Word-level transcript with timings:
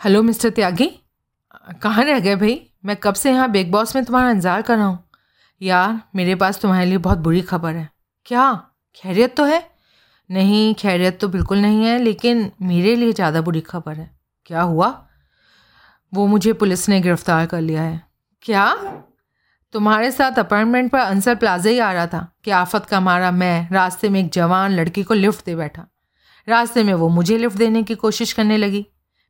Hello 0.00 0.22
mister 0.22 0.50
त्यागी 0.50 0.86
कहाँ 1.82 2.04
रह 2.04 2.18
गए 2.20 2.34
भाई? 2.36 2.60
मैं 2.84 2.96
कब 2.96 3.14
से 3.14 3.30
यहाँ 3.30 3.50
बिग 3.50 3.70
बॉस 3.70 3.94
में 3.96 4.04
तुम्हारा 4.04 4.30
इंतज़ार 4.30 4.62
कर 4.62 4.76
रहा 4.76 4.86
हूँ। 4.86 4.98
यार, 5.60 6.00
मेरे 6.16 6.34
पास 6.34 6.60
तुम्हारे 6.60 6.86
लिए 6.86 6.98
बहुत 6.98 7.18
बुरी 7.18 7.40
खबर 7.40 7.74
है। 7.74 7.88
क्या? 8.26 8.52
खैरियत 8.96 9.36
तो 9.36 9.44
है? 9.44 9.62
नहीं, 10.30 10.74
खैरियत 10.74 11.18
तो 11.20 11.28
बिल्कुल 11.28 11.58
नहीं 11.58 11.84
है, 11.84 11.98
लेकिन 11.98 12.50
मेरे 12.62 12.94
लिए 12.96 13.12
ज़्यादा 13.12 13.40
बुरी 13.40 13.60
खबर 13.60 13.94
है। 13.94 14.10
क्या 14.46 14.62
हुआ? 14.62 14.88
वो 16.12 16.26
मुझे 16.26 16.52
पुलिस 16.52 16.88
ने 16.88 17.00
गिरफ़्तार 17.00 17.46
कर 17.46 17.60
लिया 17.60 17.82
है। 17.82 18.00
क्या? 18.42 18.72
तुम्हारे 19.74 20.10
साथ 20.10 20.38
अपार्टमेंट 20.38 20.90
पर 20.92 20.98
अंसर 20.98 21.34
प्लाजा 21.34 21.70
ही 21.70 21.78
आ 21.78 21.92
रहा 21.92 22.06
था 22.06 22.26
कि 22.44 22.50
आफत 22.50 22.86
का 22.86 23.00
मारा 23.00 23.30
मैं, 23.30 23.68
रास्ते 23.70 24.08
में 24.08 24.20
एक 24.20 24.30
जवान 24.32 24.72
लड़की 24.72 25.02
को 25.02 25.14
लिफ्ट 25.14 25.44
दे 25.46 25.56
बैठा। 25.56 25.86
रास्ते 26.48 26.82
में 26.82 26.94
वो 26.94 27.08
मुझे 27.08 27.38
लिफ्ट 27.38 27.58
देने 27.58 27.82
की 27.82 27.94
कोशिश 27.94 28.32
करने 28.32 28.56
लगी। 28.56 28.86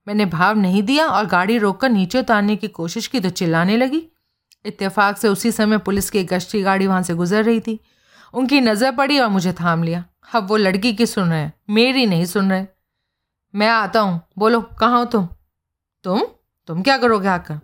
मैंने 0.09 0.27
भाव 0.27 0.57
नहीं 0.57 0.83
दिया 0.83 1.07
और 1.07 1.27
गाड़ी 1.27 1.59
रोककर 1.59 1.89
नीचे 1.89 2.19
उतारने 2.19 2.57
की 2.57 2.69
कोशिश 2.69 3.07
की 3.07 3.21
तो 3.21 3.31
चिल्लाने 3.31 3.77
लगी। 3.77 4.09
इत्तेफाक 4.65 5.17
से 5.17 5.29
उसी 5.29 5.53
समय 5.53 5.79
पुलिस 5.79 6.11
की 6.11 6.25
गश्ती 6.25 6.63
गाड़ी 6.63 6.87
वहाँ 6.87 7.03
से 7.03 7.15
गुजर 7.15 7.45
रही 7.45 7.61
थी। 7.61 7.81
उनकी 8.35 8.61
नज़र 8.61 8.93
पड़ी 8.93 9.19
और 9.19 9.29
मुझे 9.29 9.53
थाम 9.53 9.83
लिया। 9.83 10.05
अब 10.35 10.49
वो 10.49 10.57
लड़की 10.57 10.93
की 10.93 11.07
सुन 11.07 11.31
रहे 11.31 11.41
हैं, 11.41 11.53
मेरी 11.71 12.07
नहीं 12.07 12.25
सुन 12.25 12.51
रहे। 12.51 12.67
मैं 13.55 13.69
आता 13.69 14.01
हूँ, 14.01 14.21
बोलो, 14.39 14.61
कहाँ 14.61 14.99
हो 14.99 15.05
तुम? 15.05 15.29
तुम? 16.05 16.23
तुम 16.67 16.83
क्या 16.83 16.99
करोगे 16.99 17.29
आकर? 17.29 17.61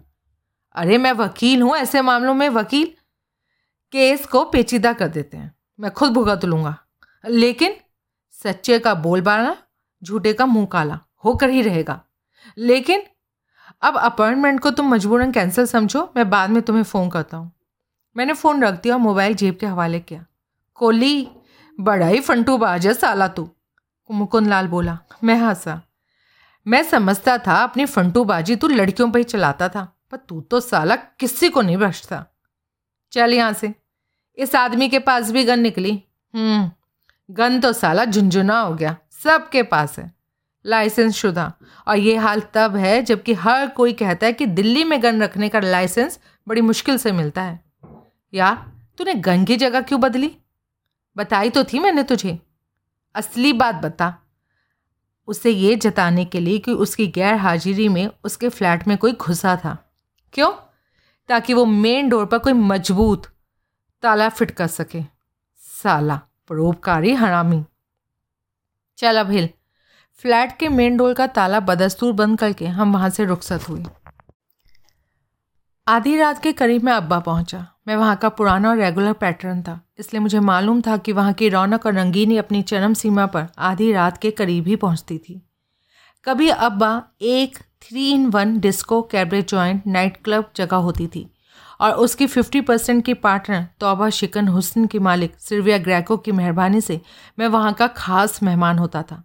अरे 0.74 0.98
मैं 0.98 1.12
वकील 1.12 1.62
हूँ, 1.62 1.76
ऐसे 1.76 2.02
मामलों 2.02 2.34
में 2.34 2.48
वकील। 2.48 2.86
केस 3.92 4.26
को 4.26 4.44
पेचीदा 4.44 4.92
कर 4.92 5.08
देते 5.08 5.36
हैं। 5.36 5.54
मैं 5.80 5.90
खुद 5.90 6.12
भुगत 6.12 6.44
लूँगा। 6.44 6.78
लेकिन 7.28 7.74
सच्चे 8.42 8.78
का 8.78 8.94
बोलबाला, 8.94 9.56
झूठे 10.04 10.32
का 10.32 10.46
मुँह 10.46 10.66
काला, 10.66 11.00
होकर 11.24 11.50
ही 11.50 11.62
रहेगा। 11.62 12.00
लेकिन 12.58 13.02
अब 13.82 13.96
अपॉइंटमेंट 13.96 14.60
को 14.60 14.70
तुम 14.70 14.88
मजबूरन 14.88 15.32
कैंसिल 15.32 15.66
समझो, 15.66 16.12
मैं 16.16 16.28
बाद 16.30 16.50
में 16.50 16.62
तुम्हें 16.62 16.82
फ़ोन 16.82 17.08
करता 17.10 17.36
हूँ। 17.36 17.50
मैंने 18.16 18.32
फ़ोन 18.32 18.64
रख 18.64 18.82
दिया 18.82 18.94
और 18.94 19.00
मोबाइल 19.00 19.34
जेब 19.34 19.56
के 19.56 19.66
हवाले 19.66 20.00
किया। 20.00 20.24
कोली 20.78 21.28
बड़ा 21.78 22.06
ही 22.06 22.20
फंटू 22.20 22.56
बाज 22.58 22.86
है 22.86 22.94
साला 22.94 23.28
तू 23.28 23.48
मुकुंद 24.10 24.48
लाल 24.48 24.66
बोला। 24.68 24.98
मैं 25.24 25.34
हंसा। 25.36 25.80
मैं 26.66 26.82
समझता 26.82 27.36
था, 27.38 27.54
अपनी 27.54 27.84
फंटू 27.86 28.24
बाजी 28.24 28.56
तू 28.56 28.68
लड़कियों 28.68 29.10
पर 29.10 29.18
ही 29.18 29.24
चलाता 29.24 29.68
था, 29.68 29.82
पर 30.10 30.16
तू 30.18 30.40
तो 30.40 30.60
साला 30.60 30.96
किसी 30.96 31.48
को 31.48 31.62
नहीं 31.62 31.76
बचता 31.76 32.24
चल 33.12 33.34
यहाँ 33.34 33.52
से। 33.52 33.74
इस 34.38 34.54
आदमी 34.54 34.88
के 34.88 34.98
पास 34.98 35.30
भी 35.30 35.44
गन 35.44 35.60
निकली। 35.60 36.02
हम्म 36.34 36.70
गन 37.28 37.60
तो 37.60 37.72
साला 37.72 38.04
झुंझुना 38.04 38.60
हो 38.60 38.74
गया, 38.74 38.96
सबके 39.22 39.62
पास 39.62 39.98
है। 39.98 40.12
लाइसेंस 40.66 41.14
शुदा। 41.14 41.52
और 41.88 41.96
ये 41.96 42.16
हाल 42.16 42.42
तब 42.54 42.76
है, 42.76 43.02
जबकि 43.02 43.32
हर 43.32 43.68
कोई 43.68 43.92
कहता 43.92 44.26
है 44.26 44.32
कि 44.32 44.46
दिल्ली 44.46 44.84
में 44.84 45.02
गन 45.02 45.22
रखने 45.22 45.48
का 45.48 45.60
लाइसेंस 45.60 46.18
बड़ी 46.48 46.60
मुश्किल 46.60 46.98
से 46.98 47.12
मिलता 47.12 47.42
है। 47.42 47.64
यार, 48.34 48.72
तूने 48.98 49.14
गन 49.14 49.44
की 49.44 49.56
जगह 49.56 49.80
क्यों 49.80 50.00
बदली? 50.00 50.36
बताई 51.16 51.50
तो 51.50 51.64
थी 51.64 51.78
मैंने 51.78 52.02
तुझे। 52.02 52.38
असली 53.14 53.52
बात 53.52 53.74
बता। 53.74 54.18
उसे 55.26 55.50
ये 55.50 55.76
जताने 55.76 56.24
के 56.24 56.40
लिए 56.40 56.58
कि 56.58 56.72
उसकी 56.72 57.06
गैर 57.06 57.34
हाजिरी 57.34 57.88
में 57.88 58.10
उसके 58.24 58.48
फ्लैट 58.48 58.88
में 58.88 58.98
कोई 58.98 59.12
घुसा 59.12 59.56
था। 59.56 59.92
क्यों? 60.32 60.52
ताकि 61.28 61.54
वो 61.54 61.64
मेन 61.64 62.08
डोर 62.08 62.26
पर 62.26 62.38
कोई 62.38 62.52
मज़बूत 62.52 63.26
ताला 64.02 64.28
फिट 64.28 64.50
कर 64.50 64.66
सके। 64.66 65.02
साला, 65.56 66.20
परोपकारी 66.48 67.14
हरामी। 67.14 67.64
चल 68.96 69.20
अब 69.20 69.30
हिल। 69.30 69.48
फ्लैट 70.20 70.56
के 70.58 70.68
मेन 70.68 70.96
डोर 70.96 71.14
का 71.14 71.26
ताला 71.28 71.60
बदस्तूर 71.62 72.12
बंद 72.12 72.38
करके 72.38 72.66
हम 72.68 72.92
वहाँ 72.92 73.10
से 73.10 73.24
रुखसत 73.24 73.68
हुए 73.68 73.84
आधी 75.86 76.16
रात 76.16 76.42
के 76.42 76.52
करीब 76.52 76.84
मैं 76.84 76.92
अब्बा 76.92 77.18
पहुँचा। 77.20 77.66
मैं 77.88 77.96
वहाँ 77.96 78.16
का 78.16 78.28
पुराना 78.28 78.68
और 78.70 78.76
रेगुलर 78.78 79.12
पैटर्न 79.12 79.62
था, 79.62 79.80
इसलिए 79.98 80.20
मुझे 80.20 80.40
मालूम 80.40 80.80
था 80.80 80.96
कि 80.96 81.12
वहाँ 81.12 81.32
की 81.32 81.48
रौनक 81.48 81.86
और 81.86 81.94
रंगीनी 81.94 82.36
अपनी 82.36 82.62
चरम 82.62 82.94
सीमा 82.94 83.24
पर 83.26 83.46
आधी 83.60 83.92
रात 83.92 84.18
के 84.18 84.30
करीब 84.30 84.66
ही 84.66 84.76
पहुँचती 84.76 85.18
थी। 85.18 85.40
कभी 86.26 86.48
अब्बा 86.48 87.02
एक 87.22 87.58
three 87.82 88.10
in 88.12 88.26
one 88.26 88.58
disco 88.60 89.00
cabaret 89.02 89.42
joint 89.42 89.86
night 89.86 90.22
club 90.24 90.50
जगह 90.56 90.76
होती 90.78 91.06
थी, 91.06 91.28
और 91.80 91.92
उसकी 91.94 92.26
फिफ्टी 92.26 92.60
परसेंट 92.60 93.04
की 93.04 93.14
पार्टनर 93.16 93.66
तोबा 93.80 94.10
शिकन 94.10 94.48
हुसन 94.48 94.86
की 94.86 94.98
मालिक 95.00 95.36
सिर्विया 95.40 95.78
ग्रैको 95.80 96.16
की 96.16 96.32
मेहरबानी 96.32 96.80
से 96.80 97.00
मैं 97.38 97.48
वहाँ 97.48 97.72
का 97.72 97.86
खास 97.88 98.42
मेहमान 98.42 98.78
होता 98.78 99.02
था। 99.02 99.22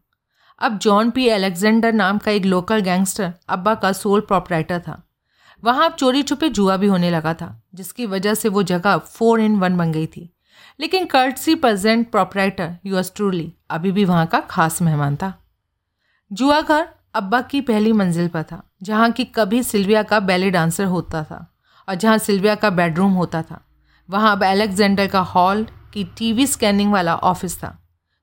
अब 0.61 0.77
जॉन 0.77 1.09
पी 1.09 1.25
एलेक्जेंडर 1.25 1.93
नाम 1.93 2.17
का 2.17 2.31
एक 2.31 2.45
लोकल 2.45 2.79
गैंगस्टर 2.79 3.33
अब्बा 3.49 3.75
का 3.75 3.91
सोल 3.91 4.21
प्रॉपराइटर 4.21 4.79
था। 4.79 5.01
वहाँ 5.63 5.85
अब 5.85 5.95
चोरी 5.95 6.23
छुपे 6.23 6.49
जुआ 6.49 6.77
भी 6.77 6.87
होने 6.87 7.09
लगा 7.09 7.33
था, 7.33 7.61
जिसकी 7.75 8.05
वजह 8.05 8.33
से 8.33 8.49
वो 8.49 8.63
जगह 8.63 8.97
फोर 8.97 9.41
इन 9.41 9.55
वन 9.55 9.77
बन 9.77 9.91
गई 9.91 10.05
थी। 10.05 10.29
लेकिन 10.79 11.05
courtesy 11.05 11.55
present 11.55 12.09
proprietor 12.11 12.75
yours 12.85 13.11
truly 13.15 13.53
अभी 13.69 13.91
भी 13.91 14.05
वहाँ 14.05 14.25
का 14.25 14.39
खास 14.39 14.81
मेहमान 14.81 15.15
था। 15.15 15.33
जुआ 16.31 16.61
घर 16.61 16.87
अब्बा 17.15 17.41
की 17.41 17.61
पहली 17.61 17.91
मंजिल 17.91 18.27
पर 18.27 18.43
था, 18.43 18.63
जहाँ 18.83 19.11
की 19.11 19.25
कभी 19.25 19.63
सिल्विया 19.63 20.03
का 20.03 20.19
बैले 20.19 20.51
डांसर 20.51 20.85
होता 20.85 21.23
था 21.23 21.45
और 21.87 21.95
जहाँ 21.95 22.17
सिल्विया 22.17 22.55
का 22.55 22.69
बेडरूम 22.69 23.13
होता 23.13 23.41
था। 23.41 23.63
वहाँ 24.09 24.31
अब 24.31 24.43
अलेक्जेंडर 24.43 25.07
का 25.07 25.19
हॉल 25.19 25.67
की 25.93 26.03
टीवी 26.17 26.47
स्कैनिंग 26.47 26.91
वाला 26.93 27.15
ऑफ़िस 27.15 27.57
था। 27.57 27.77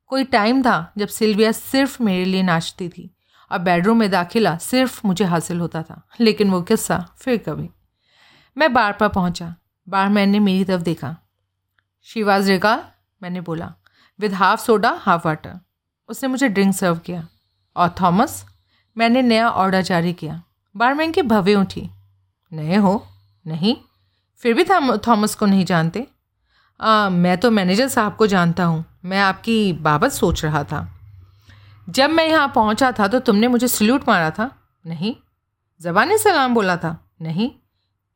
कोई 0.07 0.25
टाइम 0.25 0.63
था 0.63 0.93
जब 0.99 1.09
सिल्विया 1.09 1.53
सिर्फ़ 1.53 2.03
मेरे 2.03 2.25
लिए 2.25 2.43
नाचती 2.43 2.89
थी। 2.89 3.11
और 3.53 3.59
बेडरूम 3.59 3.99
में 3.99 4.11
दाखिला 4.11 4.57
सिर्फ़ 4.57 5.07
मुझे 5.07 5.25
हासिल 5.25 5.61
होता 5.61 5.83
था, 5.83 6.07
लेकिन 6.21 6.51
वो 6.51 6.63
किस्सा 6.63 6.99
फिर 7.19 7.39
कभी। 7.39 7.71
मैं 8.57 8.73
बार 8.73 8.93
पर 8.93 9.09
पहुँचा 9.09 9.55
बारमैन 9.89 10.31
ने 10.31 10.39
मेरी 10.39 10.65
तरफ़ 10.65 10.83
देखा। 10.83 11.17
शिवाज 12.03 12.49
रेगा 12.51 12.93
मैंने 13.23 13.41
बोला 13.41 13.75
with 14.21 14.35
half 14.35 14.61
soda 14.61 14.91
half 14.91 15.27
water 15.29 15.61
उसने 16.09 16.29
मुझे 16.29 16.49
ड्रिंक 16.49 16.75
सर्व 16.75 16.97
किया। 16.97 17.29
और 17.77 17.95
थॉमस, 18.01 18.45
मैंने 18.97 19.23
नया 19.23 19.49
ऑर्डर 19.51 19.83
जारी 19.83 20.13
किया। 20.13 20.43
बारमैन 20.77 21.13
की 21.13 21.23
भवे 21.23 21.55
उठी। 21.55 21.91
नए 22.53 22.77
हो? 22.77 23.07
नहीं? 23.47 23.77
फिर 24.37 24.55
भी 24.55 24.65
थॉमस 25.09 25.35
को 25.35 25.47
नहीं 25.47 25.65
जानते। 25.65 26.07
आ, 26.81 27.09
मैं 27.09 27.39
तो 27.39 27.51
मैनेजर 27.51 27.89
साहब 27.89 28.17
को 28.17 28.27
जानता 28.27 28.65
हूँ। 28.65 28.85
मैं 29.05 29.21
आपकी 29.21 29.73
बाबत 29.73 30.13
सोच 30.13 30.45
रहा 30.45 30.65
था। 30.65 30.89
जब 31.89 32.11
मैं 32.11 32.29
यहाँ 32.29 32.53
पहुँचा 32.55 32.93
था 32.93 33.09
तो 33.09 33.19
तुमने 33.19 33.49
मुझे 33.49 33.69
सल्यूट 33.69 34.09
मारा 34.09 34.31
था। 34.31 34.51
नहीं। 34.87 35.15
ज़बानी 35.81 36.19
सलाम 36.19 36.55
बोला 36.55 36.77
था। 36.77 37.11
नहीं। 37.23 37.51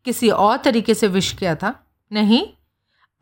किसी 0.04 0.28
और 0.28 0.56
तरीके 0.56 0.94
से 0.94 1.08
विश 1.08 1.32
किया 1.32 1.54
था। 1.54 1.86
नहीं। 2.12 2.46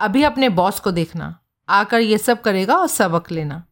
अभी 0.01 0.23
अपने 0.23 0.49
बॉस 0.49 0.81
को 0.81 0.91
देखना। 0.91 1.39
आकर 1.69 2.01
ये 2.01 2.19
सब 2.19 2.41
करेगा 2.41 2.77
और 2.77 2.87
सबक 2.87 3.31
लेना। 3.33 3.63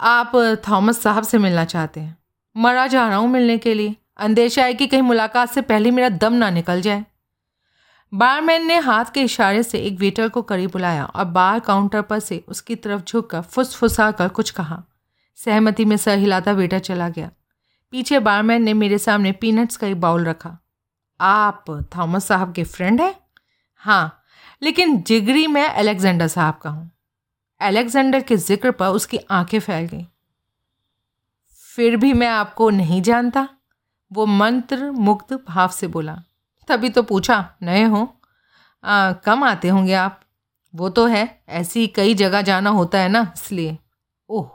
आप 0.00 0.32
थॉमस 0.68 1.02
साहब 1.02 1.24
से 1.24 1.38
मिलना 1.38 1.64
चाहते 1.64 2.00
हैं। 2.00 2.18
मरा 2.56 2.86
जा 2.86 3.08
रहा 3.08 3.16
हूँ 3.16 3.28
मिलने 3.28 3.58
के 3.58 3.74
लिए। 3.74 3.96
अंदेशा 4.16 4.64
है 4.64 4.74
कि 4.74 4.86
कहीं 4.86 5.02
मुलाकात 5.02 5.50
से 5.50 5.60
पहले 5.60 5.90
मेरा 5.90 6.08
दम 6.08 6.32
ना 6.32 6.50
निकल 6.50 6.80
जाए। 6.80 7.04
बारमैन 8.12 8.66
ने 8.66 8.78
हाथ 8.78 9.04
के 9.04 9.22
इशारे 9.22 9.62
से 9.62 9.78
एक 9.78 9.98
वेटर 9.98 10.28
को 10.28 10.42
करीब 10.42 10.70
बुलाया 10.70 11.04
और 11.04 11.24
बार 11.24 11.60
काउंटर 11.60 12.02
पर 12.02 12.18
से 12.18 12.44
उसकी 12.48 12.74
तरफ़ 12.76 13.02
झुककर 13.02 13.40
फुसफुसा 13.40 14.10
कर 14.10 14.28
कुछ 14.28 14.50
कहा। 14.50 14.82
सहमति 15.36 15.84
में 15.84 15.96
सर 15.96 16.18
हिलाता 16.18 16.52
वेटर 16.52 16.78
चला 16.78 17.08
गया। 17.08 17.30
पीछे 17.90 18.18
बारमैन 18.18 18.62
ने 18.62 18.74
मेरे 18.74 18.98
सामने 18.98 19.32
पीनट्स 19.32 19.76
का 19.76 19.86
एक 19.86 20.00
बाउल 20.00 20.24
रखा। 20.24 20.58
आप 21.20 21.64
थॉमस 21.96 22.24
साहब 22.24 22.52
के 22.52 22.64
फ्रेंड 22.64 23.00
हैं? 23.00 23.14
हाँ 23.76 24.24
लेकिन 24.62 25.02
जिगरी 25.02 25.46
मैं 25.46 25.68
अलेक्जेंडर 25.68 26.28
साहब 26.28 26.54
का 26.54 26.70
हूँ। 26.70 26.90
अलेक्जेंडर 27.60 28.20
के 28.20 28.36
ज़िक्र 28.36 28.70
पर 28.70 28.86
उसकी 28.86 29.18
आँखें 29.30 29.60
फैल 29.60 29.86
गईं। 29.86 30.04
फिर 31.76 31.96
भी 31.96 32.12
मैं 32.12 32.28
आपको 32.28 32.70
नहीं 32.70 33.02
जानता? 33.02 33.48
वो 34.12 34.26
मंत्र 34.26 34.90
मुक्त 34.90 35.32
भाव 35.48 35.68
से 35.68 35.86
बोला। 35.86 36.22
तभी 36.68 36.88
तो 36.88 37.02
पूछा 37.02 37.44
नए 37.62 37.84
हो? 37.84 38.08
आ, 38.84 39.12
कम 39.12 39.44
आते 39.44 39.68
होंगे 39.68 39.94
आप। 39.94 40.20
वो 40.74 40.88
तो 40.88 41.06
है 41.06 41.42
ऐसी 41.48 41.86
कई 41.86 42.14
जगह 42.14 42.42
जाना 42.42 42.70
होता 42.70 42.98
है 42.98 43.08
ना 43.08 43.32
इसलिए। 43.36 43.78
ओह 44.28 44.48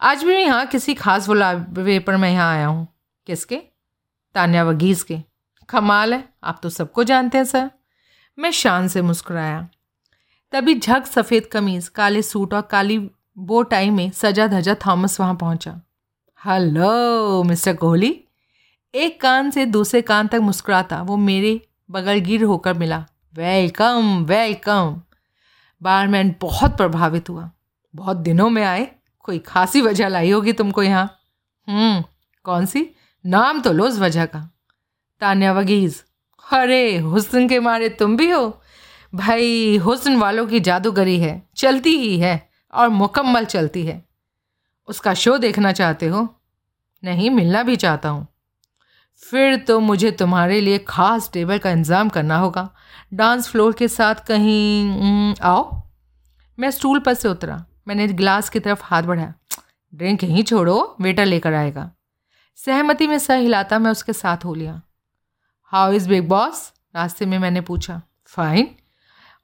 आज 0.00 0.24
भी 0.24 0.36
यहाँ 0.36 0.66
किसी 0.66 0.94
खास 0.94 1.26
बुलावे 1.26 1.98
पर 1.98 2.16
मैं 2.16 2.30
यहाँ 2.30 2.50
आया 2.52 2.66
हूँ। 2.66 2.86
किसके? 3.26 3.56
तान्या 4.34 4.64
वगीज़ 4.64 5.04
के। 5.04 5.18
कमाल 5.68 6.14
है 6.14 6.24
आप 6.44 6.60
तो 6.62 6.68
सबको 6.68 7.04
जानते 7.04 7.38
हैं 7.38 7.44
सर। 7.44 7.70
मैं 8.38 8.50
शान 8.50 8.88
से 8.88 9.02
मुस्कुराया। 9.02 9.68
तभी 10.52 10.74
झक 10.74 11.06
सफ़ेद 11.06 11.48
कमीज़ 11.52 11.90
काले 11.90 12.22
सूट 12.22 12.54
और 12.54 12.62
काली 12.62 12.98
बो 13.38 13.62
टाई 13.62 13.90
में 13.90 14.10
सजा 14.10 14.46
धजा 14.46 14.74
थॉमस 14.86 15.20
वहाँ 15.20 15.34
पहुँचा। 15.34 15.80
Hello 16.40 17.42
mister 17.42 17.76
Kohli. 17.76 18.12
एक 18.94 19.20
कान 19.20 19.50
से 19.50 19.66
दूसरे 19.66 20.02
कान 20.02 20.26
तक 20.26 20.34
मुस्कुराता, 20.34 21.02
वो 21.02 21.16
मेरे 21.16 21.68
बगल 21.90 22.18
गिर 22.18 22.44
होकर 22.44 22.74
मिला। 22.74 23.06
Welcome 23.34 24.24
welcome. 24.24 25.02
बारमैन 25.82 26.34
बहुत 26.40 26.76
प्रभावित 26.76 27.28
हुआ। 27.28 27.50
बहुत 27.94 28.16
दिनों 28.16 28.50
में 28.50 28.64
आए, 28.64 28.92
कोई 29.20 29.38
खासी 29.38 29.80
वजह 29.80 30.08
लाई 30.08 30.30
होगी 30.30 30.52
तुमको 30.52 30.82
यहाँ। 30.82 31.18
हम्म 31.68 32.04
कौन 32.44 32.66
सी? 32.66 32.90
नाम 33.26 33.60
तो 33.60 33.72
लो 33.72 33.84
उस 33.84 33.98
वजह 33.98 34.26
का। 34.26 34.50
तान्या 35.20 35.52
वगीज़, 35.52 36.02
अरे, 36.52 36.98
हुस्न 36.98 37.48
के 37.48 37.60
मारे 37.60 37.88
तुम 37.88 38.16
भी 38.16 38.30
हो? 38.30 38.60
भाई, 39.14 39.76
हुस्न 39.76 40.16
वालों 40.16 40.46
की 40.46 40.60
जादूगरी 40.60 41.20
है, 41.20 41.48
चलती 41.56 41.98
ही 41.98 42.18
है 42.18 42.50
और 42.74 42.88
मुकम्मल 42.88 43.44
चलती 43.44 43.86
है। 43.86 44.04
उसका 44.88 45.14
शो 45.14 45.38
देखना 45.38 45.72
चाहते 45.72 46.06
हो? 46.06 46.40
नहीं, 47.04 47.30
मिलना 47.30 47.62
भी 47.62 47.76
चाहता 47.76 48.08
हूँ। 48.08 48.26
फिर 49.22 49.56
तो 49.58 49.78
मुझे 49.80 50.10
तुम्हारे 50.10 50.60
लिए 50.60 50.78
ख़ास 50.88 51.30
टेबल 51.32 51.58
का 51.58 51.70
इंतज़ाम 51.70 52.08
करना 52.08 52.38
होगा। 52.38 52.68
डांस 53.14 53.48
फ्लोर 53.48 53.72
के 53.72 53.88
साथ 53.88 54.14
कहीं 54.26 55.34
आओ। 55.42 55.82
मैं 56.58 56.70
स्टूल 56.70 56.98
पर 56.98 57.14
से 57.14 57.28
उतरा। 57.28 57.64
मैंने 57.88 58.06
गिलास 58.08 58.48
की 58.48 58.60
तरफ़ 58.60 58.82
हाथ 58.84 59.02
बढ़ाया। 59.02 59.32
ड्रिंक 59.92 60.24
यहीं 60.24 60.42
छोड़ो, 60.42 60.96
वेटर 61.00 61.26
लेकर 61.26 61.54
आएगा। 61.54 61.90
सहमति 62.58 63.06
में 63.06 63.18
सह 63.18 63.36
हिलाता 63.36 63.78
मैं 63.78 63.90
उसके 63.90 64.12
साथ 64.12 64.44
हो 64.44 64.54
लिया। 64.54 64.80
हाउ 65.72 65.92
इज़ 65.92 66.08
बिग 66.08 66.28
बॉस 66.28 66.72
रास्ते 66.96 67.26
में 67.26 67.38
मैंने 67.38 67.60
पूछा। 67.60 68.00
Fine 68.26 68.68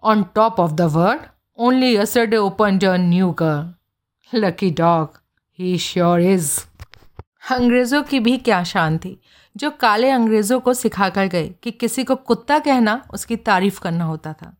on 0.03 0.23
top 0.35 0.61
of 0.61 0.73
the 0.73 0.91
world 0.93 1.23
only 1.59 1.95
yesterday 1.97 2.37
open 2.37 2.79
a 2.79 2.97
new 2.99 3.31
girl 3.33 4.39
lucky 4.41 4.71
dog 4.79 5.21
he 5.59 5.77
sure 5.79 6.21
is 6.21 6.51
अंग्रेज़ों 7.51 8.03
की 8.03 8.21
भी 8.21 8.39
क्या 8.39 8.65
शान 8.65 8.99
थी, 8.99 9.21
जो 9.57 9.71
काले 9.71 10.11
अंग्रेज़ों 10.11 10.61
को 10.61 10.75
सिखा 10.75 11.09
कर 11.09 11.27
गए 11.27 11.55
कि 11.63 11.71
किसी 11.71 12.05
को 12.05 12.17
कुत्ता 12.17 12.59
कहना, 12.59 13.09
उसकी 13.15 13.37
तारीफ़ 13.37 13.81
करना 13.81 14.05
होता 14.05 14.33
था। 14.33 14.57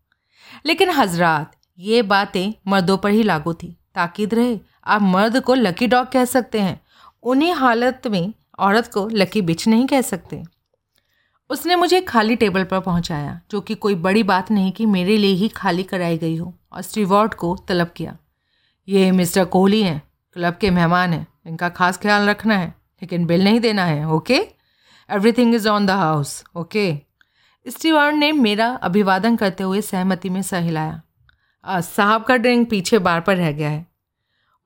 लेकिन 0.67 0.91
हजरात, 0.91 1.53
ये 1.79 2.03
बातें 2.03 2.53
मर्दों 2.67 2.99
पर 2.99 3.11
ही 3.11 3.23
लागू 3.23 3.53
थी। 3.53 3.77
ताकीद 3.95 4.35
रहे, 4.35 4.59
आप 4.87 5.03
मर्द 5.03 5.41
को 5.41 5.55
लकी 5.55 5.87
डॉग 5.87 6.09
कह 6.09 6.25
सकते 6.25 6.61
हैं। 6.61 6.81
उन्हीं 7.23 7.53
हालत 7.53 8.03
में 8.07 8.35
औरत 8.59 8.91
को 8.95 9.09
लकी 9.09 9.43
बिच 9.43 9.69
नहीं 9.69 9.87
कह 9.87 10.01
सकते। 10.01 10.43
उसने 11.51 11.77
मुझे 11.77 12.01
खाली 12.01 12.37
टेबल 12.37 12.65
पर 12.65 12.81
पहुँचाया, 12.81 13.41
जो 13.51 13.61
कि 13.61 13.75
कोई 13.75 13.95
बड़ी 13.95 14.23
बात 14.23 14.51
नहीं 14.51 14.73
कि 14.73 14.87
मेरे 14.87 15.17
लिए 15.17 15.35
ही 15.35 15.49
खाली 15.49 15.83
कराई 15.83 16.19
गई 16.19 16.37
हो, 16.37 16.55
और 16.73 16.83
स्टीवर्ड 16.83 17.35
को 17.35 17.57
तलब 17.69 17.93
किया। 17.97 18.17
ये 18.89 19.13
मिस्टर 19.13 19.45
कोहली 19.45 19.83
हैं, 19.83 20.03
क्लब 20.33 20.57
के 20.57 20.71
मेहमान 20.71 21.13
हैं, 21.13 21.27
इनका 21.47 21.69
खास 21.69 21.99
ख्याल 21.99 22.29
रखना 22.29 22.59
है। 22.59 22.76
लेकिन 23.03 23.27
बिल 23.27 23.45
नहीं 23.45 23.61
देना 23.61 23.85
है 23.85 24.09
okay 24.11 24.37
everything 25.09 25.55
is 25.55 25.69
on 25.69 25.87
the 25.87 25.91
house 25.91 26.43
okay 26.57 26.93
steward 27.67 28.17
ने 28.17 28.31
मेरा 28.33 28.69
अभिवादन 28.83 29.37
करते 29.37 29.65
हुए 29.65 29.81
सहमति 29.83 30.31
में 30.31 30.41
सह 30.43 30.59
हिलाया 30.61 31.81
साहब 31.83 32.25
का 32.25 32.37
ड्रिंक 32.37 32.69
पीछे 32.71 32.99
बार 32.99 33.21
पर 33.21 33.37
रह 33.37 33.51
गया 33.53 33.69
है। 33.69 33.87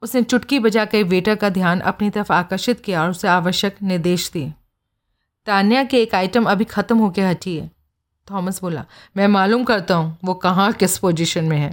उसने 0.02 0.22
चुटकी 0.22 0.58
बजा 0.58 0.84
कर 0.84 1.02
वेटर 1.04 1.34
का 1.34 1.48
ध्यान 1.50 1.80
अपनी 1.82 2.10
तरफ़ 2.10 2.32
आकर्षित 2.32 2.80
किया 2.80 3.02
और 3.02 3.10
उसे 3.10 3.28
आवश्यक 3.28 3.76
निर्देश 3.82 4.30
दिए। 4.32 4.52
तान्या 5.46 5.82
के 5.84 6.02
एक 6.02 6.14
आइटम 6.14 6.44
अभी 6.44 6.64
ख़त्म 6.66 6.98
होकर 6.98 7.22
हटी 7.22 7.56
है। 7.56 7.70
थॉमस 8.28 8.60
बोला, 8.62 8.84
मैं 9.16 9.28
मालूम 9.28 9.64
करता 9.64 9.94
हूँ 9.94 10.16
वो 10.24 10.34
कहाँ, 10.34 10.72
किस 10.72 10.98
पोजीशन 10.98 11.44
में 11.44 11.56
है। 11.58 11.72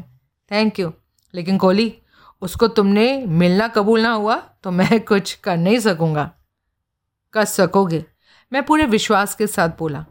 थैंक 0.52 0.80
यू 0.80 0.92
लेकिन 1.34 1.58
कोहली, 1.58 1.94
उसको 2.42 2.68
तुमने 2.70 3.26
मिलना 3.28 3.68
कबूल 3.68 4.02
ना 4.02 4.12
हुआ 4.12 4.36
तो 4.64 4.72
मैं 4.72 5.00
कुछ 5.02 5.34
कर 5.34 5.58
नहीं 5.58 5.80
सकूँगा। 5.80 6.30
कर 7.38 7.46
सकोगे? 7.46 8.04
मैं 8.52 8.64
पूरे 8.64 8.86
विश्वास 8.86 9.36
के 9.36 9.48
साथ 9.48 9.70
बोला 9.80 10.06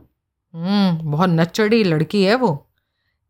हम्म, 0.54 1.10
बहुत 1.10 1.30
नचड़ी 1.30 1.82
लड़की 1.84 2.22
है 2.24 2.34
वो। 2.34 2.52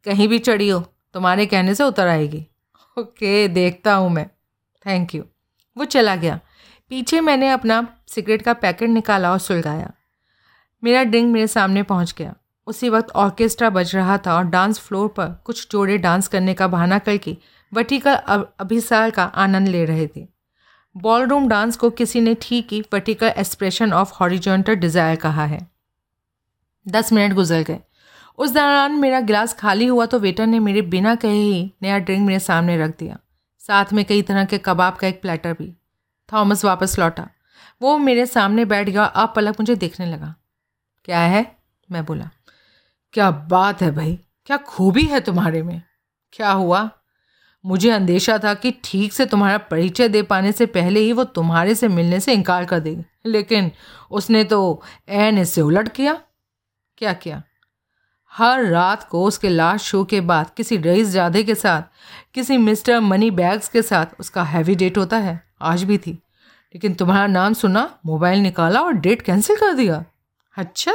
कहीं 0.06 0.28
भी 0.28 0.38
चढ़ी 0.38 0.68
हो 0.68 0.80
तुम्हारे 1.14 1.46
कहने 1.46 1.74
से 1.74 1.84
उतर 1.84 2.06
आएगी। 2.06 2.46
ओके 2.96 3.46
देखता 3.48 3.94
हूँ 3.94 4.10
मैं। 4.10 4.26
थैंक 4.84 5.14
यू 5.14 5.22
वो 5.76 5.84
चला 5.84 6.16
गया। 6.16 6.38
पीछे 6.90 7.20
मैंने 7.20 7.48
अपना 7.50 7.86
सिगरेट 8.08 8.42
का 8.42 8.52
पैकेट 8.54 8.90
निकाला 8.90 9.32
और 9.32 9.38
सुलगाया। 9.38 9.90
मेरा 10.82 11.02
ड्रिंक 11.04 11.32
मेरे 11.32 11.46
सामने 11.46 11.82
पहुँच 11.82 12.14
गया। 12.18 12.34
उसी 12.66 12.88
वक्त 12.88 13.10
ऑर्केस्ट्रा 13.16 13.70
बज 13.70 13.94
रहा 13.96 14.18
था 14.18 14.36
और 14.36 14.44
डांस 14.44 14.78
फ्लोर 14.78 15.08
पर 15.08 15.28
कुछ 15.44 15.66
जोड़े 15.70 15.98
डांस 15.98 16.28
करने 16.28 16.54
का 16.54 16.68
बहाना 16.68 16.98
करके 16.98 17.36
वर्टिकल 17.72 18.14
अभिसार 18.60 19.10
का 19.10 19.24
आनंद 19.24 19.68
ले 19.68 19.84
रहे 19.84 20.06
थे। 20.06 20.26
बॉल 20.96 21.26
रूम 21.26 21.48
डांस 21.48 21.76
को 21.76 21.90
किसी 21.90 22.20
ने 22.20 22.34
ठीक 22.34 22.72
ही 22.72 22.80
vertical 22.92 23.26
expression 23.28 23.92
of 23.92 24.12
horizontal 24.14 24.74
desire 24.74 25.16
कहा 25.16 25.44
है। 25.44 25.58
दस 26.86 27.12
मिनट 27.12 27.32
गुजर 27.32 27.62
गए। 27.62 27.80
उस 28.38 28.50
दौरान 28.50 28.92
मेरा 28.92 29.20
गिलास 29.20 29.54
खाली 29.54 29.86
हुआ 29.86 30.06
तो 30.06 30.18
वेटर 30.18 30.46
ने 30.46 30.58
मेरे 30.58 30.82
बिना 30.82 31.14
कहे 31.14 31.32
ही 31.32 31.72
नया 31.82 31.98
ड्रिंक 31.98 32.26
मेरे 32.26 32.38
सामने 32.38 32.76
रख 32.78 32.98
दिया। 32.98 33.18
साथ 33.58 33.92
में 33.92 34.04
कई 34.04 34.22
तरह 34.22 34.44
के 34.44 34.58
कबाब 34.58 34.96
का 34.96 35.06
एक 35.06 35.22
प्लेटर 35.22 35.52
भी। 35.52 35.72
थॉमस 36.32 36.64
वापस 36.64 36.98
लौटा। 36.98 37.28
वो 37.82 37.98
मेरे 37.98 38.26
सामने 38.26 38.64
बैठ 38.64 38.88
गया 38.88 39.04
अब 39.04 39.32
पलक 39.36 39.60
मुझे 39.60 39.76
देखने 39.76 40.06
लगा। 40.06 40.34
क्या 41.04 41.20
है? 41.20 41.56
मैं 41.90 42.04
बोला। 42.04 42.30
क्या 43.12 43.30
बात 43.30 43.82
है 43.82 43.90
भाई? 43.90 44.18
क्या 44.46 44.56
खूबी 44.56 45.02
है 45.02 45.20
तुम्हारे 45.20 45.62
में? 45.62 45.82
क्या 46.32 46.50
हुआ? 46.50 46.90
मुझे 47.66 47.90
अंदेशा 47.90 48.38
था 48.38 48.54
कि 48.54 48.74
ठीक 48.84 49.12
से 49.12 49.26
तुम्हारा 49.26 49.58
परिचय 49.58 50.08
दे 50.08 50.22
पाने 50.22 50.52
से 50.52 50.66
पहले 50.66 51.00
ही 51.00 51.12
वो 51.12 51.24
तुम्हारे 51.24 51.74
से 51.74 51.88
मिलने 51.88 52.20
से 52.20 52.32
इनकार 52.32 52.64
कर 52.64 52.80
देगी। 52.80 53.02
लेकिन 53.26 53.72
उसने 54.10 54.44
तो 54.44 54.82
एन 55.08 55.38
इससे 55.38 55.60
उलट 55.60 55.88
किया। 55.88 56.20
क्या 56.98 57.12
किया? 57.12 57.42
हर 58.32 58.64
रात 58.64 59.08
को 59.08 59.24
उसके 59.24 59.48
लास्ट 59.48 59.86
शो 59.86 60.04
के 60.04 60.20
बाद 60.20 60.50
किसी 60.56 60.76
रईस 60.76 61.08
जादे 61.08 61.44
के 61.44 61.54
साथ, 61.54 61.82
किसी 62.34 62.58
मिस्टर 62.58 63.00
मनी 63.00 63.30
बैग्स 63.30 63.68
के 63.68 63.82
साथ 63.82 64.06
उसका 64.20 64.42
हैवी 64.42 64.74
डेट 64.74 64.98
होता 64.98 65.16
है। 65.16 65.46
आज 65.60 65.84
भी 65.84 65.98
थी। 65.98 66.12
लेकिन 66.74 66.94
तुम्हारा 66.94 67.26
नाम 67.26 67.52
सुना, 67.52 67.98
मोबाइल 68.06 68.38
निकाला 68.38 68.80
और 68.80 68.92
डेट 68.92 69.22
कैंसिल 69.22 69.56
कर 69.56 69.72
दिया। 69.72 70.04
अच्छा? 70.58 70.94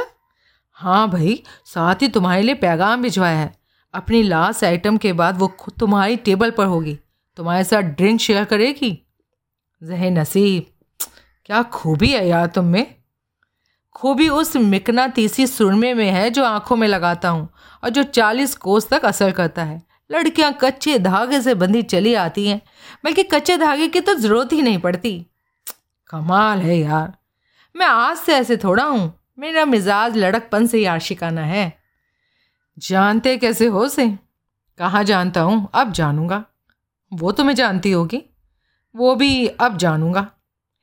हाँ 0.72 1.10
भाई, 1.10 1.42
साथ 1.64 1.94
ही 1.94 2.08
तुम्हारे 2.08 2.42
लिए 2.42 2.54
पैगाम 2.54 3.02
भिजवाया 3.02 3.38
है। 3.38 3.61
अपनी 3.94 4.22
लास्ट 4.22 4.64
आइटम 4.64 4.96
के 4.96 5.12
बाद 5.12 5.38
वो 5.38 5.48
खुद 5.48 5.74
तुम्हारी 5.78 6.16
टेबल 6.16 6.50
पर 6.50 6.64
होगी। 6.64 6.98
तुम्हारे 7.36 7.64
साथ 7.64 7.82
ड्रिंक 7.82 8.20
शेयर 8.20 8.44
करेगी। 8.44 8.98
जहे 9.82 10.10
नसीब। 10.10 10.66
क्या 11.44 11.62
खूबी 11.62 12.08
है 12.08 12.28
यार 12.28 12.46
तुम 12.46 12.64
में। 12.64 12.94
खूबी 13.92 14.28
उस 14.28 14.56
मिकना 14.56 15.06
तीसी 15.08 15.46
सुरमे 15.46 15.94
में 15.94 16.10
है 16.10 16.30
जो 16.30 16.44
आँखों 16.44 16.76
में 16.76 16.88
लगाता 16.88 17.28
हूँ 17.28 17.48
और 17.84 17.90
जो 17.90 18.02
चालीस 18.02 18.54
कोस 18.56 18.88
तक 18.88 19.04
असर 19.04 19.30
करता 19.30 19.64
है। 19.64 19.82
लड़कियाँ 20.10 20.52
कच्चे 20.60 20.98
धागे 20.98 21.40
से 21.40 21.54
बंधी 21.54 21.82
चली 21.82 22.14
आती 22.14 22.46
हैं, 22.46 22.60
बल्कि 23.04 23.22
कच्चे 23.22 23.56
धागे 23.56 23.88
की 23.88 24.00
तो 24.00 24.14
ज़रूरत 24.14 24.52
ही 24.52 24.62
नहीं 24.62 24.78
पड़ती। 24.78 25.26
कमाल 26.10 26.58
है 26.58 26.78
यार। 26.78 27.12
मैं 27.76 27.86
आज 27.86 28.16
से 28.16 28.34
ऐसे 28.34 28.56
थोड़ा 28.56 28.84
हूँ। 28.84 29.12
मेरा 29.38 29.64
मिजाज 29.64 30.16
लड़कपन 30.16 30.66
से 30.66 30.78
ही 30.78 30.84
आशिकाना 30.84 31.40
है। 31.40 31.81
जानते 32.88 33.36
कैसे 33.36 33.66
हो 33.66 33.88
से 33.88 34.18
कहाँ 34.78 35.04
जानता 35.04 35.40
हूँ? 35.40 35.68
अब 35.74 35.92
जानूँगा। 35.92 36.44
वो 37.12 37.32
तो 37.32 37.44
मैं 37.44 37.54
जानती 37.54 37.92
होगी। 37.92 38.22
वो 38.96 39.14
भी 39.14 39.46
अब 39.46 39.76
जानूँगा। 39.76 40.30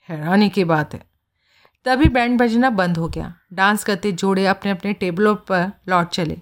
हैरानी 0.10 0.50
की 0.50 0.64
बात 0.64 0.94
है। 0.94 1.10
तभी 1.86 2.10
बैंड 2.10 2.40
बजना 2.40 2.70
बंद 2.70 2.98
हो 2.98 3.08
गया। 3.08 3.36
डांस 3.54 3.84
करते 3.84 4.12
जोड़े 4.12 4.48
अपने 4.48 4.72
अपने 4.72 4.94
टेबलों 4.94 5.36
पर 5.36 5.72
लौट 5.90 6.10
चले। 6.10 6.42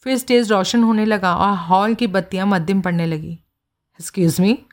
फिर 0.00 0.18
स्टेज 0.18 0.52
रोशन 0.52 0.82
होने 0.82 1.04
लगा 1.04 1.36
और 1.36 1.56
हॉल 1.56 1.94
की 1.94 2.06
बत्तियाँ 2.06 2.46
मध्यम 2.46 2.80
पड़ने 2.80 3.06
लगी। 3.06 3.32
एक्सक्यूज़ 4.00 4.42
मी 4.42 4.66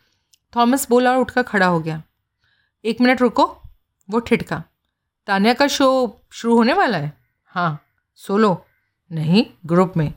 थॉमस 0.56 0.90
बोला 0.90 1.12
और 1.12 1.18
उठकर 1.18 1.44
खड़ा 1.44 1.68
हो 1.68 1.80
गया। 1.80 2.04
एक 2.86 3.02
मिनट 3.02 3.22
रुको। 3.22 3.62
वो 4.10 4.20
ठिठका। 4.20 4.64
तानिया 5.28 5.54
का 5.54 5.68
शो 5.68 6.22
शुरू 6.32 6.56
होने 6.56 6.74
वाला 6.74 6.98
है? 6.98 7.18
हाँ। 7.46 7.84
सोलो। 8.16 8.66
नहीं, 9.12 9.46
ग्रुप 9.66 9.94
में। 9.98 10.14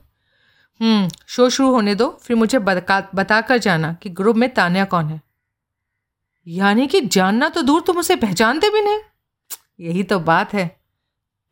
शो 1.27 1.51
शुरू 1.51 1.71
होने 1.71 1.95
दो, 1.95 2.19
फिर 2.23 2.37
मुझे 2.37 2.59
बता 3.15 3.41
कर 3.41 3.59
जाना 3.59 3.93
कि 3.93 4.09
ग्रुप 4.09 4.37
में 4.37 4.55
तानिया 4.55 4.85
कौन 4.85 5.07
है। 5.07 5.23
यानी 6.47 6.87
कि 6.87 7.01
जानना 7.01 7.49
तो 7.49 7.63
दूर, 7.63 7.81
तुम 7.81 7.99
उसे 7.99 8.17
पहचानते 8.17 8.71
भी 8.71 8.83
नहीं। 8.83 8.99
यही 9.81 10.03
तो 10.03 10.21
बात 10.21 10.55
है। 10.55 10.77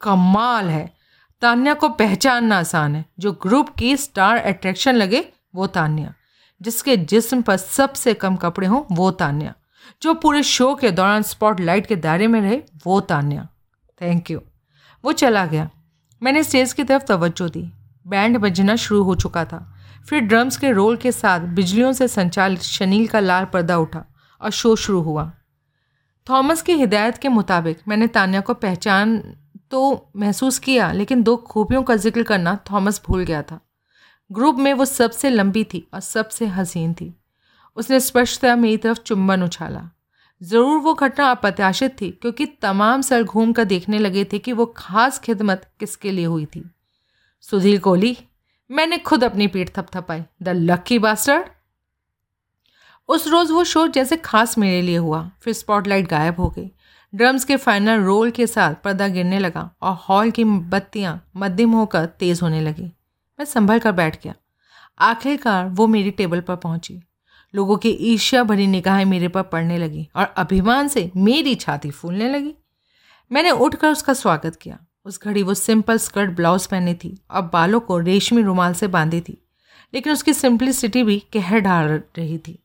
कमाल 0.01 0.71
है। 0.71 0.95
तान्या 1.41 1.75
को 1.75 1.89
पहचानना 1.89 2.59
आसान 2.59 2.97
है। 2.97 3.05
जो 3.19 3.33
ग्रुप 3.33 3.69
की 3.79 3.97
स्टार 3.97 4.37
अट्रैक्शन 4.37 4.95
लगे, 4.95 5.33
वो 5.55 5.67
तान्या। 5.67 6.15
जिसके 6.63 6.97
जिस्म 6.97 7.43
पर 7.43 7.57
सबसे 7.57 8.15
कम 8.15 8.37
कपड़े 8.37 8.67
हों, 8.67 8.95
वो 8.95 9.11
तान्या। 9.11 9.55
जो 10.03 10.15
पूरे 10.15 10.43
शो 10.43 10.75
के 10.75 10.91
दौरान 10.91 11.23
स्पॉटलाइट 11.23 11.87
के 11.87 11.97
दायरे 11.97 12.27
में 12.27 12.41
रहे, 12.41 12.63
वो 12.87 13.01
तान्या। 13.01 13.49
थैंक 14.01 14.31
यू 14.31 14.41
वो 15.05 15.13
चला 15.13 15.47
गया। 15.47 15.71
मैंने 16.23 16.43
स्टेज 16.43 16.73
की 16.73 16.85
तरफ़ 16.85 17.03
तवज्जो 17.03 17.49
दी। 17.49 17.73
बैंड 18.07 18.39
बजना 18.39 18.77
शुरू 18.77 19.03
हो 19.03 19.15
चुका 19.15 19.45
था। 19.45 19.67
फिर 20.07 20.21
ड्रम्स 20.21 20.57
के 20.57 20.71
रोल 20.73 20.97
के 20.97 21.13
साथ 21.13 21.41
बिजलियों 21.55 21.93
से 21.93 22.09
संचालित 22.09 22.63
शनील 22.63 23.07
का 23.07 23.21
लाल 23.21 23.45
पर्दा 23.45 23.77
उठा 23.79 24.05
और 24.41 24.51
शो 24.51 24.75
शुरू 24.77 25.01
हुआ। 25.01 25.31
थॉमस 26.27 26.63
की 26.63 26.73
हिदायत 26.73 27.19
के 27.19 27.29
मुताबिक 27.29 27.79
मैंने 27.89 28.07
तानिया 28.09 28.41
को 28.41 28.55
पहचान 28.55 29.19
तो 29.71 30.11
महसूस 30.17 30.59
किया, 30.59 30.91
लेकिन 30.93 31.23
दो 31.23 31.37
खूबियों 31.37 31.83
का 31.83 31.97
ज़िक्र 31.97 32.23
करना 32.23 32.59
थॉमस 32.71 33.01
भूल 33.07 33.23
गया 33.25 33.43
था। 33.43 33.61
ग्रुप 34.31 34.57
में 34.57 34.73
वो 34.73 34.85
सबसे 34.85 35.31
लंबी 35.31 35.65
थी 35.65 35.87
और 35.95 36.01
सबसे 36.01 36.47
हसीन 36.49 36.93
थी। 36.95 37.15
उसने 37.77 38.01
स्पष्टतः 38.01 38.57
मेरी 38.57 38.77
तरफ़ 38.77 38.99
चुंबन 38.99 39.43
उछाला। 39.43 39.89
ज़रूर 40.41 40.79
वो 40.79 40.95
घटना 40.95 41.31
अप्रत्याशित 41.31 42.01
थी, 42.01 42.11
क्योंकि 42.13 42.47
तमाम 42.63 43.03
सर 43.03 43.23
घूम 43.23 43.53
कर 43.53 43.65
देखने 43.65 43.99
लगे 43.99 44.25
थे 44.25 44.39
कि 44.39 44.53
वो 44.53 44.67
खास 44.77 45.19
खिदमत 45.19 45.71
किसके 45.81 46.11
लिए 46.11 46.25
हुई 46.25 46.47
थी। 46.47 46.65
सुधीर 47.43 47.81
कोहली 47.81 48.19
मैंने 48.71 48.99
खुद 48.99 49.25
अपनी 49.25 49.47
पीठ 49.47 49.71
थपथपाई। 49.77 50.23
द 50.43 50.49
लक्की 50.49 50.99
बास्टर्ड 50.99 51.47
उस 53.09 53.27
रोज़ 53.29 53.53
वो 53.53 53.65
शो 53.65 53.87
जैसे 53.87 54.17
खास 54.17 54.59
मेरे 54.59 54.83
लिए 54.83 54.97
हुआ। 54.97 55.31
फिर 55.41 55.55
स्पॉटलाइट 55.55 56.09
गायब 56.09 56.41
हो 56.41 56.49
गई। 56.51 56.71
ड्रम्स 57.15 57.45
के 57.45 57.57
फाइनल 57.57 58.01
रोल 58.01 58.31
के 58.31 58.47
साथ 58.47 58.75
पर्दा 58.75 59.09
गिरने 59.09 59.39
लगा 59.39 59.75
और 59.83 59.95
हॉल 59.95 60.31
की 60.31 60.45
बत्तियाँ 60.45 61.31
मध्यम 61.37 61.73
होकर 61.73 62.07
तेज़ 62.07 62.43
होने 62.43 62.61
लगी। 62.61 62.87
मैं 63.39 63.45
संभल 63.45 63.79
कर 63.79 63.93
बैठ 63.93 64.23
गया। 64.25 64.35
आखिरकार 64.99 65.69
वो 65.69 65.87
मेरी 65.87 66.11
टेबल 66.11 66.41
पर 66.41 66.57
पहुँची। 66.57 67.03
लोगों 67.55 67.77
की 67.77 67.91
ईर्ष्या 67.91 68.45
भरी 68.45 68.67
निगाहें 68.67 69.05
मेरे 69.05 69.29
पर 69.29 69.43
पड़ने 69.43 69.79
लगी 69.79 70.09
और 70.17 70.35
अभिमान 70.37 70.89
से 70.89 71.11
मेरी 71.17 71.55
छाती 71.55 71.91
फूलने 71.91 72.29
लगी। 72.29 72.55
मैंने 73.33 73.51
उठकर 73.51 73.89
उसका 73.89 74.15
स्वागत 74.15 74.57
किया। 74.57 74.79
उस 75.07 75.21
घड़ी 75.23 75.43
वो 75.43 75.55
सिंपल 75.55 75.99
स्कर्ट 75.99 76.31
ब्लाउज 76.31 76.67
पहनी 76.67 76.95
थी। 76.95 77.17
और 77.31 77.43
बालों 77.45 77.81
को 77.81 77.99
रेशमी 78.01 78.43
रुमाल 78.43 78.75
से 78.75 78.87
बांधी 78.89 79.21
थी, 79.21 79.37
लेकिन 79.93 80.13
उसकी 80.13 80.33
सिंपलिसिटी 80.35 81.03
भी 81.05 81.19
कहर 81.33 81.61
ढाल 81.61 81.89
रही 82.19 82.39
थी। 82.39 82.59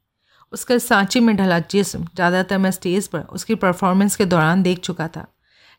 उसका 0.54 0.78
सांची 0.78 1.20
में 1.20 1.36
ढला 1.36 1.60
जिस्म, 1.62 2.06
ज़्यादातर 2.06 2.58
मैं 2.58 2.72
स्टेज 2.72 3.08
पर 3.08 3.20
उसकी 3.22 3.56
परफॉर्मेंस 3.56 4.16
के 4.16 4.26
दौरान 4.26 4.62
देख 4.64 4.80
चुका 4.80 5.08
था, 5.08 5.26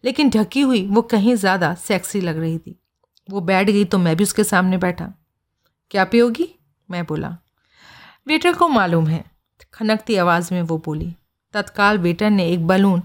लेकिन 0.05 0.31
ढकी 0.31 0.61
हुई 0.61 0.87
वो 0.87 1.03
कहीं 1.05 1.35
ज़्यादा 1.37 1.75
सेक्सी 1.79 2.21
लग 2.21 2.39
रही 2.39 2.59
थी। 2.59 2.79
वो 3.29 3.41
बैठ 3.43 3.67
गई 3.67 3.85
तो 3.85 3.99
मैं 3.99 4.17
भी 4.17 4.25
उसके 4.25 4.45
सामने 4.45 4.77
बैठा। 4.79 5.13
क्या 5.91 6.05
पियोगी? 6.05 6.49
मैं 6.89 7.05
बोला। 7.07 7.37
वेटर 8.27 8.53
को 8.53 8.69
मालूम 8.69 9.07
है, 9.07 9.25
खनकती 9.75 10.17
आवाज़ 10.17 10.53
में 10.55 10.63
वो 10.63 10.79
बोली। 10.79 11.15
तत्काल 11.55 11.99
वेटर 11.99 12.31
ने 12.31 12.47
एक 12.47 12.67
बलून 12.67 13.03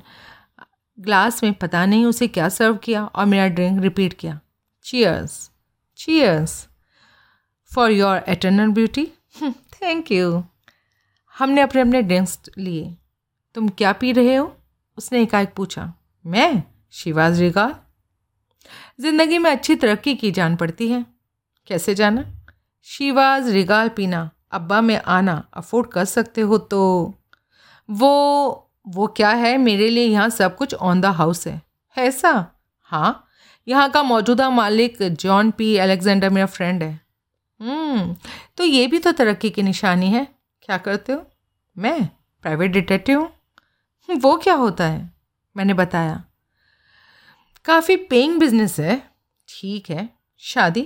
ग्लास 0.98 1.44
में 1.44 1.54
पता 1.54 1.86
नहीं 1.86 2.06
उसे 2.06 2.28
क्या 2.28 2.48
सर्व 2.50 2.76
किया 2.78 3.06
और 3.06 3.26
मेरा 3.26 3.48
ड्रिंक 3.48 3.82
रिपीट 3.82 4.14
किया। 4.14 4.40
Cheers 4.86 5.50
cheers 5.98 6.68
for 7.72 7.92
your 7.92 8.24
eternal 8.30 8.72
beauty 8.72 9.06
thank 9.44 10.12
you 10.12 10.44
हमने 11.36 11.62
अपने 11.62 11.82
अपने 11.82 12.02
ड्रिंक्स 12.02 12.40
लिए। 12.58 12.96
तुम 13.56 13.70
क्या 13.70 13.92
पी 13.94 14.12
रहे 14.12 14.36
हो? 14.36 14.56
उसने 14.98 15.22
एकाएक 15.22 15.54
पूछा। 15.56 15.94
मैं? 16.26 16.64
शिवाज 16.94 17.40
रिगाल। 17.42 17.76
ज़िंदगी 19.00 19.38
में 19.38 19.50
अच्छी 19.52 19.76
तरक्की 19.76 20.16
की 20.16 20.32
जान 20.32 20.56
पड़ती 20.56 20.88
है। 20.88 21.06
कैसे 21.68 21.96
जाना? 21.96 22.24
शिवाज 22.88 23.50
रिगाल 23.50 23.90
पीना। 23.90 24.30
अब्बा 24.52 24.82
में 24.82 24.96
आना, 24.98 25.44
अफोर्ड 25.54 25.88
कर 25.88 26.06
सकते 26.06 26.42
हो 26.42 26.58
तो। 26.58 27.14
वो 27.90 28.70
वो 28.88 29.08
क्या 29.08 29.30
है? 29.30 29.58
मेरे 29.58 29.90
लिए 29.90 30.06
यहाँ 30.06 30.30
सब 30.30 30.56
कुछ 30.56 30.74
ऑन 30.74 31.02
द 31.02 31.06
हाउस 31.06 31.48
है। 31.48 31.62
ऐसा? 31.98 32.52
हाँ। 32.80 33.28
यहाँ 33.68 33.90
का 33.92 34.04
मौजूदा 34.04 34.50
मालिक 34.50 35.04
जॉन 35.04 35.52
पी 35.52 35.78
अलेक्जेंडर 35.78 36.30
मेरा 36.30 36.46
फ्रेंड 36.46 36.84
है। 36.84 37.02
हम्म, 37.62 38.16
तो 38.58 38.64
ये 38.64 38.88
भी 38.88 39.00
तो 39.00 39.12
तरक्की 39.12 39.50
की 39.50 39.64
निशानी 39.64 40.08
है। 40.08 40.28
क्या 40.62 40.78
करते 40.78 41.14
हो? 41.14 41.26
मैं? 41.78 42.10
प्राइवेट 42.42 42.72
डिटेक्टिव 42.72 43.20
हूँ। 43.20 44.18
वो 44.18 44.38
क्या 44.38 44.54
होता 44.54 44.84
है? 44.84 45.14
मैंने 45.58 45.74
बताया। 45.74 46.24
काफ़ी 47.66 47.96
पेइंग 47.96 48.40
बिज़नेस 48.40 48.80
है। 48.80 49.10
ठीक 49.50 49.90
है। 49.90 50.10
शादी 50.38 50.82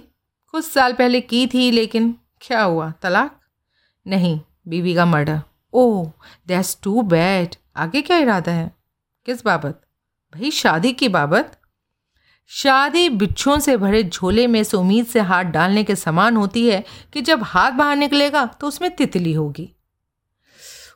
कुछ 0.51 0.65
साल 0.65 0.93
पहले 0.93 1.21
की 1.21 1.47
थी 1.47 1.71
लेकिन 1.71 2.15
क्या 2.41 2.61
हुआ? 2.61 2.91
तलाक? 2.91 3.39
नहीं। 4.07 4.39
बीवी 4.67 4.95
का 4.95 5.05
murder 5.05 5.41
oh 5.73 6.11
that's 6.47 6.77
too 6.83 7.01
bad 7.01 7.55
आगे 7.77 8.01
क्या 8.01 8.17
इरादा 8.17 8.51
है? 8.51 8.75
किस 9.25 9.45
बाबत? 9.45 9.81
भाई, 10.35 10.51
शादी 10.51 10.93
की 10.93 11.09
बाबत? 11.09 11.61
शादी 12.47 13.09
बिच्छुओं 13.09 13.59
से 13.59 13.77
भरे 13.77 14.03
झोले 14.03 14.47
में 14.47 14.63
से 14.63 14.77
उम्मीद 14.77 15.05
से 15.05 15.19
हाथ 15.19 15.43
डालने 15.43 15.83
के 15.83 15.95
समान 15.95 16.37
होती 16.37 16.69
है 16.69 16.85
कि 17.13 17.21
जब 17.21 17.43
हाथ 17.43 17.71
बाहर 17.71 17.95
निकलेगा 17.95 18.45
तो 18.45 18.67
उसमें 18.67 18.95
तितली 18.95 19.33
होगी। 19.33 19.75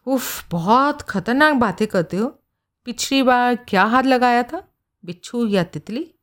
उफ, 0.05 0.47
बहुत 0.51 1.01
खतरनाक 1.01 1.53
बातें 1.53 1.87
करते 1.87 2.17
हो। 2.17 2.43
पिछली 2.85 3.23
बार 3.23 3.55
क्या 3.55 3.83
हाथ 3.83 4.03
लगाया 4.03 4.43
था? 4.43 4.63
बिच्छू 5.05 5.47
या 5.47 5.63
तितली? 5.63 6.15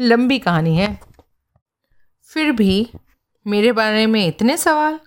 लंबी 0.00 0.38
कहानी 0.38 0.76
है। 0.76 1.00
फिर 2.22 2.52
भी 2.52 2.90
मेरे 3.46 3.72
बारे 3.72 4.06
में 4.06 4.26
इतने 4.26 4.56
सवाल? 4.56 5.00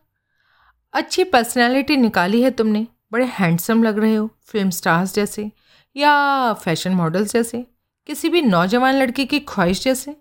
अच्छी 0.94 1.24
पर्सनालिटी 1.24 1.98
निकाली 1.98 2.42
है 2.42 2.52
तुमने। 2.52 2.88
बड़े 3.12 3.26
हैंडसम 3.26 3.84
लग 3.84 3.98
रहे 3.98 4.16
हो, 4.16 4.30
फ़िल्म 4.46 4.70
स्टार्स 4.70 5.14
जैसे, 5.14 5.52
या 5.96 6.54
फ़ैशन 6.54 6.92
मॉडल्स 6.92 7.34
जैसे, 7.34 7.66
किसी 8.08 8.30
भी 8.30 8.42
नौजवान 8.42 8.96
लड़की 8.96 9.26
की 9.26 9.40
ख्वाहिश 9.40 9.84
जैसे। 9.84 10.16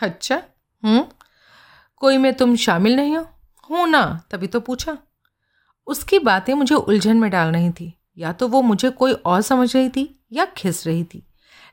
अच्छा 0.00 0.42
हम्म 0.84 1.04
कोई 1.96 2.16
में 2.18 2.34
तुम 2.34 2.56
शामिल 2.56 2.96
नहीं 2.96 3.16
हो? 3.16 3.26
हूँ 3.70 3.88
ना, 3.88 4.22
तभी 4.30 4.46
तो 4.46 4.60
पूछा। 4.60 4.98
उसकी 5.86 6.18
बातें 6.18 6.54
मुझे 6.54 6.74
उलझन 6.74 7.16
में 7.16 7.30
डाल 7.30 7.52
रही 7.52 7.70
थी, 7.70 7.98
या 8.18 8.32
तो 8.32 8.48
वो 8.48 8.62
मुझे 8.62 8.90
कोई 8.90 9.12
और 9.12 9.42
समझ 9.42 9.76
रही 9.76 9.88
थी, 9.88 10.24
या 10.32 10.44
खिस 10.44 10.86
रही 10.86 11.04
थी। 11.04 11.26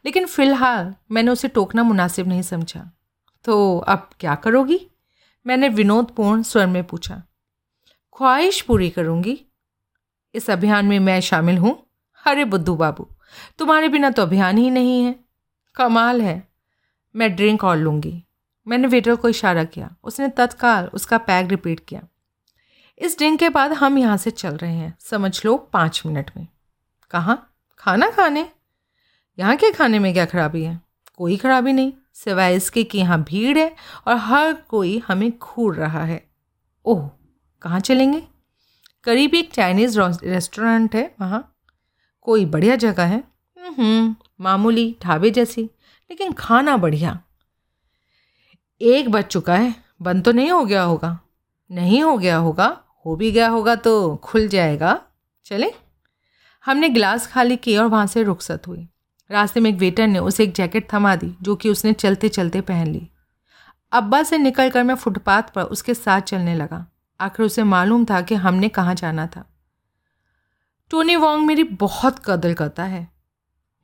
लेकिन 0.06 0.26
फ़िलहाल, 0.26 0.96
मैंने 1.12 1.32
उसे 1.32 1.48
टोकना 1.48 1.84
मुनासिब 1.84 2.28
नहीं 2.28 2.42
समझा। 2.42 2.92
तो 3.46 3.78
अब 3.80 4.10
क्या 4.20 4.36
करोगी? 4.36 4.88
मैंने 5.48 5.70
विनोदपूर्ण 5.70 6.44
स्वर 6.44 6.68
में 6.68 6.84
पूछा। 6.84 7.24
ख्वाहिश 8.18 8.62
पूरी 8.62 8.90
करूँगी? 8.90 9.46
इस 10.34 10.50
अभियान 10.50 10.86
में 10.86 11.00
मैं 11.00 11.22
शामिल 11.22 11.58
हूँ 11.58 11.86
अरे 12.26 12.46
बुद्धू 12.46 12.76
बाबू। 12.76 13.08
तुम्हारे 13.58 13.90
बिना 13.90 14.10
तो 14.10 14.22
अभियान 14.22 14.58
ही 14.58 14.70
नहीं 14.70 15.04
है। 15.04 15.16
कमाल 15.76 16.22
है। 16.22 16.48
मैं 17.16 17.36
ड्रिंक 17.36 17.64
और 17.64 17.78
लूँगी। 17.78 18.24
मैंने 18.68 18.88
वेटर 18.88 19.16
को 19.16 19.30
इशारा 19.30 19.64
किया। 19.64 19.96
उसने 20.04 20.28
तत्काल 20.28 20.86
उसका 20.86 21.18
पैक 21.18 21.50
रिपीट 21.50 21.80
किया। 21.88 22.02
इस 22.98 23.18
ड्रिंक 23.18 23.40
के 23.40 23.50
बाद 23.50 23.74
हम 23.74 23.98
यहाँ 23.98 24.18
से 24.18 24.32
चल 24.32 24.58
रहे 24.58 24.74
हैं। 24.74 24.98
समझ 25.00 25.46
लो 25.46 25.58
पाँच 25.58 26.04
मिनट 26.06 26.32
में। 26.38 26.48
कहाँ? 27.12 27.54
खाना 27.78 28.10
खाने? 28.10 28.52
यहाँ 29.40 29.56
के 29.56 29.72
खाने 29.72 30.00
में 30.00 30.14
क्या 30.14 30.26
खराबी 30.26 30.64
है? 30.64 30.82
कोई 31.18 31.38
खराबी 31.38 31.74
नहीं। 31.74 31.94
सिवाय 32.14 32.56
इसके 32.56 32.84
कि 32.84 32.98
यहाँ 32.98 33.24
भीड़ 33.24 33.58
है 33.58 33.76
और 34.08 34.16
हर 34.16 34.54
कोई 34.54 35.04
हमें 35.08 35.38
घूर 35.40 35.76
रहा 35.76 36.04
है। 36.04 36.30
ओह, 36.86 37.10
कहाँ 37.62 37.80
चलेंगे? 37.80 38.28
करीब 39.04 39.36
एक 39.36 39.52
चाइनीज़ 39.54 40.00
रेस्टोरेंट 40.00 40.96
है 40.96 41.16
वहाँ। 41.22 41.56
कोई 42.22 42.46
बढ़िया 42.46 42.76
जगह 42.76 43.04
है। 43.04 43.24
मामूली 44.42 44.96
ढाबे 45.04 45.30
जैसी, 45.32 45.62
लेकिन 45.62 46.32
खाना 46.32 46.78
बढ़िया। 46.78 47.20
एक 48.82 49.10
बज 49.10 49.24
चुका 49.24 49.56
है 49.56 49.76
बंद 50.02 50.24
तो 50.24 50.32
नहीं 50.32 50.52
हो 50.52 50.64
गया 50.66 50.84
होगा। 50.84 51.20
नहीं 51.72 52.02
हो 52.04 52.18
गया 52.18 52.38
होगा, 52.38 52.68
हो 53.06 53.16
भी 53.16 53.32
गया 53.32 53.48
होगा 53.48 53.76
तो 53.76 54.16
खुल 54.16 54.48
जाएगा। 54.48 55.02
चले। 55.46 55.72
हमने 56.66 56.90
गिलास 56.90 57.28
खाली 57.28 57.58
किया 57.58 57.82
और 57.82 57.88
वहाँ 57.88 58.08
से 58.08 58.24
रुखसत 58.24 58.68
हुई। 58.68 58.88
रास्ते 59.30 59.60
में 59.60 59.70
एक 59.70 59.78
वेटर 59.78 60.08
ने 60.08 60.20
उसे 60.20 60.44
एक 60.44 60.54
जैकेट 60.54 60.88
थमा 60.94 61.16
दी, 61.16 61.36
जो 61.42 61.56
कि 61.56 61.70
उसने 61.70 61.94
चलते 61.94 62.30
चलते 62.30 62.62
पहन 62.62 62.88
ली। 62.88 63.10
अब्बा 63.92 64.24
से 64.24 64.38
निकल 64.38 64.70
कर 64.70 64.84
मैं 64.84 64.96
फुटपाथ 64.96 65.44
पर 65.44 65.64
उसके 65.64 65.94
साथ 65.94 66.22
चलने 66.22 66.56
लगा। 66.56 66.86
आखिर 67.20 67.46
उसे 67.46 67.64
मालूम 67.64 68.06
था 68.06 68.22
कि 68.22 68.36
हमने 68.36 68.70
कहाँ 68.70 68.96
जाना 68.96 69.28
था। 69.28 69.46
टोनी 70.90 71.16
वोंग 71.16 71.46
मेरी 71.46 71.64
बहुत 71.64 72.20
कदर 72.26 72.54
करता 72.54 72.84
है। 72.84 73.12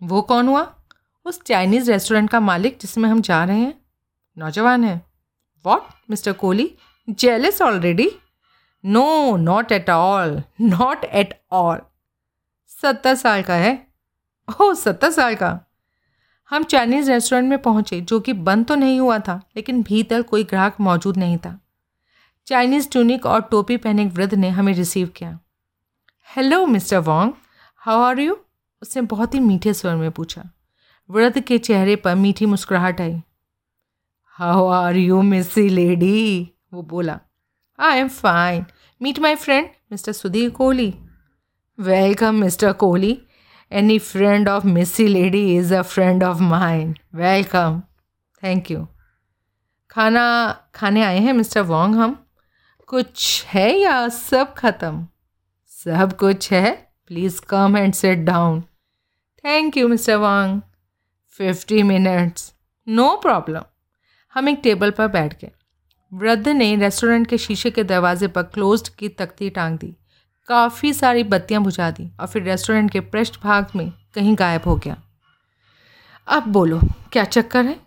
वो 0.04 0.22
कौन 0.22 0.48
हुआ? 0.48 0.76
उस 1.26 1.42
चाइनीज़ 1.42 1.92
रेस्टोरेंट 1.92 2.30
का 2.30 2.40
मालिक 2.40 2.78
जिसमें 2.82 3.10
हम 3.10 3.22
जा 3.22 3.44
रहे 3.44 3.60
हैं। 3.60 3.82
नौजवान 4.38 4.84
है। 4.84 5.02
What 5.66 5.82
mister 6.10 6.34
Kohli? 6.34 6.78
Jealous 7.10 7.62
already 7.62 8.12
no 8.86 9.38
not 9.38 9.72
at 9.72 9.90
all 9.90 10.44
not 10.62 11.04
at 11.04 11.42
all 11.52 11.80
सत्तर 12.68 13.16
साल 13.16 13.42
का 13.42 13.54
है। 13.54 13.88
ओह, 14.62 14.74
सत्तर 14.74 15.12
साल 15.12 15.36
का। 15.36 15.60
हम 16.50 16.64
चाइनीज़ 16.64 17.12
रेस्टोरेंट 17.12 17.50
में 17.50 17.62
पहुँचे, 17.62 18.02
जो 18.02 18.20
कि 18.20 18.34
बंद 18.34 18.66
तो 18.66 18.76
नहीं 18.76 19.00
हुआ 19.00 19.20
था, 19.20 19.42
लेकिन 19.56 19.84
भीतर 19.84 20.22
कोई 20.22 20.44
ग्राहक 20.44 20.76
मौजूद 20.80 21.18
नहीं 21.18 21.38
था। 21.38 21.65
चाइनीज़ 22.48 22.88
टूनिक 22.94 23.26
और 23.26 23.42
टोपी 23.42 23.76
पहने 23.78 24.04
एक 24.04 24.12
वृद्ध 24.14 24.34
ने 24.34 24.50
हमें 24.50 24.74
रिसीव 24.74 25.08
किया। 25.08 25.38
Hello 26.30 26.66
mister 26.66 26.98
Wong 26.98 27.34
how 27.84 28.02
are 28.02 28.20
you 28.20 28.38
उसने 28.82 29.02
बहुत 29.04 29.34
ही 29.36 29.40
मीठे 29.40 29.74
स्वर 29.74 29.96
में 29.96 30.12
पूछा। 30.12 30.44
वृद्ध 31.10 31.40
के 31.40 31.58
चेहरे 31.58 31.96
पर 31.96 32.16
मीठी 32.16 32.46
मुस्कुराहट 32.46 33.00
आई। 33.02 33.16
How 34.40 34.66
are 34.66 34.96
you 34.96 35.22
missy 35.22 35.68
lady 35.70 36.52
वो 36.74 36.82
बोला। 36.84 37.20
I 37.80 38.00
am 38.00 38.08
fine 38.08 38.66
meet 39.02 39.20
my 39.20 39.36
friend 39.36 39.70
mister 39.92 40.12
Sudhir 40.12 40.50
Kohli 40.50 40.94
welcome 41.80 42.36
mister 42.36 42.74
Kohli 42.74 43.18
any 43.72 43.98
friend 44.00 44.50
of 44.50 44.68
missy 44.68 45.08
lady 45.08 45.56
is 45.56 45.74
a 45.76 45.82
friend 45.84 46.24
of 46.24 46.42
mine 46.42 46.94
welcome 47.16 47.82
thank 48.44 48.72
you 48.72 48.86
खाना 49.90 50.28
खाने 50.76 51.04
आए 51.04 51.20
हैं 51.20 51.34
मिस्टर 51.34 51.62
वॉन्ग 51.64 51.96
हम? 51.96 52.22
कुछ 52.88 53.46
है 53.46 53.80
या 53.80 54.10
सब 54.10 54.54
खत्म? 54.54 55.08
सब 55.68 56.18
कुछ 56.18 56.52
है? 56.52 56.94
Please 57.08 57.42
come 57.42 57.78
and 57.78 57.94
set 57.94 58.20
down 58.20 58.62
thank 59.46 59.78
you 59.78 59.88
mister 59.88 60.16
Wang 60.16 60.62
fifty 61.30 61.84
minutes 61.84 62.54
no 62.88 63.16
problem 63.18 63.62
हम 64.34 64.50
एक 64.50 64.60
टेबल 64.64 64.92
पर 64.92 65.08
बैठ 65.08 65.42
गए। 65.42 65.52
वृद्ध 66.14 66.48
ने 66.48 66.76
रेस्टोरेंट 66.76 67.28
के 67.28 67.38
शीशे 67.38 67.72
के 67.72 67.84
दरवाजे 67.84 68.28
पर 68.28 68.44
क्लोज्ड 68.44 68.88
की 68.88 69.10
तख्ती 69.10 69.50
टांग 69.50 69.80
दी। 69.80 69.96
काफ़ी 70.48 70.94
सारी 70.94 71.24
बत्तियाँ 71.24 71.62
बुझा 71.62 71.92
दी 71.92 72.12
और 72.20 72.28
फिर 72.28 72.44
रेस्टोरेंट 72.44 72.92
के 72.92 73.00
पृष्ठ 73.00 73.42
भाग 73.44 73.68
में 73.76 73.94
कहीं 74.14 74.36
गायब 74.40 74.62
हो 74.66 74.76
गया। 74.76 75.02
अब 76.28 76.44
बोलो, 76.44 76.82
क्या 77.12 77.24
चक्कर 77.24 77.66
है? 77.66 77.80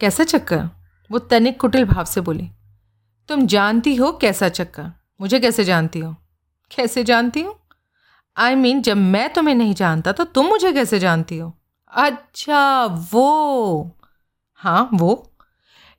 कैसा 0.00 0.24
चक्कर? 0.24 0.79
वो 1.10 1.18
तनिक 1.18 1.60
कुटिल 1.60 1.84
भाव 1.84 2.04
से 2.04 2.20
बोली 2.20 2.50
तुम 3.28 3.46
जानती 3.46 3.94
हो 3.94 4.12
कैसा 4.12 4.48
चक्का? 4.48 4.92
मुझे 5.20 5.40
कैसे 5.40 5.64
जानती 5.64 5.98
हो? 5.98 6.16
कैसे 6.76 7.04
जानती 7.04 7.40
हो? 7.40 7.60
आई 8.36 8.54
I 8.54 8.56
मीन 8.56 8.72
mean, 8.72 8.86
जब 8.86 8.96
मैं 8.96 9.32
तुम्हें 9.32 9.54
नहीं 9.54 9.74
जानता 9.74 10.12
तो 10.12 10.24
तुम 10.24 10.46
मुझे 10.46 10.72
कैसे 10.72 10.98
जानती 10.98 11.38
हो? 11.38 11.58
अच्छा 11.90 12.84
वो। 12.84 13.96
हाँ 14.54 14.90
वो। 14.94 15.32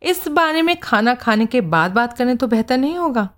इस 0.03 0.27
बारे 0.27 0.61
में 0.61 0.79
खाना 0.79 1.15
खाने 1.15 1.45
के 1.45 1.61
बाद 1.61 1.91
बात 1.91 2.17
करें 2.17 2.37
तो 2.37 2.47
बेहतर 2.47 2.77
नहीं 2.77 2.97
होगा? 2.97 3.29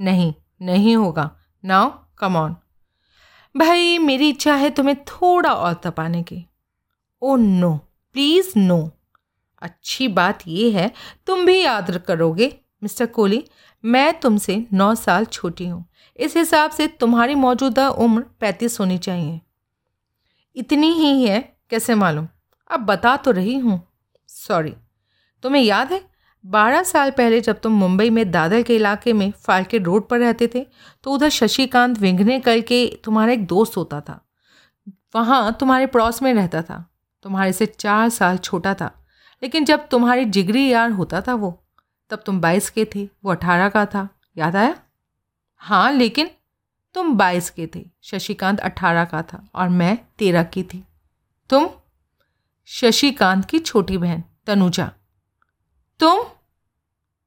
नहीं 0.00 0.34
नहीं 0.62 0.96
होगा। 0.96 1.36
नाउ 1.64 1.90
कम 2.18 2.36
ऑन 2.36 2.56
भाई 3.56 3.98
मेरी 3.98 4.28
इच्छा 4.28 4.54
है 4.54 4.70
तुम्हें 4.70 5.04
थोड़ा 5.04 5.52
और 5.52 5.74
तपाने 5.74 6.22
की. 6.22 6.46
ओ 7.22 7.36
नो 7.36 7.76
प्लीज़ 8.12 8.58
नो 8.58 8.90
अच्छी 9.64 10.08
बात 10.08 10.38
ये 10.48 10.70
है, 10.70 10.90
तुम 11.26 11.44
भी 11.46 11.60
याद 11.62 11.98
करोगे, 11.98 12.52
मिस्टर 12.82 13.06
कोहली। 13.06 13.44
मैं 13.84 14.20
तुमसे 14.20 14.66
नौ 14.72 14.94
साल 14.94 15.24
छोटी 15.24 15.66
हूँ। 15.66 15.84
इस 16.18 16.36
हिसाब 16.36 16.70
से 16.70 16.86
तुम्हारी 16.86 17.34
मौजूदा 17.34 17.88
उम्र 17.88 18.24
पैंतीस 18.40 18.80
होनी 18.80 18.98
चाहिए। 18.98 19.40
इतनी 20.56 20.92
ही 20.92 21.24
है, 21.24 21.40
कैसे 21.70 21.94
मालूम? 21.94 22.28
अब 22.70 22.80
बता 22.80 23.16
तो 23.16 23.30
रही 23.30 23.58
हूँ। 23.58 23.80
सॉरी। 24.28 24.74
तुम्हें 25.42 25.62
याद 25.62 25.92
है, 25.92 26.00
बारह 26.44 26.82
साल 26.82 27.10
पहले 27.10 27.40
जब 27.40 27.60
तुम 27.60 27.72
मुंबई 27.72 28.10
में 28.10 28.30
दादर 28.30 28.62
के 28.62 28.76
इलाके 28.76 29.12
में 29.12 29.30
फाल्के 29.44 29.78
रोड 29.78 30.08
पर 30.08 30.18
रहते 30.18 30.48
थे 30.54 30.66
तो 31.04 31.12
उधर 31.12 31.28
शशिकांत 31.28 31.98
विंघने 31.98 32.38
करके 32.40 32.86
तुम्हारा 33.04 33.32
एक 33.32 33.46
दोस्त 33.46 33.76
होता 33.76 34.00
था। 34.00 34.20
वहाँ 35.16 35.56
तुम्हारे 35.60 35.86
पड़ोस 35.86 36.22
में 36.22 36.32
रहता 36.34 36.62
था। 36.62 36.84
तुम्हारे 37.24 37.52
से 37.52 37.66
चार 37.66 38.08
साल 38.08 38.38
छोटा 38.38 38.74
था। 38.74 39.03
लेकिन 39.44 39.64
जब 39.64 39.88
तुम्हारी 39.88 40.24
जिगरी 40.24 40.68
यार 40.68 40.90
होता 40.90 41.20
था 41.20 41.34
वो, 41.34 41.50
तब 42.10 42.22
तुम 42.26 42.40
बाईस 42.40 42.70
के 42.70 42.84
थे, 42.84 43.08
वो 43.24 43.30
अठारह 43.30 43.68
का 43.68 43.84
था, 43.86 44.08
याद 44.36 44.56
आया? 44.56 44.76
हाँ 45.56 45.92
लेकिन 45.92 46.30
तुम 46.94 47.16
बाईस 47.16 47.50
के 47.50 47.66
थे, 47.66 47.84
शशिकांत 48.02 48.60
अठारह 48.60 49.04
का 49.04 49.22
था 49.22 49.48
और 49.54 49.68
मैं 49.68 49.96
तेरह 50.18 50.44
की 50.44 50.62
थी। 50.62 50.84
तुम 51.50 51.68
शशिकांत 52.68 53.44
की 53.44 53.58
छोटी 53.58 53.98
बहन, 53.98 54.22
तनुजा। 54.46 54.90
तुम 56.00 56.22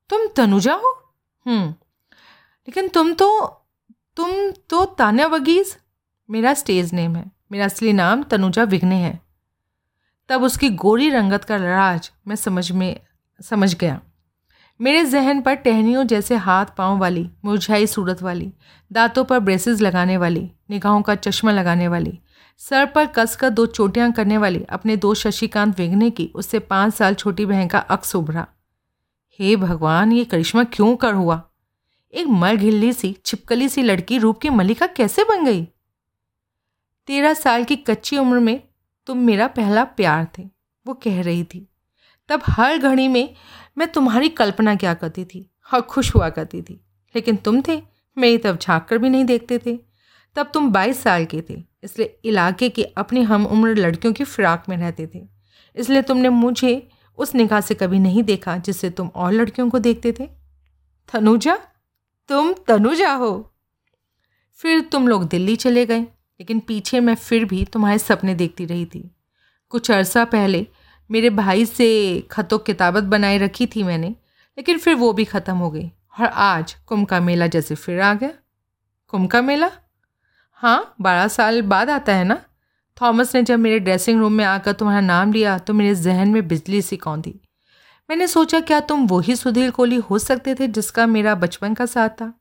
तुम 0.09 0.27
तनुजा 0.27 0.73
हो? 0.73 0.93
हम्म 1.45 1.69
लेकिन 1.69 2.87
तुम 2.87 3.13
तो 3.13 3.29
तुम 4.17 4.51
तो 4.51 4.85
तान्या 4.85 5.27
वगीज़ 5.27 5.75
मेरा 6.29 6.53
स्टेज 6.53 6.93
नेम 6.93 7.15
है, 7.15 7.31
मेरा 7.51 7.65
असली 7.65 7.93
नाम 7.93 8.23
तनुजा 8.23 8.63
विघ्ने 8.63 8.95
है। 8.95 9.26
तब 10.29 10.43
उसकी 10.43 10.69
गोरी 10.69 11.09
रंगत 11.09 11.43
का 11.43 11.55
राज 11.55 12.11
मैं 12.27 12.35
समझ 12.35 12.71
में, 12.71 12.99
समझ 13.41 13.75
गया। 13.75 14.01
मेरे 14.81 15.05
जहन 15.05 15.41
पर 15.41 15.53
टहनियों 15.53 16.03
जैसे 16.03 16.35
हाथ 16.35 16.65
पाँव 16.77 16.97
वाली, 16.97 17.29
मुरझाई 17.45 17.87
सूरत 17.87 18.21
वाली, 18.21 18.53
दांतों 18.91 19.23
पर 19.23 19.39
ब्रेसेस 19.39 19.81
लगाने 19.81 20.17
वाली, 20.17 20.51
निगाहों 20.69 21.01
का 21.01 21.15
चश्मा 21.15 21.51
लगाने 21.51 21.87
वाली, 21.87 22.19
सर 22.57 22.85
पर 22.85 23.05
कसकर 23.05 23.49
दो 23.49 23.65
चोटियाँ 23.65 24.11
करने 24.11 24.37
वाली, 24.37 24.63
अपने 24.63 24.97
दो 24.97 25.13
शशिकांत 25.13 25.79
वेगने 25.79 26.09
की, 26.09 26.31
उससे 26.35 26.59
पाँच 26.59 26.93
साल 26.93 27.13
छोटी 27.13 27.45
बहन 27.45 27.67
का 27.67 27.79
अक्स 27.79 28.15
उभरा। 28.15 28.47
हे 29.39 29.55
भगवान, 29.55 30.11
ये 30.11 30.25
करिश्मा 30.25 30.63
क्यों 30.63 30.95
कर 30.95 31.13
हुआ? 31.13 31.43
एक 32.13 32.27
मर 32.27 32.55
घिल्ली 32.55 32.93
सी, 32.93 33.17
छिपकली 33.25 33.69
सी 33.69 33.83
लड़की 33.83 34.17
रूप 34.17 34.39
की 34.39 34.49
मलिका 34.49 34.87
कैसे 34.87 35.23
बन 35.23 35.45
गई? 35.45 35.65
तेरह 37.07 37.33
साल 37.33 37.63
की 37.63 37.75
कच्ची 37.75 38.17
उम्र 38.17 38.39
में 38.39 38.66
तुम 39.07 39.17
मेरा 39.17 39.47
पहला 39.47 39.83
प्यार 39.83 40.27
थे, 40.37 40.49
वो 40.85 40.93
कह 40.93 41.21
रही 41.21 41.43
थी। 41.43 41.67
तब 42.29 42.41
हर 42.45 42.77
घड़ी 42.77 43.07
में 43.07 43.33
मैं 43.77 43.87
तुम्हारी 43.87 44.29
कल्पना 44.29 44.75
क्या 44.75 44.93
करती 44.93 45.25
थी 45.25 45.49
और 45.73 45.81
खुश 45.81 46.15
हुआ 46.15 46.29
करती 46.29 46.61
थी। 46.61 46.85
लेकिन 47.15 47.35
तुम 47.35 47.61
थे, 47.61 47.81
मेरी 48.17 48.37
तब 48.37 48.57
झाँक 48.57 48.85
कर 48.85 48.97
भी 48.97 49.09
नहीं 49.09 49.25
देखते 49.25 49.57
थे। 49.65 49.79
तब 50.35 50.51
तुम 50.53 50.71
बाईस 50.71 51.01
साल 51.01 51.25
के 51.25 51.41
थे, 51.49 51.63
इसलिए 51.83 52.19
इलाके 52.25 52.69
की 52.69 52.83
अपनी 52.83 53.23
हम 53.23 53.45
उम्र 53.45 53.75
लड़कियों 53.75 54.13
की 54.13 54.23
फ़्राक 54.23 54.69
में 54.69 54.77
रहते 54.77 55.07
थे। 55.15 55.27
इसलिए 55.75 56.01
तुमने 56.01 56.29
मुझे 56.29 56.89
उस 57.17 57.35
निगाह 57.35 57.61
से 57.61 57.75
कभी 57.75 57.99
नहीं 57.99 58.23
देखा 58.23 58.57
जिससे 58.57 58.89
तुम 58.89 59.07
और 59.07 59.31
लड़कियों 59.31 59.69
को 59.69 59.79
देखते 59.79 60.11
थे। 60.11 60.29
तनुजा, 61.13 61.55
तुम 62.29 62.53
तनुजा 62.53 63.13
हो। 63.13 63.53
फिर 64.53 64.81
तुम 64.81 65.07
लोग 65.07 65.27
दिल्ली 65.27 65.55
चले 65.55 65.85
गए। 65.85 66.05
लेकिन 66.39 66.59
पीछे 66.59 66.99
मैं 66.99 67.15
फिर 67.15 67.45
भी 67.45 67.63
तुम्हारे 67.65 67.97
सपने 67.99 68.35
देखती 68.35 68.65
रही 68.65 68.85
थी। 68.85 69.09
कुछ 69.71 69.91
अरसा 69.91 70.25
पहले 70.25 70.65
मेरे 71.09 71.29
भाई 71.29 71.65
से 71.65 72.19
खतों 72.31 72.57
किताबत 72.59 73.03
बनाए 73.03 73.37
रखी 73.37 73.67
थी 73.67 73.83
मैंने, 73.83 74.09
लेकिन 74.57 74.77
फिर 74.77 74.95
वो 74.95 75.11
भी 75.13 75.25
ख़त्म 75.25 75.55
हो 75.55 75.69
गई। 75.71 75.91
और 76.19 76.25
आज 76.25 76.73
कुंभ 76.85 77.07
का 77.07 77.19
मेला 77.19 77.47
जैसे 77.47 77.75
फिर 77.75 77.99
आ 78.01 78.13
गया। 78.13 78.31
कुंभ 79.07 79.29
का 79.29 79.41
मेला? 79.41 79.71
हाँ 80.51 80.95
बारह 81.01 81.27
साल 81.27 81.61
बाद 81.61 81.89
आता 81.89 82.13
है 82.13 82.23
ना? 82.23 82.41
थॉमस 82.97 83.35
ने 83.35 83.41
जब 83.43 83.59
मेरे 83.59 83.79
ड्रेसिंग 83.79 84.19
रूम 84.19 84.33
में 84.33 84.43
आकर 84.45 84.71
तुम्हारा 84.71 85.01
नाम 85.01 85.33
लिया 85.33 85.57
तो 85.57 85.73
मेरे 85.73 85.95
जहन 85.95 86.29
में 86.29 86.47
बिजली 86.47 86.81
सी 86.81 86.97
कौंधी 86.97 87.39
मैंने 88.09 88.27
सोचा, 88.27 88.59
क्या 88.59 88.79
तुम 88.79 89.05
वही 89.07 89.35
सुधीर 89.35 89.71
कोहली 89.71 89.95
हो 90.01 90.19
सकते 90.19 90.55
थे 90.55 90.67
जिसका 90.67 91.05
मेरा 91.07 91.35
बचपन 91.35 91.73
का 91.73 91.85
साथ 91.85 92.09
था? 92.11 92.33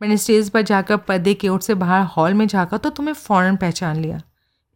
मैंने 0.00 0.16
स्टेज 0.16 0.48
पर 0.50 0.62
जाकर 0.62 0.96
पर्दे 0.98 1.34
की 1.34 1.48
ओर 1.48 1.60
से 1.60 1.74
बाहर 1.76 2.02
हॉल 2.16 2.34
में 2.34 2.46
झाँका 2.46 2.78
तो 2.78 2.90
तुम्हें 2.90 3.14
फ़ौरन 3.14 3.56
पहचान 3.56 3.96
लिया। 3.96 4.20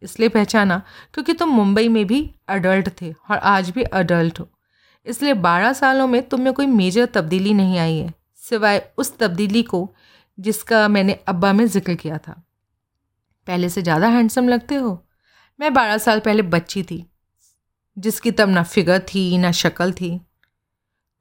इसलिए 0.01 0.29
पहचाना 0.29 0.81
क्योंकि 1.13 1.33
तुम 1.33 1.49
मुंबई 1.49 1.87
में 1.87 2.05
भी 2.07 2.29
अडल्ट 2.49 2.89
थे 3.01 3.11
और 3.11 3.37
आज 3.37 3.69
भी 3.69 3.83
अडल्ट 3.83 4.39
हो। 4.39 4.47
इसलिए 5.07 5.33
बारह 5.35 5.73
सालों 5.73 6.07
में 6.07 6.21
तुम 6.29 6.41
में 6.41 6.53
कोई 6.53 6.65
मेजर 6.67 7.05
तब्दीली 7.05 7.53
नहीं 7.53 7.77
आई 7.79 7.97
है, 7.97 8.13
सिवाय 8.39 8.81
उस 8.97 9.17
तब्दीली 9.17 9.63
को 9.63 9.89
जिसका 10.37 10.87
मैंने 10.87 11.19
अब्बा 11.27 11.51
में 11.53 11.65
ज़िक्र 11.67 11.95
किया 11.95 12.17
था। 12.17 12.41
पहले 13.47 13.69
से 13.69 13.81
ज़्यादा 13.81 14.07
हैंडसम 14.07 14.49
लगते 14.49 14.75
हो? 14.75 14.97
मैं 15.59 15.73
बारह 15.73 15.97
साल 15.97 16.19
पहले 16.19 16.41
बच्ची 16.43 16.83
थी, 16.83 17.05
जिसकी 17.97 18.31
तब 18.31 18.49
ना 18.49 18.63
फिगर 18.63 18.99
थी, 19.05 19.37
ना 19.37 19.51
शक्ल 19.53 19.91
थी। 19.91 20.19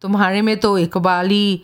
तुम्हारे 0.04 0.42
में 0.42 0.56
तो 0.56 0.76
इकबाली 0.78 1.62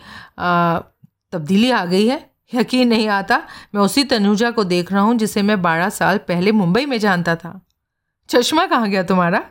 तब्दीली 1.31 1.71
आ 1.71 1.85
गई 1.85 2.07
है? 2.07 2.31
यकीन 2.53 2.87
नहीं 2.87 3.07
आता। 3.07 3.37
मैं 3.75 3.81
उसी 3.81 4.03
तनुजा 4.03 4.51
को 4.51 4.63
देख 4.63 4.91
रहा 4.91 5.01
हूँ 5.01 5.15
जिसे 5.15 5.41
मैं 5.41 5.61
बारह 5.61 5.89
साल 5.89 6.17
पहले 6.17 6.51
मुंबई 6.51 6.85
में 6.85 6.99
जानता 6.99 7.35
था। 7.35 7.61
चश्मा 8.29 8.65
कहाँ 8.65 8.89
गया 8.89 9.03
तुम्हारा? 9.03 9.45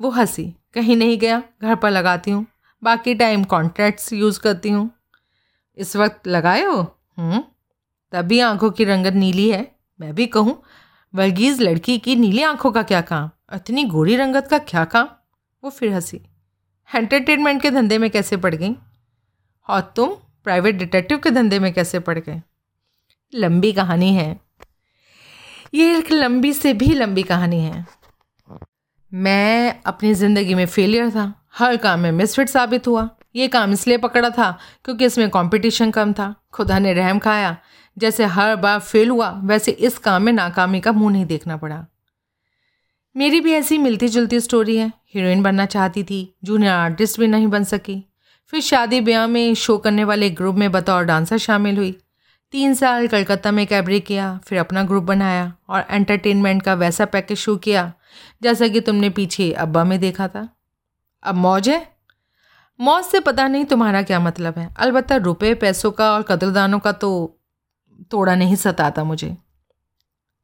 वो 0.00 0.10
हँसी। 0.10 0.54
कहीं 0.74 0.96
नहीं 0.96 1.18
गया। 1.18 1.42
घर 1.62 1.74
पर 1.74 1.90
लगाती 1.90 2.30
हूँ। 2.30 2.46
बाकी 2.82 3.14
टाइम 3.14 3.44
कॉन्ट्रैक्ट्स 3.44 4.12
यूज़ 4.12 4.40
करती 4.40 4.68
हूँ। 4.68 4.90
इस 5.76 5.96
वक्त 5.96 6.26
लगाए 6.26 6.64
हो? 6.64 6.98
हम्म, 7.16 7.42
तभी 8.12 8.40
आँखों 8.40 8.70
की 8.70 8.84
रंगत 8.84 9.12
नीली 9.12 9.50
है। 9.50 9.76
मैं 10.00 10.14
भी 10.14 10.26
कहूँ 10.26 10.62
वर्गीज़ 11.14 11.62
लड़की 11.62 11.98
की 11.98 12.16
नीली 12.16 12.42
आँखों 12.42 12.72
का 12.72 12.82
क्या 12.82 13.00
काम? 13.00 13.30
इतनी 13.54 13.84
गोरी 13.84 14.16
रंगत 14.16 14.48
का 14.50 14.58
क्या 14.58 14.84
काम? 14.84 15.08
वो 15.64 15.70
फिर 15.70 15.92
हँसी। 15.92 16.20
एंटरटेनमेंट 16.94 17.62
के 17.62 17.70
धंधे 17.70 17.98
में 17.98 18.10
कैसे 18.10 18.36
पड़ 18.36 18.54
गई? 18.54 18.76
और 19.68 19.80
तुम? 19.80 20.16
प्राइवेट 20.44 20.74
डिटेक्टिव 20.74 21.18
के 21.18 21.30
धंधे 21.30 21.58
में 21.58 21.72
कैसे 21.72 21.98
पड़ 21.98 22.18
गए? 22.18 22.42
लंबी 23.34 23.72
कहानी 23.72 24.14
है। 24.14 24.40
ये 25.74 25.98
एक 25.98 26.12
लंबी 26.12 26.52
से 26.52 26.74
भी 26.74 26.86
लंबी 26.86 27.22
कहानी 27.22 27.60
है। 27.60 27.86
मैं 29.14 29.82
अपनी 29.86 30.14
ज़िंदगी 30.14 30.54
में 30.54 30.66
फेलियर 30.66 31.10
था। 31.10 31.48
हर 31.54 31.76
काम 31.76 32.00
में 32.00 32.12
मिसफिट 32.12 32.48
साबित 32.48 32.86
हुआ। 32.86 33.08
ये 33.36 33.48
काम 33.48 33.72
इसलिए 33.72 33.98
पकड़ा 33.98 34.30
था 34.30 34.58
क्योंकि 34.84 35.04
इसमें 35.04 35.30
कंपटीशन 35.30 35.90
कम 35.90 36.12
था। 36.12 36.34
खुदा 36.52 36.78
ने 36.78 36.92
रहम 36.92 37.18
खाया। 37.18 37.56
जैसे 37.98 38.24
हर 38.24 38.56
बार 38.56 38.78
फेल 38.78 39.10
हुआ, 39.10 39.40
वैसे 39.44 39.70
इस 39.70 39.98
काम 39.98 40.22
में 40.22 40.32
नाकामी 40.32 40.80
का 40.80 40.92
मुँह 40.92 41.12
नहीं 41.12 41.26
देखना 41.26 41.56
पड़ा। 41.56 41.86
मेरी 43.16 43.40
भी 43.40 43.52
ऐसी 43.52 43.78
मिलती 43.78 44.08
जुलती 44.08 44.40
स्टोरी 44.40 44.76
है। 44.76 44.92
हीरोइन 45.14 45.42
बनना 45.42 45.66
चाहती 45.66 46.04
थी। 46.04 46.34
जूनियर 46.44 46.72
आर्टिस्ट 46.72 47.20
भी 47.20 47.26
नहीं 47.26 47.46
बन 47.46 47.64
सकी। 47.64 48.09
फिर 48.50 48.60
शादी 48.60 49.00
ब्याह 49.00 49.26
में 49.26 49.54
शो 49.54 49.78
करने 49.78 50.04
वाले 50.04 50.30
ग्रुप 50.30 50.56
में 50.56 50.72
बतौर 50.72 51.04
डांसर 51.04 51.38
शामिल 51.38 51.76
हुई। 51.76 51.98
तीन 52.52 52.74
साल 52.74 53.06
कलकत्ता 53.08 53.50
में 53.50 53.66
कैबरे 53.66 54.00
किया, 54.00 54.40
फिर 54.44 54.58
अपना 54.58 54.82
ग्रुप 54.82 55.04
बनाया 55.04 55.52
और 55.68 55.84
एंटरटेनमेंट 55.90 56.62
का 56.62 56.74
वैसा 56.74 57.04
पैकेज 57.04 57.38
शो 57.38 57.56
किया, 57.56 57.92
जैसा 58.42 58.68
कि 58.68 58.80
तुमने 58.80 59.10
पीछे 59.10 59.52
अब्बा 59.52 59.84
में 59.84 60.00
देखा 60.00 60.28
था। 60.28 60.48
अब 61.22 61.34
मौज 61.34 61.68
है? 61.68 61.96
मौज 62.80 63.04
से 63.04 63.20
पता 63.20 63.48
नहीं 63.48 63.64
तुम्हारा 63.64 64.02
क्या 64.02 64.20
मतलब 64.20 64.58
है। 64.58 64.74
अलबत्त 64.78 65.12
रुपए, 65.12 65.54
पैसों 65.54 65.90
का 65.90 66.12
और 66.12 66.22
कदरदानों 66.22 66.78
का 66.78 66.92
तो 66.92 67.40
तोड़ा 68.10 68.34
नहीं 68.34 68.56
सताता 68.56 69.04
मुझे। 69.04 69.36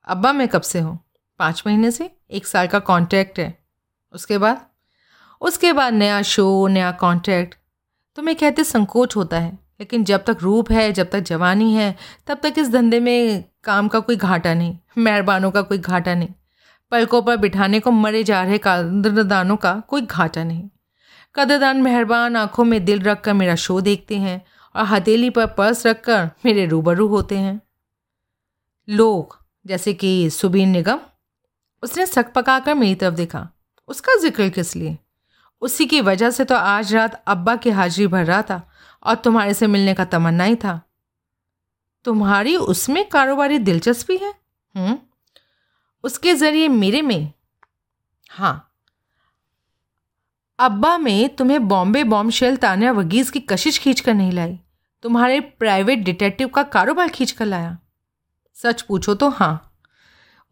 अब्बा, 0.04 0.32
मैं 0.32 0.48
कब 0.48 0.60
से 0.60 0.80
हूँ? 0.80 0.98
पाँच 1.38 1.62
महीने 1.66 1.90
से? 1.90 2.10
एक 2.30 2.46
साल 2.46 2.66
का 2.66 2.78
कॉन्ट्रैक्ट 2.78 3.38
है। 3.38 3.58
उसके 4.12 4.38
बाद? 4.38 4.66
उसके 5.40 5.72
बाद 5.72 5.92
नया 5.92 6.22
शो, 6.22 6.66
नया 6.66 6.90
कॉन्ट्रैक्ट 6.90 7.54
तो 8.16 8.22
मैं 8.22 8.36
कहते, 8.36 8.64
संकोच 8.64 9.16
होता 9.16 9.38
है। 9.38 9.58
लेकिन 9.80 10.04
जब 10.04 10.24
तक 10.24 10.36
रूप 10.42 10.70
है, 10.72 10.92
जब 10.92 11.10
तक 11.10 11.20
जवानी 11.20 11.74
है, 11.74 11.96
तब 12.26 12.40
तक 12.42 12.54
इस 12.58 12.70
धंधे 12.70 13.00
में 13.00 13.44
काम 13.64 13.88
का 13.88 14.00
कोई 14.00 14.16
घाटा 14.16 14.54
नहीं, 14.54 14.78
मेहरबानों 14.98 15.50
का 15.50 15.62
कोई 15.62 15.78
घाटा 15.78 16.14
नहीं। 16.14 16.28
पलकों 16.90 17.22
पर 17.22 17.36
बिठाने 17.36 17.80
को 17.80 17.90
मरे 17.90 18.24
जा 18.24 18.42
रहे 18.42 18.58
कदरदानों 18.58 19.56
का 19.56 19.82
कोई 19.88 20.02
घाटा 20.02 20.44
नहीं। 20.44 20.68
कदरदान 21.34 21.82
मेहरबान 21.82 22.36
आँखों 22.36 22.64
में 22.64 22.84
दिल 22.84 23.00
रख 23.00 23.20
कर 23.20 23.32
मेरा 23.32 23.54
शो 23.54 23.80
देखते 23.80 24.16
हैं 24.16 24.42
और 24.76 24.84
हथेली 24.84 25.30
पर 25.30 25.46
पर्स 25.46 25.86
रख 25.86 26.04
कर 26.04 26.30
मेरे 26.44 26.66
रूबरू 26.66 27.08
होते 27.08 27.38
हैं। 27.38 27.60
लोग, 28.88 29.38
जैसे 29.66 29.94
कि 29.94 30.30
सुबीन 30.30 30.68
निगम, 30.68 30.98
उसने 31.82 32.06
सक 32.06 32.32
पका 32.32 32.58
कर 32.58 32.74
मेरी 32.74 32.94
तरफ़ 32.94 33.14
देखा। 33.14 33.48
उसका 33.88 34.20
ज़िक्र 34.20 34.48
किस 34.48 34.76
लिए? 34.76 34.98
उसी 35.60 35.86
की 35.86 36.00
वजह 36.00 36.30
से 36.30 36.44
तो 36.44 36.54
आज 36.54 36.94
रात 36.94 37.24
अब्बा 37.26 37.56
की 37.56 37.70
हाजिरी 37.70 38.06
भर 38.06 38.24
रहा 38.24 38.42
था 38.42 38.70
और 39.02 39.14
तुम्हारे 39.14 39.54
से 39.54 39.66
मिलने 39.66 39.94
का 39.94 40.04
तमन्ना 40.04 40.44
ही 40.44 40.56
था। 40.56 40.82
तुम्हारी 42.04 42.56
उसमें 42.56 43.08
कारोबारी 43.08 43.58
दिलचस्पी 43.58 44.16
है 44.16 44.34
हम्म? 44.76 44.98
उसके 46.04 46.34
ज़रिए 46.34 46.68
मेरे 46.68 47.02
में। 47.02 47.32
हाँ। 48.30 48.72
अब्बा 50.58 50.98
में 50.98 51.36
तुम्हें 51.36 51.68
बॉम्बे 51.68 52.04
बॉम्ब 52.04 52.30
शेल 52.30 52.56
तानिया 52.56 52.92
वगीज़ 52.92 53.32
की 53.32 53.40
कशिश 53.40 53.78
खींच 53.78 54.00
कर 54.00 54.14
नहीं 54.14 54.32
लाई। 54.32 54.60
तुम्हारे 55.02 55.40
प्राइवेट 55.40 55.98
डिटेक्टिव 55.98 56.48
का 56.48 56.62
कारोबार 56.62 57.08
खींच 57.08 57.32
कर 57.32 57.46
लाया। 57.46 57.78
सच 58.54 58.82
पूछो 58.82 59.14
तो 59.14 59.28
हाँ। 59.28 59.78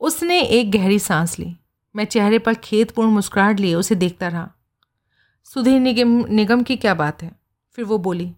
उसने 0.00 0.40
एक 0.40 0.70
गहरी 0.70 0.98
सांस 0.98 1.38
ली। 1.38 1.56
मैं 1.96 2.04
चेहरे 2.04 2.38
पर 2.38 2.54
खेतपूर्ण 2.54 3.10
मुस्कुराहट 3.10 3.60
लिए, 3.60 3.74
उसे 3.74 3.94
देखता 3.94 4.28
रहा। 4.28 4.53
सुधीर 5.44 5.80
निगम 5.80 6.24
निगम 6.30 6.62
की 6.62 6.76
क्या 6.76 6.94
बात 6.94 7.22
है? 7.22 7.30
फिर 7.72 7.84
वो 7.84 7.98
बोली, 7.98 8.32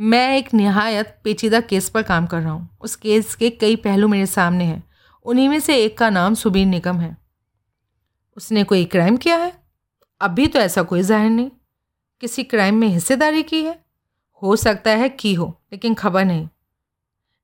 मैं 0.00 0.36
एक 0.38 0.54
नहायत 0.54 1.18
पेचीदा 1.24 1.60
केस 1.60 1.88
पर 1.88 2.02
काम 2.02 2.26
कर 2.26 2.40
रहा 2.40 2.52
हूँ। 2.52 2.68
उस 2.80 2.96
केस 2.96 3.34
के 3.34 3.50
कई 3.50 3.76
पहलू 3.76 4.08
मेरे 4.08 4.26
सामने 4.26 4.64
हैं। 4.64 4.82
उन्हीं 5.24 5.48
में 5.48 5.60
से 5.60 5.76
एक 5.76 5.98
का 5.98 6.10
नाम 6.10 6.34
सुबीर 6.34 6.66
निगम 6.66 6.96
है। 6.96 7.16
उसने 8.36 8.64
कोई 8.64 8.84
क्राइम 8.84 9.16
किया 9.16 9.36
है? 9.36 9.52
अभी 10.20 10.46
तो 10.46 10.58
ऐसा 10.58 10.82
कोई 10.82 11.02
ज़ाहिर 11.02 11.30
नहीं। 11.30 11.50
किसी 12.20 12.42
क्राइम 12.42 12.74
में 12.74 12.88
हिस्सेदारी 12.88 13.42
की 13.42 13.64
है? 13.64 13.78
हो 14.42 14.56
सकता 14.56 14.90
है 14.90 15.08
की 15.08 15.34
हो, 15.34 15.46
लेकिन 15.72 15.94
खबर 15.94 16.24
नहीं। 16.24 16.48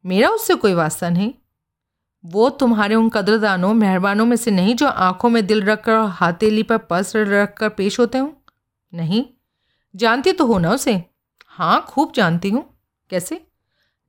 मेरा 0.05 0.29
उससे 0.29 0.55
कोई 0.55 0.75
वास्ता 0.75 1.11
नहीं। 1.11 1.33
वो 2.25 2.51
तुम्हारे 2.51 2.95
उन 2.95 3.09
कदरदानों, 3.09 3.75
मेहरबानों 3.75 4.27
में 4.27 4.37
से 4.37 4.51
नहीं 4.51 4.75
जो 4.75 4.87
आँखों 4.87 5.29
में 5.29 5.47
दिल 5.47 5.63
रखकर 5.63 5.93
और 5.93 6.09
हाथेली 6.09 6.63
पर 6.63 6.79
पर्स 6.79 7.13
रख 7.17 7.57
कर 7.59 7.69
पेश 7.69 7.99
होते 8.01 8.19
हों? 8.19 8.29
नहीं? 8.95 9.25
जानती 9.97 10.33
तो 10.33 10.47
हो 10.47 10.59
ना 10.59 10.71
उसे? 10.71 11.05
हाँ 11.47 11.87
खूब 11.89 12.13
जानती 12.13 12.51
हूँ। 12.51 12.79
कैसे? 13.11 13.47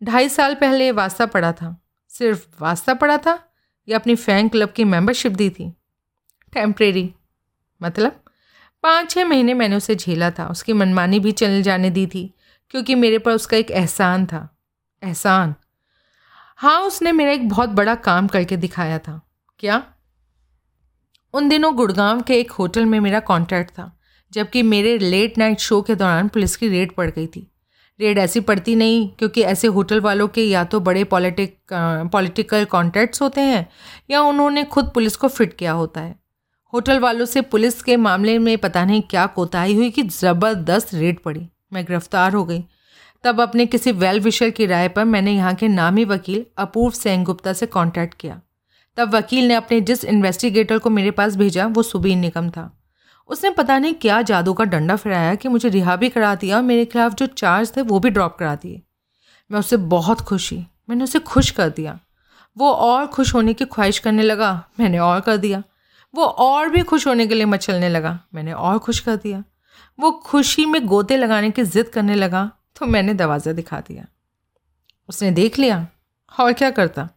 ढाई 0.03 0.29
साल 0.29 0.55
पहले 0.55 0.91
वास्ता 0.91 1.25
पड़ा 1.25 1.53
था। 1.53 1.81
सिर्फ़ 2.09 2.47
वास्ता 2.61 2.93
पड़ा 2.93 3.17
था 3.17 3.53
या 3.87 3.97
अपनी 3.97 4.15
फ़ैन 4.15 4.49
क्लब 4.49 4.71
की 4.71 4.83
मेंबरशिप 4.83 5.31
दी 5.31 5.49
थी? 5.49 5.73
टेम्प्रेरी 6.53 7.15
मतलब? 7.81 8.19
पाँच 8.83 9.11
छः 9.11 9.25
महीने 9.25 9.53
मैंने 9.53 9.75
उसे 9.75 9.95
झेला 9.95 10.31
था। 10.31 10.47
उसकी 10.47 10.73
मनमानी 10.73 11.19
भी 11.19 11.31
चल 11.31 11.61
जाने 11.61 11.89
दी 11.89 12.07
थी, 12.07 12.33
क्योंकि 12.69 12.95
मेरे 12.95 13.17
पर 13.17 13.31
उसका 13.31 13.57
एक 13.57 13.71
एहसान 13.71 14.25
था। 14.25 14.57
एहसान? 15.03 15.55
हाँ 16.57 16.81
उसने 16.81 17.11
मेरा 17.11 17.31
एक 17.31 17.49
बहुत 17.49 17.69
बड़ा 17.69 17.95
काम 17.95 18.27
करके 18.27 18.57
दिखाया 18.57 18.99
था। 18.99 19.21
क्या? 19.59 19.93
उन 21.33 21.49
दिनों 21.49 21.75
गुड़गांव 21.75 22.21
के 22.21 22.39
एक 22.39 22.51
होटल 22.51 22.85
में 22.85 22.99
मेरा 22.99 23.19
कॉन्ट्रैक्ट 23.19 23.71
था। 23.71 23.97
जबकि 24.33 24.63
मेरे 24.63 24.97
लेट 24.99 25.37
नाइट 25.37 25.59
शो 25.59 25.81
के 25.81 25.95
दौरान 25.95 26.27
पुलिस 26.27 26.55
की 26.57 26.67
रेड 26.69 26.91
पड़ 26.91 27.09
गई 27.09 27.27
थी। 27.27 27.47
रेड 27.99 28.17
ऐसी 28.17 28.39
पड़ती 28.39 28.75
नहीं, 28.75 29.07
क्योंकि 29.09 29.41
ऐसे 29.41 29.67
होटल 29.67 29.99
वालों 30.01 30.27
के 30.27 30.43
या 30.43 30.63
तो 30.63 30.79
बड़े 30.79 31.03
पॉलिटिक 31.03 31.57
पॉलिटिकल 32.11 32.65
कॉन्टैक्ट्स 32.65 33.21
होते 33.21 33.41
हैं, 33.41 33.67
या 34.11 34.21
उन्होंने 34.21 34.63
खुद 34.65 34.91
पुलिस 34.93 35.15
को 35.15 35.27
फिट 35.27 35.53
किया 35.53 35.71
होता 35.71 36.01
है। 36.01 36.15
होटल 36.73 36.99
वालों 36.99 37.25
से 37.25 37.41
पुलिस 37.41 37.81
के 37.83 37.97
मामले 37.97 38.37
में 38.39 38.57
पता 38.57 38.85
नहीं 38.85 39.01
क्या 39.01 39.25
कोताही 39.25 39.73
हुई 39.75 39.89
कि 39.89 40.03
ज़बरदस्त 40.03 40.93
रेड 40.93 41.19
पड़ी। 41.19 41.47
मैं 41.73 41.83
गिरफ़्तार 41.85 42.33
हो 42.33 42.43
गई। 42.45 42.63
तब 43.23 43.41
अपने 43.41 43.65
किसी 43.65 43.91
वेल 43.91 44.19
विशर 44.19 44.49
की 44.49 44.65
राय 44.65 44.87
पर 44.89 45.05
मैंने 45.05 45.31
यहाँ 45.31 45.53
के 45.55 45.67
नामी 45.67 46.05
वकील 46.05 46.45
अपूर्व 46.57 46.93
सेन 46.93 47.23
गुप्ता 47.23 47.53
से 47.53 47.65
कॉन्टैक्ट 47.65 48.13
किया। 48.13 48.41
तब 48.97 49.15
वकील 49.15 49.47
ने 49.47 49.53
अपने 49.53 49.79
जिस 49.81 50.03
इन्वेस्टिगेटर 50.05 50.77
को 50.77 50.89
मेरे 50.89 51.11
पास 51.11 51.35
भेजा, 51.35 51.65
वो 51.67 51.83
सुबीर 51.83 52.15
निगम 52.17 52.49
था। 52.49 52.71
उसने 53.29 53.49
पता 53.49 53.77
नहीं 53.79 53.93
क्या 53.95 54.21
जादू 54.21 54.53
का 54.53 54.63
डंडा 54.65 54.95
फिराया 54.95 55.35
कि 55.35 55.47
मुझे 55.47 55.69
रिहा 55.69 55.95
भी 55.95 56.09
करा 56.09 56.33
दिया 56.35 56.55
और 56.55 56.63
मेरे 56.63 56.85
खिलाफ 56.85 57.13
जो 57.13 57.25
चार्ज 57.27 57.75
थे 57.77 57.81
वो 57.81 57.99
भी 57.99 58.09
ड्रॉप 58.09 58.35
करा 58.39 58.55
दिए 58.55 58.81
मैं 59.49 59.59
उससे 59.59 59.77
बहुत 59.77 60.21
खुशी, 60.21 60.55
मैंने 60.89 61.03
उसे 61.03 61.19
खुश 61.21 61.49
कर 61.51 61.69
दिया। 61.69 61.99
वो 62.57 62.71
और 62.71 63.05
खुश 63.07 63.33
होने 63.35 63.53
की 63.53 63.65
ख्वाहिश 63.65 63.99
करने 63.99 64.23
लगा, 64.23 64.51
मैंने 64.79 64.99
और 64.99 65.19
कर 65.21 65.37
दिया। 65.37 65.63
वो 66.13 66.25
और 66.25 66.69
भी 66.69 66.81
खुश 66.81 67.07
होने 67.07 67.27
के 67.27 67.35
लिए 67.35 67.45
मचलने 67.45 67.89
लगा, 67.89 68.19
मैंने 68.35 68.53
और 68.53 68.77
खुश 68.79 68.99
कर 68.99 69.15
दिया। 69.15 69.43
वो 69.99 70.11
खुशी 70.25 70.65
में 70.65 70.85
गोते 70.85 71.17
लगाने 71.17 71.51
की 71.51 71.63
ज़िद 71.63 71.89
करने 71.89 72.15
लगा 72.15 72.49
तो 72.75 72.85
मैंने 72.85 73.13
दरवाज़ा 73.13 73.51
दिखा 73.53 73.79
दिया। 73.79 74.05
उसने 75.09 75.31
देख 75.31 75.59
लिया, 75.59 75.87
और 76.31 76.53
क्या 76.53 76.69
करता? 76.71 77.09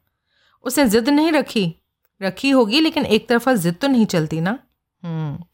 उसने 0.64 0.85
ज़िद 0.87 1.09
नहीं 1.09 1.33
रखी 1.33 1.75
रखी 2.21 2.51
होगी, 2.51 2.81
लेकिन 2.81 3.07
एक 3.07 3.29
तरफा 3.29 3.55
ज़िद 3.55 3.75
तो 3.75 3.88
नहीं 3.88 4.07
चलती 4.07 4.40
ना? 4.40 4.59
हम्म। 5.03 5.45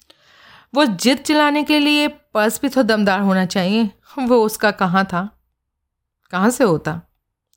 वो 0.74 0.84
जिद 0.86 1.18
चलाने 1.18 1.62
के 1.62 1.78
लिए 1.78 2.08
पर्स 2.08 2.60
भी 2.62 2.68
तो 2.68 2.82
दमदार 2.82 3.20
होना 3.20 3.44
चाहिए। 3.46 3.90
वो 4.20 4.36
उसका 4.44 4.70
कहाँ 4.72 5.04
था? 5.04 5.28
कहाँ 6.32 6.50
से 6.50 6.64
होता? 6.64 7.00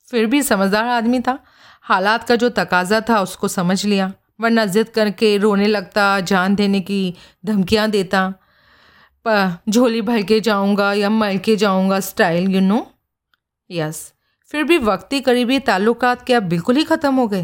फिर 0.08 0.26
भी 0.26 0.42
समझदार 0.42 0.88
आदमी 0.88 1.20
था। 1.20 1.38
हालात 1.84 2.24
का 2.28 2.36
जो 2.36 2.48
तकाजा 2.50 3.00
था 3.00 3.20
उसको 3.20 3.48
समझ 3.48 3.84
लिया, 3.86 4.12
वरना 4.40 4.64
ज़िद 4.66 4.88
करके 4.88 5.36
रोने 5.38 5.66
लगता, 5.66 6.20
जान 6.20 6.54
देने 6.54 6.80
की 6.80 7.14
धमकियाँ 7.46 7.88
देता। 7.90 8.32
झोली 9.68 10.00
भर 10.02 10.22
के 10.22 10.40
जाऊँगा 10.40 10.92
या 10.92 11.10
मल 11.10 11.38
के 11.38 11.56
जाऊँगा 11.56 12.00
स्टाइल 12.00 12.50
यू 12.50 12.60
नो 12.60 12.86
यस 13.70 14.12
फिर 14.50 14.64
भी 14.64 14.78
वक्ती 14.78 15.20
करीबी 15.20 15.58
ताल्लुकात 15.60 16.22
क्या 16.22 16.40
बिल्कुल 16.42 16.76
ही 16.76 16.84
ख़त्म 16.84 17.14
हो 17.14 17.26
गए? 17.28 17.42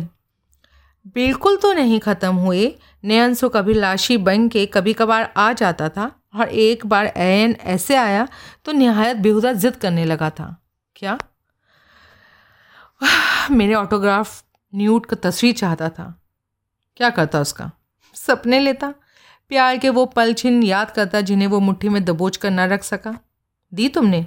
बिल्कुल 1.07 1.57
तो 1.57 1.73
नहीं 1.73 1.99
ख़त्म 2.01 2.35
हुए। 2.37 2.67
नयनसु 3.05 3.49
कभी 3.49 3.75
लाशी 3.75 4.17
बन 4.17 4.49
के 4.49 4.67
कभी 4.67 4.93
कभार 4.93 5.33
आ 5.37 5.53
जाता 5.53 5.89
था 5.89 6.21
और 6.35 6.49
एक 6.49 6.87
बार 6.87 7.07
एन 7.07 7.57
ऐसे 7.61 7.97
आया 7.97 8.29
तो 8.65 8.73
नहायत 8.73 9.17
बेहुदा 9.17 9.53
जिद 9.53 9.77
करने 9.77 10.05
लगा 10.05 10.31
था। 10.31 10.65
क्या? 10.97 11.19
मेरे 13.51 13.75
ऑटोग्राफ 13.75 14.45
न्यूट 14.75 15.07
का 15.07 15.17
तस्वीर 15.17 15.55
चाहता 15.55 15.89
था। 15.89 16.23
क्या 16.97 17.11
करता 17.11 17.41
उसका? 17.41 17.71
सपने 18.15 18.61
लेता। 18.61 18.95
प्यार 19.49 19.79
के 19.79 19.89
वो 19.89 20.07
पल 20.07 20.35
छिन 20.35 20.63
याद 20.63 20.91
करता 20.91 21.21
जिन्हें 21.21 21.49
वो 21.49 21.61
मुट्ठी 21.61 21.89
में 21.89 22.05
दबोच 22.05 22.37
कर 22.37 22.51
ना 22.51 22.65
रख 22.65 22.85
सका। 22.85 23.19
दी 23.75 23.89
तुमने? 23.89 24.27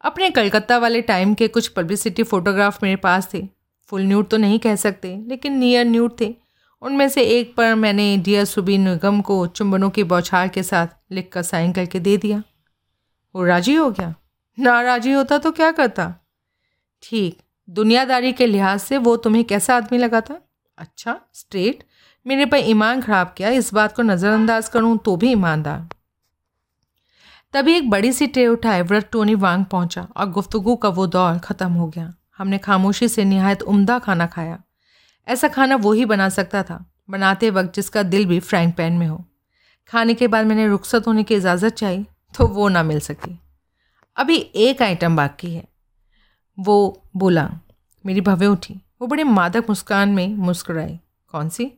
अपने 0.00 0.30
कलकत्ता 0.30 0.78
वाले 0.78 1.02
टाइम 1.02 1.34
के 1.34 1.48
कुछ 1.48 1.68
पब्लिसिटी 1.68 2.22
फ़ोटोग्राफ 2.22 2.82
मेरे 2.82 2.96
पास 2.96 3.28
थे। 3.34 3.48
फुल 3.86 4.02
न्यूट 4.02 4.28
तो 4.28 4.36
नहीं 4.36 4.58
कह 4.58 4.76
सकते, 4.76 5.24
लेकिन 5.26 5.58
नियर 5.58 5.86
न्यूट 5.86 6.20
थे। 6.20 6.34
उनमें 6.82 7.08
से 7.08 7.22
एक 7.30 7.54
पर 7.56 7.74
मैंने 7.74 8.16
डियर 8.18 8.44
सुबीन 8.44 8.88
निगम 8.88 9.20
को 9.20 9.46
चुंबनों 9.46 9.90
की 9.90 10.04
बौछार 10.04 10.48
के 10.48 10.62
साथ 10.62 10.86
लिख 11.12 11.30
कर 11.32 11.42
साइन 11.42 11.72
करके 11.72 12.00
दे 12.00 12.16
दिया। 12.16 12.42
वो 13.34 13.44
राज़ी 13.44 13.74
हो 13.74 13.90
गया? 13.90 14.14
ना 14.58 14.80
राज़ी 14.82 15.12
होता 15.12 15.38
तो 15.38 15.50
क्या 15.52 15.70
करता? 15.72 16.12
ठीक, 17.02 17.38
दुनियादारी 17.68 18.32
के 18.32 18.46
लिहाज 18.46 18.80
से 18.80 18.98
वो 18.98 19.16
तुम्हें 19.16 19.44
कैसा 19.44 19.76
आदमी 19.76 19.98
लगा 19.98 20.20
था 20.20 20.40
अच्छा 20.78 21.20
स्ट्रेट 21.34 21.84
मेरे 22.26 22.46
पर 22.46 22.58
ईमान 22.58 23.00
खराब 23.00 23.32
किया, 23.36 23.48
इस 23.50 23.72
बात 23.74 23.94
को 23.96 24.02
नज़रअंदाज 24.02 24.68
करूँ 24.68 24.96
तो 24.98 25.16
भी 25.16 25.30
ईमानदार। 25.32 25.88
तभी 27.54 27.76
एक 27.76 27.88
बड़ी 27.90 28.12
सी 28.12 28.26
ट्रे 28.26 28.46
उठाए 28.46 28.82
व्रत 28.82 29.08
टोनी 29.12 29.34
वांग 29.36 29.64
पहुँचा 29.64 30.06
और 30.16 30.30
गुफ्तगु 30.30 30.74
का 30.76 30.88
वो 30.88 31.06
दौर 31.08 31.38
ख़त्म 31.38 31.72
हो 31.72 31.86
गया। 31.86 32.12
हमने 32.38 32.58
खामोशी 32.58 33.08
से 33.08 33.24
नहायत 33.24 33.62
उम्दा 33.64 33.98
खाना 33.98 34.26
खाया। 34.26 34.58
ऐसा 35.28 35.48
खाना 35.48 35.76
वो 35.76 35.92
ही 35.92 36.04
बना 36.04 36.28
सकता 36.28 36.62
था, 36.62 36.92
बनाते 37.10 37.50
वक्त 37.50 37.74
जिसका 37.74 38.02
दिल 38.02 38.26
भी 38.26 38.40
फ्रैंक 38.40 38.76
पैन 38.76 38.92
में 38.92 39.06
हो। 39.06 39.24
खाने 39.88 40.14
के 40.14 40.28
बाद 40.28 40.46
मैंने 40.46 40.68
रुख्सत 40.68 41.06
होने 41.06 41.22
की 41.22 41.34
इजाज़त 41.34 41.68
चाहिए 41.68 42.06
तो 42.38 42.46
वो 42.46 42.68
ना 42.68 42.82
मिल 42.82 43.00
सकी। 43.00 43.38
अभी 44.16 44.36
एक 44.36 44.82
आइटम 44.82 45.16
बाकी 45.16 45.54
है। 45.54 45.68
वो 46.58 47.02
बोला, 47.16 47.60
मेरी 48.06 48.20
भवें 48.20 48.46
उठी। 48.46 48.74
वो 49.00 49.06
बड़े 49.06 49.24
मादक 49.24 49.64
मुस्कान 49.68 50.08
में 50.08 50.34
मुस्कुराई। 50.34 51.00
कौन 51.28 51.48
सी? 51.48 51.72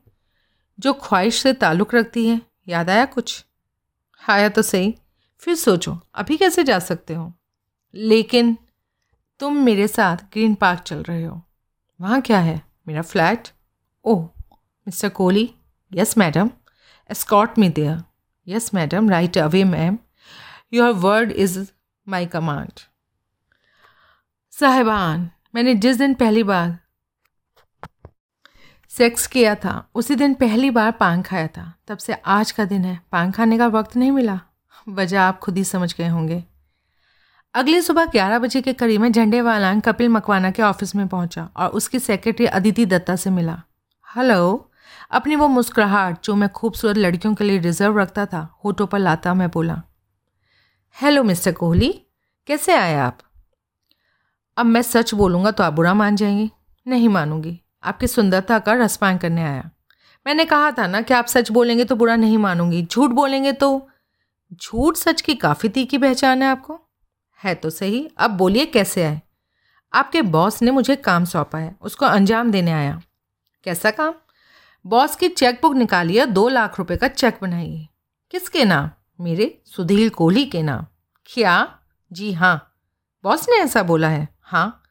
जो 0.80 0.92
ख्वाहिश 0.92 1.42
से 1.42 1.52
ताल्लुक़ 1.52 1.96
रखती 1.96 2.28
है। 2.28 2.40
याद 2.68 2.90
आया 2.90 3.04
कुछ? 3.04 3.44
आया 4.30 4.48
तो 4.48 4.62
सही। 4.62 4.94
फिर 5.38 5.54
सोचो, 5.54 6.00
अभी 6.14 6.36
कैसे 6.36 6.64
जा 6.64 6.78
सकते 6.78 7.14
हो? 7.14 7.32
लेकिन 7.94 8.56
तुम 9.40 9.56
मेरे 9.56 9.88
साथ 9.88 10.16
ग्रीन 10.16 10.54
पार्क 10.54 10.80
चल 10.80 11.02
रहे 11.02 11.24
हो। 11.24 11.42
वहाँ 12.00 12.20
क्या 12.20 12.38
है? 12.38 12.71
मेरा 12.88 13.02
flat. 13.02 13.48
Oh, 14.04 14.24
mister 14.54 15.08
Kohli. 15.08 15.54
Yes 15.92 16.18
madam 16.18 16.50
escort 17.10 17.54
me 17.58 17.74
there 17.74 18.02
yes 18.48 18.74
madam 18.74 19.10
right 19.10 19.38
away 19.38 19.64
ma'am 19.64 19.98
your 20.72 20.92
word 20.92 21.32
is 21.32 21.70
my 22.08 22.28
command 22.28 22.80
साहिबान, 24.50 25.30
मैंने 25.54 25.74
जिस 25.74 25.96
दिन 25.96 26.14
पहली 26.14 26.42
बार 26.42 26.78
सेक्स 28.88 29.26
किया 29.26 29.54
था, 29.54 29.90
उसी 29.94 30.14
दिन 30.14 30.34
पहली 30.34 30.70
बार 30.70 30.90
पान 30.92 31.22
खाया 31.22 31.46
था। 31.46 31.74
तब 31.86 31.98
से 31.98 32.12
आज 32.12 32.52
का 32.52 32.64
दिन 32.64 32.84
है। 32.84 33.00
पान 33.12 33.30
खाने 33.30 33.58
का 33.58 33.66
वक्त 33.66 33.96
नहीं 33.96 34.10
मिला। 34.10 34.40
वजह 34.88 35.22
आप 35.22 35.38
खुद 35.38 35.56
ही 35.56 35.64
समझ 35.64 35.94
गए 35.94 36.08
होंगे। 36.08 36.44
अगली 37.54 37.82
सुबह 37.82 38.04
ग्यारह 38.04 38.38
बजे 38.38 38.62
के 38.62 38.72
करीब 38.72 39.00
में 39.00 39.12
झंडे 39.12 39.40
वालान 39.40 39.80
कपिल 39.80 40.08
मकवाना 40.08 40.50
के 40.50 40.62
ऑफ़िस 40.62 40.96
में 40.96 41.08
पहुँचा 41.08 41.50
और 41.56 41.68
उसकी 41.68 41.98
सेक्रेटरी 41.98 42.46
अदिति 42.46 42.86
दत्ता 42.86 43.16
से 43.16 43.30
मिला। 43.30 43.62
हेलो, 44.16 44.70
अपनी 45.10 45.36
वो 45.36 45.48
मुस्कुराहट 45.48 46.24
जो 46.24 46.34
मैं 46.34 46.48
खूबसूरत 46.48 46.96
लड़कियों 46.96 47.34
के 47.34 47.44
लिए 47.44 47.58
रिज़र्व 47.58 47.98
रखता 47.98 48.26
था 48.26 48.56
होटो 48.64 48.86
पर 48.86 48.98
लाता 48.98 49.34
मैं 49.34 49.50
बोला। 49.50 49.82
हेलो, 51.02 51.22
मिस्टर 51.22 51.52
कोहली, 51.52 52.06
कैसे 52.46 52.74
आए 52.74 52.96
आप? 52.96 53.18
अब 54.56 54.66
मैं 54.66 54.82
सच 54.82 55.14
बोलूँगा 55.14 55.50
तो 55.50 55.64
आप 55.64 55.72
बुरा 55.72 55.94
मान 55.94 56.16
जाएँगे। 56.16 56.50
नहीं 56.86 57.08
मानूँगी। 57.08 57.60
आपकी 57.82 58.06
सुंदरता 58.06 58.58
का 58.58 58.72
रसपान 58.72 59.18
करने 59.18 59.44
आया। 59.44 59.70
मैंने 60.26 60.44
कहा 60.44 60.70
था 60.70 60.86
ना 60.86 61.00
कि 61.00 61.14
आप 61.14 61.26
सच 61.26 61.50
बोलेंगे 61.50 61.84
तो 61.84 61.96
बुरा 61.96 62.16
नहीं 62.16 62.38
मानूँगी। 62.38 62.82
झूठ 62.82 63.10
बोलेंगे 63.10 63.52
तो 63.52 63.88
झूठ 64.52 64.96
सच 64.96 65.20
की 65.20 65.34
काफ़ी 65.34 65.68
तीखी 65.68 65.98
पहचान 65.98 66.42
है 66.42 66.48
आपको? 66.48 66.88
है 67.44 67.54
तो 67.54 67.70
सही। 67.70 68.10
अब 68.18 68.30
बोलिए 68.30 68.66
कैसे 68.66 69.04
आए? 69.04 69.22
आपके 69.92 70.22
बॉस 70.22 70.62
ने 70.62 70.70
मुझे 70.70 70.96
काम 70.96 71.24
सौंपा 71.24 71.58
है, 71.58 71.76
उसको 71.80 72.06
अंजाम 72.06 72.50
देने 72.50 72.72
आया। 72.72 73.02
कैसा 73.64 73.90
काम? 73.90 74.14
बॉस 74.86 75.16
की 75.16 75.28
चेकबुक 75.28 75.74
निकालिए 75.74 76.26
दो 76.26 76.48
लाख 76.48 76.78
रुपए 76.78 76.96
का 76.96 77.08
चेक 77.08 77.38
बनाइए 77.42 77.88
किसके 78.30 78.64
नाम? 78.64 78.90
मेरे 79.20 79.62
सुधील 79.66 80.10
कोहली 80.10 80.44
के 80.44 80.62
नाम। 80.62 80.86
क्या? 81.26 81.78
जी 82.12 82.32
हाँ। 82.32 82.74
बॉस 83.24 83.48
ने 83.48 83.56
ऐसा 83.56 83.82
बोला 83.82 84.08
है? 84.08 84.28
हाँ। 84.42 84.82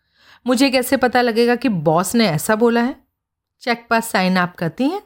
मुझे 0.48 0.70
कैसे 0.70 0.98
पता 0.98 1.22
लगेगा 1.22 1.56
कि 1.56 1.70
बॉस 1.70 2.16
ने 2.16 2.28
ऐसा 2.28 2.56
बोला 2.56 2.82
है? 2.82 2.96
चेक 3.62 3.88
पर 3.90 4.00
साइन 4.00 4.38
आप 4.38 4.56
करती 4.56 4.84
हैं? 4.84 5.02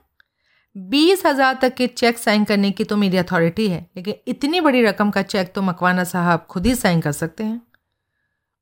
बीस 0.76 1.26
हज़ार 1.26 1.58
तक 1.62 1.74
के 1.76 1.88
चेक 1.88 2.18
साइन 2.18 2.44
करने 2.44 2.72
की 2.72 2.84
तो 2.84 2.98
मेरी 2.98 3.18
अथॉरिटी 3.18 3.68
है, 3.70 3.86
लेकिन 3.98 4.16
इतनी 4.28 4.62
बड़ी 4.62 4.84
रकम 4.84 5.12
का 5.12 5.22
चेक 5.22 5.54
तो 5.56 5.62
मकवाना 5.62 6.04
साहब 6.04 6.46
खुद 6.50 6.66
ही 6.66 6.76
साइन 6.76 7.02
कर 7.02 7.12
सकते 7.12 7.44
हैं। 7.44 7.62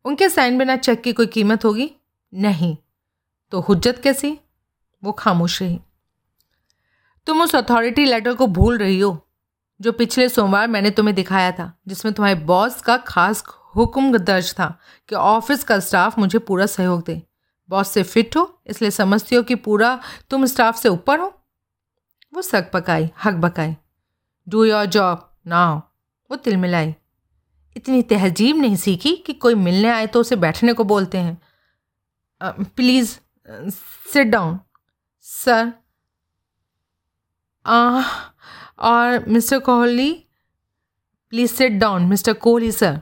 उनके 0.05 0.29
साइन 0.29 0.57
बिना 0.57 0.75
चेक 0.75 1.01
की 1.01 1.13
कोई 1.13 1.27
कीमत 1.27 1.65
होगी? 1.65 1.89
नहीं। 2.33 2.75
तो 3.51 3.59
हुज्जत 3.59 3.99
कैसी? 4.03 4.37
वो 5.03 5.11
खामोश 5.11 5.61
रही। 5.61 5.79
तुम 7.27 7.41
उस 7.41 7.55
अथॉरिटी 7.55 8.05
लेटर 8.05 8.33
को 8.33 8.47
भूल 8.47 8.77
रही 8.77 8.99
हो, 8.99 9.17
जो 9.79 9.91
पिछले 9.91 10.29
सोमवार 10.29 10.67
मैंने 10.67 10.89
तुम्हें 10.89 11.15
दिखाया 11.15 11.51
था, 11.51 11.71
जिसमें 11.87 12.13
तुम्हारे 12.13 12.39
बॉस 12.41 12.81
का 12.81 12.97
खास 12.97 13.43
हुक्म 13.75 14.17
दर्ज 14.17 14.53
था 14.53 14.77
कि 15.09 15.15
ऑफ़िस 15.15 15.63
का 15.63 15.79
स्टाफ 15.79 16.19
मुझे 16.19 16.39
पूरा 16.39 16.65
सहयोग 16.65 17.05
दे। 17.05 17.21
बॉस 17.69 17.91
से 17.91 18.03
फिट 18.03 18.35
हो, 18.37 18.61
इसलिए 18.67 18.91
समझती 18.91 19.35
हो 19.35 19.43
कि 19.43 19.55
पूरा 19.57 19.99
तुम 20.29 20.45
स्टाफ 20.45 20.77
से 20.77 20.89
ऊपर 20.89 21.19
हो। 21.19 21.33
वो 22.33 22.41
सक 22.41 22.69
पकाई 22.71 23.09
हक 23.23 23.33
बकाई 23.41 23.75
डू 24.47 24.63
योर 24.65 24.85
जॉब 24.87 25.29
नाउ 25.47 25.77
वो 26.31 26.35
तिल 26.37 26.57
मिलाई। 26.57 26.93
इतनी 27.75 28.01
तहजीब 28.03 28.57
नहीं 28.57 28.75
सीखी 28.75 29.15
कि 29.15 29.33
कोई 29.35 29.55
मिलने 29.55 29.89
आए 29.89 30.07
तो 30.07 30.19
उसे 30.19 30.35
बैठने 30.35 30.73
को 30.73 30.83
बोलते 30.83 31.17
हैं। 31.17 31.37
प्लीज़ 32.75 33.17
सिट 34.13 34.27
डाउन 34.27 34.59
सर 35.25 35.71
और 38.79 39.25
mister 39.27 39.59
Kohli 39.59 40.11
please 41.33 41.51
sit 41.51 41.71
down 41.71 42.05
mister 42.05 42.33
Kohli 42.33 42.71
sir 42.71 42.99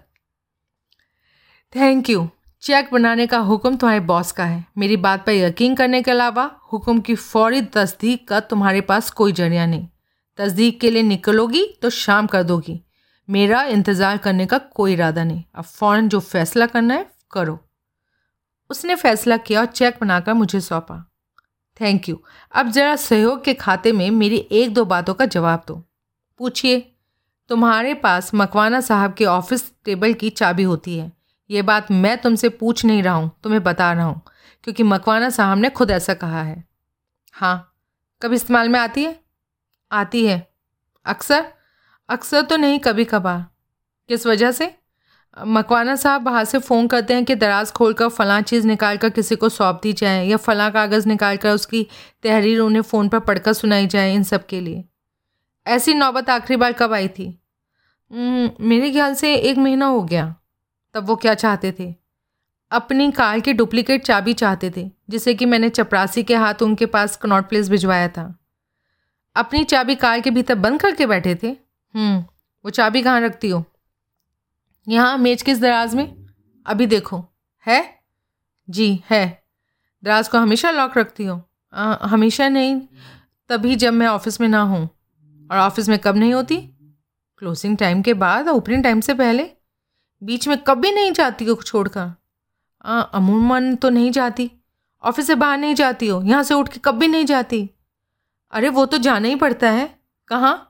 thank 1.74 2.10
you 2.10 2.30
check 2.64 2.90
बनाने 2.94 3.26
का 3.28 3.38
हुक्म 3.40 3.76
तुम्हारे 3.76 4.00
बॉस 4.00 4.32
का 4.32 4.46
है। 4.46 4.66
मेरी 4.78 4.98
बात 4.98 5.26
पर 5.26 5.32
यकीन 5.32 5.76
करने 5.76 6.02
के 6.02 6.12
अलावा 6.12 6.44
हुक्म 6.74 7.00
की 7.00 7.14
फौरी 7.16 7.62
तस्दीक 7.74 8.28
का 8.28 8.40
तुम्हारे 8.40 8.82
पास 8.82 9.10
कोई 9.12 9.32
ज़रिया 9.32 9.66
नहीं। 9.66 9.88
तस्दीक 10.40 10.80
के 10.82 10.90
लिए 10.92 11.04
निकलोगी 11.04 11.64
तो 11.82 11.90
शाम 11.90 12.28
कर 12.28 12.44
दोगी। 12.44 12.80
मेरा 13.30 13.64
इंतज़ार 13.66 14.18
करने 14.18 14.46
का 14.46 14.58
कोई 14.58 14.94
इरादा 14.94 15.24
नहीं। 15.24 15.44
अब 15.56 15.64
फ़ौरन 15.64 16.10
जो 16.10 16.20
फैसला 16.20 16.66
करना 16.66 16.94
है, 16.94 17.06
करो। 17.32 17.58
उसने 18.70 18.96
फैसला 18.96 19.38
किया 19.38 19.60
और 19.60 19.66
चेक 19.66 19.98
बनाकर 20.02 20.34
मुझे 20.34 20.60
सौंपा। 20.62 21.04
थैंक 21.80 22.10
यू 22.10 22.22
अब 22.54 22.70
ज़रा 22.72 22.96
सहयोग 22.96 23.44
के 23.44 23.54
खाते 23.54 23.92
में 23.92 24.10
मेरी 24.12 24.38
एक 24.52 24.74
दो 24.74 24.86
बातों 24.86 25.14
का 25.14 25.26
जवाब 25.28 25.64
दो। 25.68 25.76
पूछिए। 26.40 26.80
तुम्हारे 27.50 27.94
पास 27.94 28.32
मकवाना 28.36 28.82
साहब 28.82 29.14
के 29.14 29.26
ऑफ़िस 29.26 29.72
टेबल 29.86 30.14
की 30.14 30.30
चाबी 30.32 30.64
होती 30.64 30.98
है। 30.98 31.12
ये 31.52 31.62
बात 31.62 31.92
मैं 31.92 32.18
तुमसे 32.18 32.50
पूछ 32.50 32.84
नहीं 32.86 33.02
रहा 33.04 33.14
हूँ, 33.14 33.32
तुम्हें 33.44 33.64
बता 33.64 33.92
रहा 33.94 34.06
हूँ, 34.06 34.22
क्योंकि 34.64 34.84
मकवाना 34.84 35.30
साहब 35.30 35.58
ने 35.58 35.70
खुद 35.72 35.92
ऐसा 35.92 36.14
कहा 36.16 36.44
है। 36.44 36.64
हाँ 37.34 37.74
कब 38.22 38.34
इस्तेमाल 38.34 38.70
में 38.70 38.80
आती 38.80 39.04
है? 39.04 39.20
आती 39.92 40.26
है। 40.26 40.48
अक्सर 41.06 41.46
अक्सर 42.10 42.42
तो 42.42 42.58
नहीं, 42.58 42.80
कभी 42.80 43.06
कभार। 43.06 43.46
किस 44.10 44.26
वजह 44.28 44.52
से? 44.52 44.74
मकवाना 45.38 45.96
साहब 45.96 46.22
बाहर 46.22 46.46
से 46.46 46.60
फ़ोन 46.60 46.88
करते 46.88 47.14
हैं 47.14 47.24
कि 47.26 47.36
दराज 47.36 47.72
खोल 47.72 47.94
कर 47.94 48.08
फ़लाँ 48.10 48.42
चीज़ 48.42 48.68
निकाल 48.68 48.98
कर 48.98 49.10
किसी 49.10 49.36
को 49.36 49.50
सौंप 49.50 49.80
दी 49.84 49.94
जाए, 49.94 50.26
या 50.26 50.38
फ़लाँ 50.38 50.72
कागज़ 50.72 51.08
निकाल 51.08 51.38
कर 51.38 51.52
उसकी 51.52 51.84
तहरीर 52.24 52.60
उन्हें 52.60 52.82
फ़ोन 52.82 53.10
पर 53.10 53.20
पढ़कर 53.20 53.54
सुनाई 53.54 53.88
जाए 53.88 54.14
इन 54.16 54.24
सब 54.24 54.46
के 54.46 54.60
लिए। 54.62 54.84
ऐसी 55.66 55.94
नौबत 55.94 56.30
आखिरी 56.30 56.58
बार 56.58 56.74
कब 56.74 56.94
आई 56.94 57.08
थी? 57.10 57.28
मेरे 58.12 58.92
ख्याल 58.92 59.14
से 59.16 59.34
एक 59.36 59.58
महीना 59.58 59.86
हो 59.86 60.02
गया। 60.04 60.34
तब 60.94 61.06
वो 61.06 61.16
क्या 61.16 61.34
चाहते 61.34 61.72
थे? 61.72 61.94
अपनी 62.72 63.12
कार 63.12 63.40
की 63.40 63.54
डुप्लीकेट 63.54 64.06
चाबी 64.06 64.34
चाहते 64.34 64.72
थे 64.78 64.90
जिसे 65.10 65.34
कि 65.34 65.46
मैंने 65.46 65.70
चपरासी 65.70 66.24
के 66.24 66.36
हाथ 66.36 66.62
उनके 66.62 66.86
पास 66.86 67.16
कनॉट 67.18 67.50
प्लेस 67.50 67.70
भिजवाया 67.70 68.08
था। 68.08 68.40
अपनी 69.36 69.64
चाबी 69.64 69.96
कार 69.96 70.20
के 70.22 70.32
भीतर 70.32 70.56
बंद 70.56 70.82
करके 70.82 71.06
बैठे 71.06 71.36
थे? 71.36 71.48
हम्म, 71.96 72.20
वो 72.66 72.70
चाबी 72.70 73.02
कहाँ 73.02 73.22
रखती 73.22 73.50
हो? 73.50 73.64
यहाँ 74.88 75.18
मेज 75.18 75.42
किस 75.42 75.60
दराज 75.60 75.96
में? 75.96 76.28
अभी 76.66 76.86
देखो। 76.86 77.26
है? 77.68 77.84
जी 78.70 79.04
है। 79.10 79.44
दराज 80.04 80.28
को 80.28 80.38
हमेशा 80.38 80.72
लॉक 80.72 80.98
रखती 80.98 81.26
हो। 81.26 81.42
हमेशा 82.04 82.50
नहीं। 82.50 82.82
तभी 83.50 83.76
जब 83.76 83.94
मैं 83.94 84.08
ऑफ़िस 84.08 84.42
में 84.42 84.48
ना 84.48 84.62
हूँ। 84.62 84.90
और 85.52 85.58
ऑफ़िस 85.58 85.90
में 85.90 85.98
कब 86.00 86.16
नहीं 86.16 86.34
होती? 86.34 86.58
क्लोजिंग 87.38 87.78
टाइम 87.78 88.02
के 88.02 88.14
बाद 88.14 88.48
ओपनिंग 88.48 88.84
टाइम 88.84 89.02
से 89.02 89.14
पहले। 89.14 89.50
बीच 90.22 90.48
में 90.48 90.58
कभी 90.58 90.92
नहीं 90.92 91.12
जाती 91.12 91.46
हो 91.46 91.56
छोड़कर। 91.56 92.12
अमूमन 93.14 93.76
तो 93.76 93.90
नहीं 93.90 94.12
जाती। 94.12 94.52
ऑफ़िस 95.04 95.28
से 95.28 95.36
बाहर 95.36 95.58
नहीं 95.58 95.76
जाती 95.76 96.08
हो, 96.08 96.22
यहाँ 96.22 96.44
से 96.44 96.54
उठ 96.54 96.70
के 96.70 96.80
कभी 96.80 97.08
नहीं 97.08 97.26
जाती। 97.26 97.70
अरे, 98.54 98.70
वो 98.70 98.86
तो 98.86 98.98
जाना 98.98 99.28
ही 99.28 99.36
पड़ता 99.36 99.70
है। 99.70 100.00
कहाँ? 100.28 100.68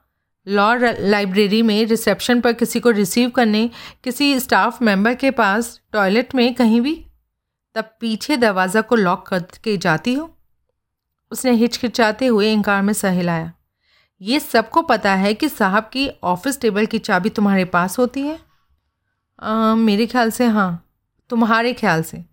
लॉ 0.48 0.76
लाइब्रेरी 1.00 1.62
में 1.62 1.86
रिसेप्शन 1.86 2.42
पर 2.42 2.54
किसी 2.54 2.80
को 2.80 2.90
रिसीव 2.90 3.30
करने, 3.30 3.70
किसी 4.04 4.40
स्टाफ 4.40 4.82
मेंबर 4.82 5.16
के 5.16 5.32
पास 5.32 5.80
टॉयलेट 5.94 6.36
में 6.36 6.54
कहीं 6.54 6.82
भी? 6.82 6.94
तब 7.76 7.90
पीछे 8.00 8.38
दरवाज़ा 8.38 8.82
को 8.82 8.96
लॉक 8.96 9.28
करके 9.28 9.78
जाती 9.78 10.14
हो? 10.14 10.30
उसने 11.32 11.52
हिचकिचाते 11.52 12.26
हुए 12.26 12.52
इनकार 12.54 12.82
में 12.82 12.94
सहलाया। 12.94 13.52
ये 14.22 14.40
सबको 14.40 14.82
पता 14.82 15.14
है 15.16 15.34
कि 15.34 15.50
साहब 15.50 15.84
की 15.84 16.10
ऑफ़िस 16.24 16.60
टेबल 16.62 16.86
की 16.86 17.00
चाबी 17.00 17.30
तुम्हारे 17.30 17.66
पास 17.66 18.00
होती 18.00 18.22
है। 18.22 18.51
आ, 19.42 19.76
मेरे 19.76 20.06
ख्याल 20.08 20.32
से 20.32 20.46
हाँ 20.46 20.88
तुम्हारे 21.30 21.74
ख्याल 21.74 22.04
से। 22.04 22.26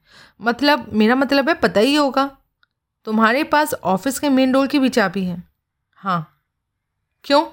मतलब 0.43 0.93
मेरा 0.93 1.15
मतलब 1.15 1.49
है 1.49 1.55
पता 1.55 1.81
ही 1.81 1.95
होगा। 1.95 2.37
तुम्हारे 3.05 3.45
पास 3.45 3.75
ऑफ़िस 3.75 4.19
के 4.19 4.29
मेन 4.29 4.53
डोर 4.53 4.67
की 4.67 4.79
भी 4.79 4.89
चाबी 4.89 5.25
है। 5.25 5.49
हाँ। 5.93 6.45
क्यों? 7.25 7.45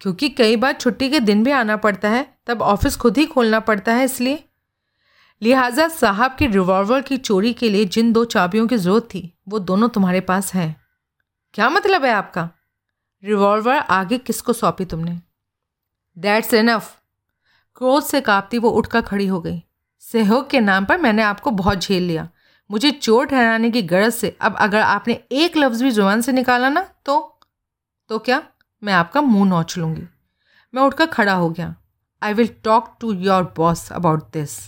क्योंकि 0.00 0.28
कई 0.28 0.56
बार 0.56 0.72
छुट्टी 0.72 1.10
के 1.10 1.20
दिन 1.20 1.44
भी 1.44 1.50
आना 1.50 1.76
पड़ता 1.76 2.08
है 2.08 2.38
तब 2.46 2.62
ऑफ़िस 2.62 2.96
खुद 2.96 3.18
ही 3.18 3.26
खोलना 3.26 3.60
पड़ता 3.60 3.92
है 3.92 4.04
इसलिए। 4.04 4.44
लिहाजा 5.42 5.88
साहब 5.88 6.36
की 6.38 6.46
रिवॉल्वर 6.46 7.02
की 7.02 7.16
चोरी 7.16 7.52
के 7.52 7.70
लिए 7.70 7.84
जिन 7.84 8.12
दो 8.12 8.24
चाबियों 8.24 8.66
की 8.66 8.76
ज़रूरत 8.76 9.04
थी 9.04 9.38
वो 9.48 9.58
दोनों 9.58 9.88
तुम्हारे 9.88 10.20
पास 10.20 10.54
हैं। 10.54 10.76
क्या 11.54 11.70
मतलब 11.70 12.04
है 12.04 12.12
आपका? 12.12 12.50
रिवॉल्वर 13.24 13.76
आगे 13.76 14.18
किसको 14.18 14.52
सौंपी 14.52 14.84
तुमने? 14.84 15.20
दैट्स 16.18 16.54
इनफ 16.54 16.97
क्रोध 17.78 18.02
से 18.02 18.20
कांपती 18.20 18.58
वो 18.58 18.70
उठकर 18.70 19.00
खड़ी 19.00 19.26
हो 19.26 19.40
गई। 19.40 19.62
सहयोग 20.02 20.48
के 20.50 20.60
नाम 20.60 20.84
पर 20.84 20.98
मैंने 20.98 21.22
आपको 21.22 21.50
बहुत 21.50 21.78
झेल 21.78 22.02
लिया। 22.02 22.28
मुझे 22.70 22.90
चोर 22.90 23.26
ठहराने 23.26 23.70
की 23.70 23.82
गरज 23.82 24.12
से 24.12 24.36
अब 24.40 24.56
अगर 24.56 24.80
आपने 24.80 25.14
एक 25.32 25.56
लफ्ज़ 25.56 25.82
भी 25.84 25.90
ज़ुबान 25.90 26.20
से 26.20 26.32
निकाला 26.32 26.68
ना 26.68 26.80
तो 27.06 27.18
तो 28.10 28.18
क्या? 28.18 28.42
मैं 28.82 28.92
आपका 28.92 29.20
मुँह 29.20 29.48
नोच 29.48 29.76
लूँगी। 29.78 30.02
मैं 30.74 30.82
उठकर 30.82 31.06
खड़ा 31.06 31.34
हो 31.34 31.50
गया। 31.50 31.74
I 32.22 32.34
will 32.34 32.48
talk 32.64 32.96
to 33.00 33.12
your 33.12 33.42
boss 33.56 33.90
about 33.92 34.32
this 34.32 34.58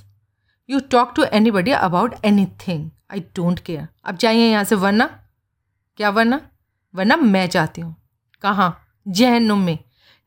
you 0.68 0.80
talk 0.90 1.12
to 1.16 1.24
anybody 1.50 1.70
about 1.70 2.14
anything 2.66 2.90
I 3.12 3.20
don't 3.36 3.60
care 3.60 3.88
अब 4.04 4.16
जाइए 4.16 4.50
यहाँ 4.50 4.64
से, 4.64 4.74
वरना? 4.74 5.06
क्या 5.98 6.10
वरना? 6.10 6.40
वरना 6.94 7.16
मैं 7.16 7.46
चाहती 7.48 7.80
हूँ। 7.80 7.94
कहाँ? 8.42 8.76
जहनुम 9.08 9.58
में। 9.58 9.78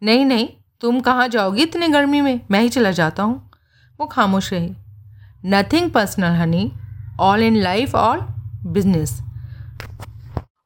नहीं 0.02 0.26
नहीं 0.26 0.48
तुम 0.84 1.00
कहाँ 1.00 1.28
जाओगी 1.28 1.62
इतनी 1.64 1.88
गर्मी 1.88 2.22
में? 2.22 2.40
मैं 2.52 2.62
ही 2.62 2.70
चला 2.70 2.92
जाता 2.92 3.24
हूँ। 3.24 3.52
वो 4.00 4.06
खामोश 4.06 4.54
रही। 4.54 4.76
Nothing 5.46 5.92
personal 5.92 6.32
honey 6.32 6.72
all 7.20 7.44
in 7.44 7.56
life 7.56 7.96
और 7.96 8.20
बिज़नेस 8.66 9.22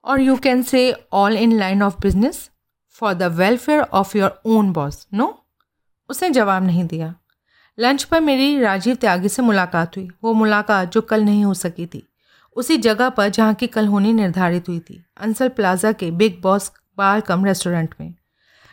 और 0.03 0.21
you 0.21 0.35
can 0.35 0.61
say 0.63 0.81
all 1.13 1.37
in 1.37 1.57
line 1.59 1.83
of 1.83 1.95
business 2.01 2.49
for 3.01 3.13
the 3.13 3.23
welfare 3.23 3.81
of 3.81 4.17
your 4.17 4.41
own 4.45 4.73
boss 4.73 5.07
no 5.13 5.45
उसने 6.09 6.29
जवाब 6.29 6.63
नहीं 6.63 6.83
दिया। 6.83 7.15
लंच 7.79 8.03
पर 8.03 8.21
मेरी 8.21 8.59
राजीव 8.61 8.95
त्यागी 8.95 9.29
से 9.29 9.41
मुलाकात 9.41 9.97
हुई। 9.97 10.09
वो 10.23 10.33
मुलाकात 10.33 10.91
जो 10.91 11.01
कल 11.01 11.23
नहीं 11.23 11.45
हो 11.45 11.53
सकी 11.53 11.85
थी। 11.85 12.07
उसी 12.55 12.77
जगह 12.77 13.09
पर 13.09 13.29
जहाँ 13.29 13.53
की 13.53 13.67
कल 13.67 13.87
होनी 13.87 14.13
निर्धारित 14.13 14.69
हुई 14.69 14.79
थी। 14.79 15.03
अंसल 15.17 15.49
प्लाजा 15.49 15.91
के 15.91 16.11
big 16.11 16.41
boss 16.41 16.71
bar 16.97 17.21
come 17.21 17.45
restaurant 17.45 17.95
में। 18.01 18.13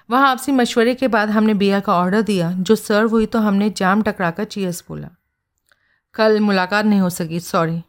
वहाँ 0.09 0.31
आपसी 0.31 0.53
मशवरे 0.53 0.95
के 0.95 1.09
बाद 1.09 1.31
हमने 1.31 1.55
बिया 1.55 1.81
का 1.81 1.95
ऑर्डर 1.95 2.23
दिया। 2.23 2.51
जो 2.53 2.77
सर्व 2.77 3.11
हुई 3.11 3.27
तो 3.27 3.39
हमने 3.39 3.71
जाम 3.71 4.03
टकरा 4.03 4.31
कर 4.31 4.45
चीयर्स 4.45 4.83
बोला। 4.89 5.09
कल 6.15 6.41
मुलाकात 6.41 6.85
नहीं 6.85 7.01
हो 7.01 7.11
सकी 7.11 7.41
सॉरी 7.41 7.83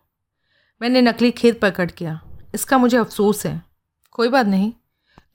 मैंने 0.81 1.01
नकली 1.01 1.31
खेत 1.31 1.59
प्रकट 1.59 1.91
किया। 1.91 2.19
इसका 2.53 2.77
मुझे 2.77 2.97
अफसोस 2.97 3.45
है। 3.45 3.61
कोई 4.11 4.27
बात 4.27 4.45
नहीं। 4.45 4.71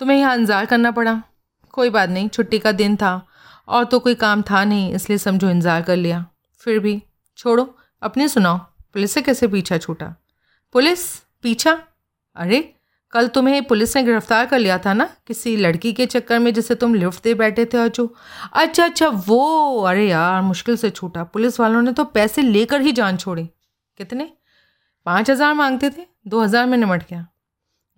तुम्हें 0.00 0.16
यहाँ 0.18 0.36
इंतज़ार 0.36 0.66
करना 0.66 0.90
पड़ा। 0.90 1.22
कोई 1.70 1.90
बात 1.90 2.08
नहीं, 2.08 2.28
छुट्टी 2.28 2.58
का 2.58 2.72
दिन 2.72 2.96
था। 2.96 3.26
और 3.68 3.84
तो 3.84 3.98
कोई 3.98 4.14
काम 4.14 4.42
था 4.42 4.64
नहीं, 4.64 4.92
इसलिए 4.94 5.18
समझो 5.18 5.50
इंतज़ार 5.50 5.82
कर 5.82 5.96
लिया। 5.96 6.24
फिर 6.60 6.78
भी, 6.78 7.02
छोड़ो। 7.38 7.74
अपने 8.02 8.28
सुनाओ। 8.28 8.58
पुलिस 8.58 9.12
से 9.12 9.22
कैसे 9.22 9.48
पीछा 9.48 9.78
छूटा? 9.78 10.14
पुलिस? 10.74 11.04
पीछा? 11.42 11.78
अरे 12.36 12.58
कल 13.12 13.28
तुम्हें 13.28 13.62
पुलिस 13.64 13.96
ने 13.96 14.02
गिरफ़्तार 14.02 14.46
कर 14.46 14.58
लिया 14.58 14.76
था 14.78 14.92
ना 14.92 15.08
किसी 15.26 15.56
लड़की 15.56 15.92
के 15.92 16.06
चक्कर 16.06 16.38
में 16.38 16.52
जिसे 16.54 16.74
तुम 16.74 16.94
लिफ्ट 16.94 17.22
दे 17.24 17.34
बैठे 17.34 17.64
थे 17.64 17.78
अचू 17.78 18.08
अच्छा 18.52 18.84
अच्छा 18.84 19.08
वो, 19.08 19.80
अरे 19.82 20.08
यार, 20.08 20.42
मुश्किल 20.42 20.76
से 20.76 20.90
छूटा। 20.90 21.24
पुलिस 21.24 21.58
वालों 21.60 21.82
ने 21.82 21.92
तो 21.92 22.04
पैसे 22.04 22.42
लेकर 22.42 22.80
ही 22.80 22.92
जान 22.92 23.16
छोड़ी। 23.16 23.44
कितने? 23.98 24.30
पाँच 25.06 25.30
हज़ार 25.30 25.54
मांगते 25.54 25.90
थे, 25.90 26.06
दो 26.28 26.42
हज़ार 26.42 26.66
में 26.66 26.78
निमट 26.78 27.02
गया। 27.10 27.26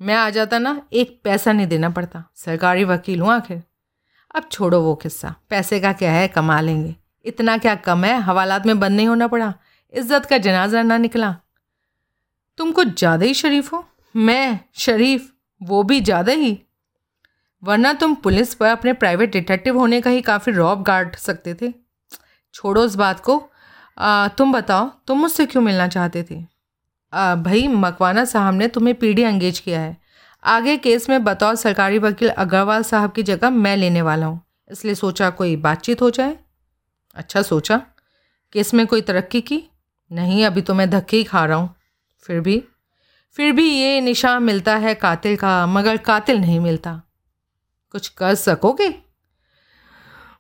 मैं 0.01 0.15
आ 0.15 0.31
जाता 0.31 0.59
ना, 0.59 0.81
एक 0.93 1.21
पैसा 1.25 1.53
नहीं 1.53 1.67
देना 1.67 1.91
पड़ता। 1.91 2.25
सरकारी 2.37 2.85
वकील 2.85 3.21
हूँ 3.21 3.33
आखिर। 3.33 3.63
अब 4.35 4.49
छोड़ो 4.53 4.81
वो 4.81 4.95
किस्सा। 4.95 5.35
पैसे 5.51 5.81
का 5.81 5.93
क्या 5.93 6.13
है, 6.13 6.27
कमा 6.29 6.61
लेंगे। 6.61 6.95
इतना 7.25 7.57
क्या 7.59 7.75
कम 7.75 8.05
है, 8.05 8.19
हवालात 8.21 8.67
में 8.67 8.79
बंद 8.81 8.97
नहीं 8.97 9.07
होना 9.09 9.27
पड़ा। 9.27 9.53
इज़्ज़त 9.95 10.27
का 10.27 10.39
जनाजा 10.39 10.83
ना 10.83 10.97
निकला। 10.99 11.35
तुम 12.59 12.73
कुछ 12.73 12.99
ज़्यादा 12.99 13.27
ही 13.27 13.35
शरीफ 13.35 13.73
हो। 13.73 13.85
मैं 14.15 14.61
शरीफ 14.75 15.31
वो 15.61 15.83
भी 15.83 16.01
ज़्यादा 16.01 16.33
ही। 16.33 16.59
वरना 17.63 17.93
तुम 17.93 18.15
पुलिस 18.15 18.55
पर 18.55 18.67
अपने 18.67 18.93
प्राइवेट 18.93 19.33
डिटेक्टिव 19.33 19.79
होने 19.79 20.01
का 20.01 20.11
ही 20.11 20.21
काफ़ी 20.23 20.53
रॉब 20.53 20.83
गार्ड 20.83 21.17
सकते 21.17 21.55
थे। 21.55 21.73
छोड़ो 22.55 22.83
उस 22.83 22.95
बात 22.95 23.21
को। 23.21 23.43
आ, 23.99 24.29
तुम 24.29 24.53
बताओ 24.53 24.91
तुम 25.07 25.19
मुझसे 25.19 25.47
क्यों 25.47 25.63
मिलना 25.63 25.89
चाहते 25.89 26.23
थे? 26.31 26.43
आ, 27.13 27.35
भाई 27.35 27.67
मकवाना 27.69 28.25
साहब 28.25 28.55
ने 28.55 28.69
तुम्हें 28.69 28.95
पीडी 28.95 29.23
एंगेज 29.23 29.59
किया 29.59 29.81
है। 29.81 29.97
आगे 30.43 30.77
केस 30.77 31.09
में 31.09 31.23
बताओ 31.25 31.55
सरकारी 31.55 31.99
वकील 31.99 32.29
अग्रवाल 32.29 32.83
साहब 32.83 33.13
की 33.13 33.23
जगह 33.23 33.51
मैं 33.51 33.77
लेने 33.77 34.03
वाला 34.03 34.27
हूँ। 34.27 34.41
इसलिए 34.71 34.95
सोचा 34.95 35.31
कोई 35.31 35.57
बातचीत 35.57 36.03
हो 36.03 36.11
जाए। 36.11 36.37
अच्छा 37.17 37.43
सोचा। 37.43 37.77
केस 38.53 38.75
में 38.75 38.87
कोई 38.87 39.01
तरक्की 39.01 39.41
की? 39.41 39.63
नहीं 40.11 40.45
अभी 40.45 40.61
तो 40.61 40.75
मैं 40.75 40.89
धक्के 40.91 41.17
ही 41.17 41.25
खा 41.25 41.45
रहा 41.45 41.57
हूँ। 41.57 41.75
फिर 42.25 42.41
भी 42.41 42.63
फिर 43.37 43.53
भी 43.53 43.69
ये 43.71 44.01
निशान 44.01 44.43
मिलता 44.43 44.77
है 44.77 44.95
कातिल 44.95 45.37
का 45.37 45.67
मगर 45.67 45.97
कातिल 45.97 46.39
नहीं 46.39 46.59
मिलता। 46.61 47.01
कुछ 47.95 48.09
कर 48.09 48.35
सकोगे? 48.35 48.89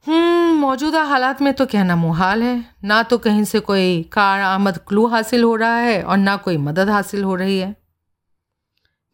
हम्म, 0.06 0.54
मौजूदा 0.56 1.02
हालात 1.02 1.42
में 1.42 1.52
तो 1.54 1.66
कहना 1.66 1.96
मुहाल 1.96 2.42
है। 2.42 2.64
ना 2.84 3.02
तो 3.02 3.18
कहीं 3.18 3.44
से 3.44 3.60
कोई 3.60 4.02
कार 4.02 4.40
आमद 4.40 4.78
क्लू 4.78 5.06
हासिल 5.06 5.42
हो 5.42 5.54
रहा 5.56 5.76
है 5.76 6.02
और 6.02 6.16
ना 6.16 6.36
कोई 6.36 6.56
मदद 6.56 6.88
हासिल 6.88 7.24
हो 7.24 7.34
रही 7.34 7.58
है। 7.58 7.74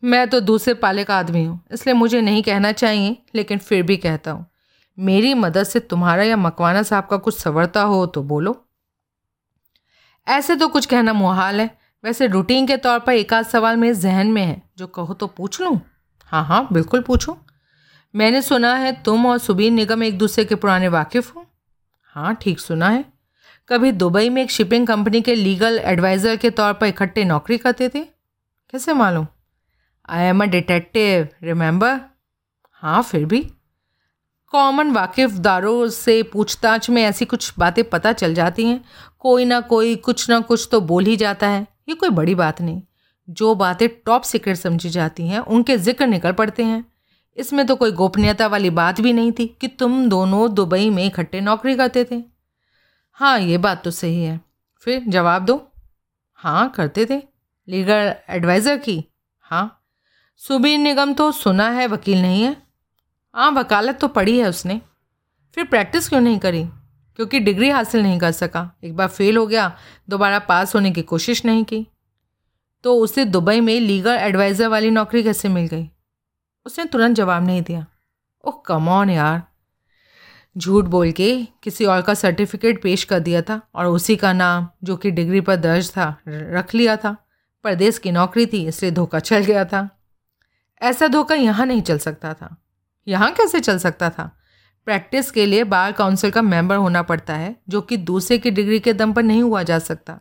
मैं 0.02 0.28
तो 0.30 0.40
दूसरे 0.40 0.74
पाले 0.74 1.04
का 1.04 1.18
आदमी 1.18 1.44
हूँ 1.44 1.60
इसलिए 1.72 1.94
मुझे 1.94 2.20
नहीं 2.20 2.42
कहना 2.42 2.72
चाहिए 2.72 3.16
लेकिन 3.34 3.58
फिर 3.58 3.82
भी 3.82 3.96
कहता 3.96 4.30
हूँ 4.30 4.46
मेरी 4.98 5.34
मदद 5.34 5.64
से 5.64 5.80
तुम्हारा 5.80 6.22
या 6.22 6.36
मकवाना 6.36 6.82
साहब 6.82 7.06
का 7.06 7.16
कुछ 7.16 7.38
सवरता 7.38 7.82
हो 7.82 8.04
तो 8.06 8.22
बोलो। 8.22 8.56
ऐसे 10.26 10.56
तो 10.56 10.68
कुछ 10.68 10.86
कहना 10.86 11.12
मुहाल 11.12 11.60
है। 11.60 11.70
वैसे 12.04 12.26
रूटीन 12.26 12.66
के 12.66 12.76
तौर 12.76 12.98
पर 12.98 13.12
एक 13.12 13.32
आध 13.34 13.44
सवाल 13.44 13.76
मेरे 13.76 13.94
जहन 13.94 14.26
में 14.26 14.42
है। 14.42 14.62
जो 14.78 14.86
कहो 14.86 15.14
तो 15.14 15.26
पूछ 15.26 15.60
लूँ? 15.60 15.80
हाँ 16.24 16.44
हाँ 16.44 16.68
बिल्कुल 16.72 17.00
पूछो। 17.02 17.36
मैंने 18.14 18.42
सुना 18.42 18.74
है 18.74 18.92
तुम 19.02 19.26
और 19.26 19.38
सुबीर 19.38 19.70
निगम 19.72 20.02
एक 20.02 20.18
दूसरे 20.18 20.44
के 20.44 20.54
पुराने 20.54 20.88
वाकिफ़ 20.88 21.32
हो। 21.36 21.44
हाँ 22.02 22.34
ठीक 22.34 22.60
सुना 22.60 22.88
है। 22.88 23.04
कभी 23.68 23.92
दुबई 23.92 24.28
में 24.28 24.42
एक 24.42 24.50
शिपिंग 24.50 24.86
कंपनी 24.86 25.20
के 25.20 25.34
लीगल 25.34 25.78
एडवाइज़र 25.78 26.36
के 26.36 26.50
तौर 26.50 26.72
पर 26.72 26.86
इकट्ठे 26.86 27.24
नौकरी 27.24 27.58
करते 27.58 27.88
थे? 27.88 28.02
कैसे 28.72 28.92
मालूम? 28.92 29.26
I 30.08 30.24
am 30.24 30.42
a 30.42 30.46
detective 30.46 31.28
remember 31.42 32.00
हाँ 32.72 33.02
फिर 33.02 33.24
भी। 33.24 33.40
कॉमन 34.52 34.90
वाकिफदारों 34.90 35.88
से 35.88 36.22
पूछताछ 36.22 36.90
में 36.90 37.02
ऐसी 37.02 37.24
कुछ 37.24 37.52
बातें 37.58 37.82
पता 37.84 38.12
चल 38.12 38.34
जाती 38.34 38.66
हैं। 38.66 38.84
कोई 39.20 39.44
ना 39.44 39.60
कोई 39.60 39.96
कुछ 39.96 40.28
ना 40.30 40.40
कुछ 40.40 40.68
तो 40.72 40.80
बोल 40.80 41.04
ही 41.04 41.16
जाता 41.16 41.48
है। 41.48 41.66
ये 41.88 41.94
कोई 41.94 42.08
बड़ी 42.08 42.34
बात 42.34 42.60
नहीं। 42.60 42.82
जो 43.28 43.54
बातें 43.54 43.88
टॉप 44.06 44.22
सीक्रेट 44.22 44.56
समझी 44.56 44.90
जाती 44.90 45.28
हैं, 45.28 45.38
उनके 45.38 45.76
ज़िक्र 45.76 46.06
निकल 46.06 46.32
पड़ते 46.32 46.64
हैं। 46.64 46.84
इसमें 47.36 47.66
तो 47.66 47.76
कोई 47.76 47.92
गोपनीयता 47.92 48.46
वाली 48.46 48.70
बात 48.70 49.00
भी 49.00 49.12
नहीं 49.12 49.32
थी 49.32 49.46
कि 49.60 49.68
तुम 49.68 50.08
दोनों 50.08 50.54
दुबई 50.54 50.90
में 50.90 51.04
इकट्ठे 51.04 51.40
नौकरी 51.40 51.74
करते 51.76 52.04
थे। 52.04 52.22
हाँ 53.12 53.38
ये 53.40 53.58
बात 53.58 53.84
तो 53.84 53.90
सही 53.90 54.22
है। 54.24 54.40
फिर 54.78 55.04
जवाब 55.08 55.44
दो। 55.44 55.72
हाँ 56.32 56.68
करते 56.70 57.06
थे। 57.06 57.22
लीगल 57.68 58.14
एडवाइज़र 58.30 58.76
की? 58.76 59.04
हाँ। 59.40 59.74
सुबीर 60.36 60.78
निगम 60.78 61.12
तो 61.14 61.32
सुना 61.32 61.70
है, 61.70 61.86
वकील 61.86 62.22
नहीं 62.22 62.42
है। 62.42 62.56
हाँ 63.34 63.50
वकालत 63.50 63.98
तो 64.00 64.08
पढ़ी 64.08 64.38
है 64.38 64.48
उसने। 64.48 64.80
फिर 65.54 65.64
प्रैक्टिस 65.64 66.08
क्यों 66.08 66.20
नहीं 66.20 66.38
करी? 66.38 66.66
क्योंकि 67.18 67.40
डिग्री 67.40 67.70
हासिल 67.70 68.02
नहीं 68.02 68.18
कर 68.18 68.32
सका। 68.32 68.78
एक 68.84 68.96
बार 68.96 69.08
फेल 69.08 69.36
हो 69.36 69.46
गया, 69.46 69.78
दोबारा 70.08 70.38
पास 70.38 70.74
होने 70.74 70.90
की 70.90 71.02
कोशिश 71.02 71.44
नहीं 71.44 71.64
की। 71.64 71.86
तो 72.82 72.96
उसे 72.96 73.24
दुबई 73.24 73.60
में 73.60 73.80
लीगल 73.80 74.14
एडवाइज़र 74.14 74.66
वाली 74.66 74.90
नौकरी 74.90 75.22
कैसे 75.22 75.48
मिल 75.48 75.66
गई? 75.66 75.90
उसने 76.66 76.84
तुरंत 76.84 77.16
जवाब 77.16 77.46
नहीं 77.46 77.62
दिया। 77.62 77.86
ओह 78.44 78.62
कमॉन 78.66 79.10
यार। 79.10 79.42
झूठ 80.58 80.84
बोल 80.84 81.12
के 81.12 81.44
किसी 81.62 81.84
और 81.84 82.02
का 82.02 82.14
सर्टिफिकेट 82.14 82.82
पेश 82.82 83.04
कर 83.04 83.20
दिया 83.20 83.42
था 83.42 83.60
और 83.74 83.86
उसी 83.86 84.16
का 84.16 84.32
नाम, 84.32 84.68
जो 84.84 84.96
कि 84.96 85.10
डिग्री 85.10 85.40
पर 85.40 85.56
दर्ज 85.56 85.90
था, 85.90 86.16
रख 86.28 86.74
लिया 86.74 86.96
था। 86.96 87.16
परदेश 87.64 87.98
की 87.98 88.10
नौकरी 88.10 88.46
थी, 88.46 88.66
इसलिए 88.66 88.92
धोखा 88.92 89.18
चल 89.18 89.38
गया 89.38 89.64
था। 89.64 89.88
ऐसा 90.82 91.08
धोखा 91.08 91.34
यहाँ 91.34 91.66
नहीं 91.66 91.82
चल 91.82 91.98
सकता 91.98 92.34
था। 92.34 92.56
यहाँ 93.08 93.32
कैसे 93.32 93.60
चल 93.60 93.78
सकता 93.78 94.10
था? 94.10 94.37
प्रैक्टिस 94.88 95.30
के 95.30 95.44
लिए 95.46 95.64
बार 95.64 95.92
काउंसिल 95.92 96.30
का 96.30 96.42
मेंबर 96.42 96.76
होना 96.76 97.00
पड़ता 97.02 97.34
है 97.34 97.54
जो 97.68 97.80
कि 97.80 97.96
दूसरे 97.96 98.36
की 98.38 98.50
डिग्री 98.50 98.78
के 98.80 98.92
दम 98.92 99.12
पर 99.12 99.22
नहीं 99.22 99.42
हुआ 99.42 99.62
जा 99.62 99.78
सकता। 99.78 100.18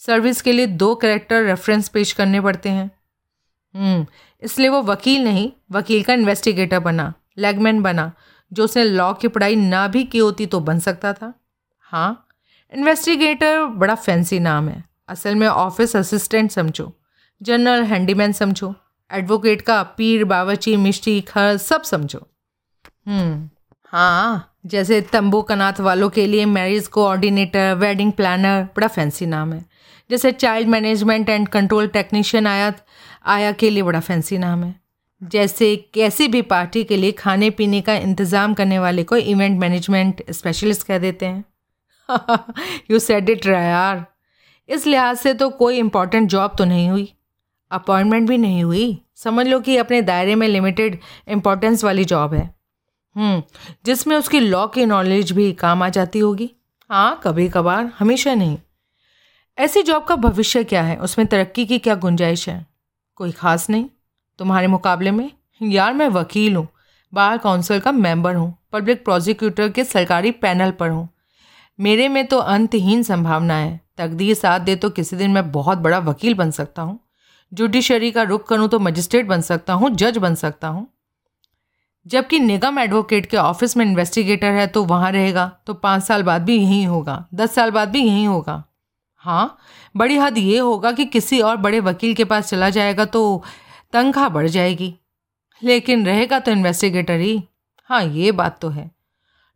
सर्विस 0.00 0.40
के 0.42 0.52
लिए 0.52 0.66
दो 0.66 0.94
करेक्टर 0.94 1.44
रेफरेंस 1.44 1.88
पेश 1.88 2.12
करने 2.12 2.40
पड़ते 2.40 2.68
हैं। 2.68 2.90
हम्म, 3.74 4.06
इसलिए 4.42 4.68
वो 4.68 4.80
वकील 4.82 5.22
नहीं 5.24 5.50
वकील 5.72 6.02
का 6.02 6.14
इन्वेस्टिगेटर 6.14 6.78
बना 6.78 7.12
लेगमैन 7.38 7.82
बना 7.82 8.10
जो 8.52 8.64
उसने 8.64 8.84
लॉ 8.84 9.12
की 9.12 9.28
पढ़ाई 9.28 9.56
ना 9.56 9.86
भी 9.88 10.04
की 10.04 10.18
होती 10.18 10.46
तो 10.46 10.60
बन 10.60 10.78
सकता 10.78 11.12
था। 11.12 11.32
हाँ 11.92 12.26
इन्वेस्टिगेटर 12.72 13.64
बड़ा 13.64 13.94
फैंसी 13.94 14.38
नाम 14.40 14.68
है। 14.68 14.82
असल 15.08 15.34
में 15.34 15.46
ऑफ़िस 15.48 15.96
असिस्टेंट 15.96 16.50
समझो 16.50 16.92
जनरल 17.40 17.84
हैंडीमैन 17.84 18.32
समझो 18.32 18.74
एडवोकेट 19.10 19.62
का 19.62 19.82
पीर 19.96 20.24
बावची 20.24 20.76
मिश्री 20.78 21.20
खर 21.20 21.56
सब 21.58 21.82
समझो। 21.84 22.26
हम्म 23.08 23.48
हाँ 23.92 24.46
जैसे 24.66 25.00
तंबू 25.02 25.40
कनाथ 25.42 25.80
वालों 25.80 26.08
के 26.10 26.26
लिए 26.26 26.44
मैरिज 26.46 26.86
कोऑर्डिनेटर 26.88 27.74
वेडिंग 27.74 28.12
प्लानर 28.12 28.62
बड़ा 28.76 28.88
फैंसी 28.88 29.26
नाम 29.26 29.52
है। 29.52 29.64
जैसे 30.10 30.30
child 30.32 30.68
management 30.68 31.28
and 31.28 31.48
control 31.48 31.86
technician 31.88 32.46
आया 32.46 32.72
आया 33.26 33.50
के 33.52 33.70
लिए 33.70 33.82
बड़ा 33.82 34.00
फैंसी 34.00 34.38
नाम 34.38 34.62
है। 34.64 34.74
जैसे 35.22 35.74
कैसी 35.94 36.28
भी 36.28 36.42
पार्टी 36.42 36.84
के 36.84 36.96
लिए 36.96 37.12
खाने 37.12 37.48
पीने 37.50 37.80
का 37.80 37.94
इंतज़ाम 37.94 38.54
करने 38.54 38.78
वाले 38.78 39.04
को 39.04 39.16
इवेंट 39.16 39.58
मैनेजमेंट 39.60 40.22
स्पेशलिस्ट 40.30 40.86
कह 40.86 40.98
देते 40.98 41.26
हैं। 41.26 41.44
यू 42.90 42.98
सेड 42.98 43.30
इट 43.30 43.46
यार। 43.46 44.04
इस 44.68 44.86
लिहाज 44.86 45.16
से 45.16 45.34
तो 45.34 45.48
कोई 45.50 45.78
इंपॉर्टेंट 45.78 46.28
जॉब 46.28 46.54
तो 46.58 46.64
नहीं 46.64 46.88
हुई। 46.90 47.12
अपॉइंटमेंट 47.70 48.28
भी 48.28 48.38
नहीं 48.38 48.62
हुई। 48.64 49.02
समझ 49.16 49.46
लो 49.46 49.60
कि 49.60 49.76
अपने 49.76 50.02
दायरे 50.02 50.34
में 50.34 50.48
लिमिटेड 50.48 50.98
इम्पोर्टेंस 51.28 51.84
वाली 51.84 52.04
जॉब 52.04 52.34
है। 52.34 52.48
जिसमें 53.16 54.16
उसकी 54.16 54.40
लॉ 54.40 54.66
की 54.66 54.84
नॉलेज 54.86 55.32
भी 55.32 55.52
काम 55.52 55.82
आ 55.82 55.88
जाती 55.88 56.18
होगी। 56.18 56.50
हाँ 56.90 57.20
कभी 57.24 57.48
कभार 57.48 57.92
हमेशा 57.98 58.34
नहीं। 58.34 58.56
ऐसी 59.58 59.82
जॉब 59.82 60.04
का 60.04 60.16
भविष्य 60.16 60.64
क्या 60.64 60.82
है? 60.82 60.96
उसमें 60.96 61.26
तरक्की 61.26 61.66
की 61.66 61.78
क्या 61.78 61.94
गुंजाइश 61.94 62.48
है? 62.48 62.66
कोई 63.16 63.32
ख़ास 63.32 63.68
नहीं। 63.70 63.84
तुम्हारे 64.38 64.66
मुकाबले 64.66 65.10
में, 65.10 65.30
यार 65.60 65.92
मैं 65.92 66.08
वकील 66.08 66.56
हूँ, 66.56 66.68
बार 67.12 67.38
काउंसिल 67.38 67.80
का 67.80 67.92
मेंबर 67.92 68.34
हूँ 68.34 68.54
पब्लिक 68.72 69.04
प्रोसिक्यूटर 69.04 69.68
के 69.68 69.84
सरकारी 69.84 70.30
पैनल 70.32 70.70
पर 70.70 70.90
हूँ। 70.90 71.08
मेरे 71.78 72.08
में 72.08 72.26
तो 72.26 72.38
अंतहीन 72.38 73.02
संभावना 73.02 73.54
है। 73.54 73.80
तकदीर 73.98 74.34
साथ 74.34 74.60
दे 74.60 74.76
तो 74.76 74.90
किसी 74.90 75.16
दिन 75.16 75.30
मैं 75.30 75.50
बहुत 75.52 75.78
बड़ा 75.78 75.98
वकील 75.98 76.34
बन 76.34 76.50
सकता 76.50 76.82
हूँ। 76.82 76.98
जुडिशरी 77.52 78.10
का 78.10 78.22
रुख 78.22 78.46
करूँ 78.48 78.68
तो 78.68 78.78
मजिस्ट्रेट 78.78 79.26
बन 79.26 79.40
सकता 79.40 79.72
हूँ 79.72 79.90
जज 79.90 80.18
बन 80.18 80.34
सकता 80.34 80.68
हूँ। 80.68 80.86
जबकि 82.06 82.38
निगम 82.38 82.78
एडवोकेट 82.78 83.26
के 83.26 83.36
ऑफ़िस 83.36 83.76
में 83.76 83.84
इन्वेस्टिगेटर 83.86 84.52
है 84.52 84.66
तो 84.66 84.84
वहाँ 84.84 85.10
रहेगा 85.12 85.46
तो 85.66 85.74
पाँच 85.74 86.02
साल 86.02 86.22
बाद 86.22 86.42
भी 86.42 86.56
यहीं 86.56 86.86
होगा, 86.86 87.26
दस 87.34 87.54
साल 87.54 87.70
बाद 87.70 87.88
भी 87.88 88.00
यहीं 88.00 88.26
होगा। 88.26 88.64
हाँ 89.16 89.58
बड़ी 89.96 90.16
हद 90.16 90.38
ये 90.38 90.58
होगा 90.58 90.92
कि 90.92 91.04
किसी 91.04 91.40
और 91.40 91.56
बड़े 91.56 91.80
वकील 91.80 92.14
के 92.14 92.24
पास 92.24 92.48
चला 92.48 92.70
जाएगा 92.70 93.04
तो 93.04 93.42
तनख्वाह 93.92 94.28
बढ़ 94.28 94.46
जाएगी। 94.46 94.94
लेकिन 95.62 96.06
रहेगा 96.06 96.38
तो 96.38 96.50
इन्वेस्टिगेटर 96.50 97.18
ही। 97.18 97.42
हाँ 97.84 98.02
ये 98.04 98.32
बात 98.32 98.58
तो 98.60 98.68
है। 98.68 98.90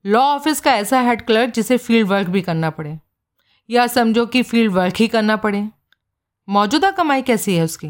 लॉ 0.06 0.20
ऑफ़िस 0.20 0.60
का 0.60 0.72
ऐसा 0.72 1.00
हेड 1.00 1.26
क्लर्क 1.26 1.54
जिसे 1.54 1.76
फ़ील्ड 1.76 2.08
वर्क 2.08 2.28
भी 2.28 2.42
करना 2.42 2.70
पड़े। 2.70 2.98
या 3.70 3.86
समझो 3.86 4.26
कि 4.26 4.42
फ़ील्ड 4.42 4.72
वर्क 4.72 4.94
ही 4.96 5.08
करना 5.08 5.36
पड़े। 5.36 5.68
मौजूदा 6.48 6.90
कमाई 6.90 7.22
कैसी 7.22 7.54
है 7.56 7.64
उसकी? 7.64 7.88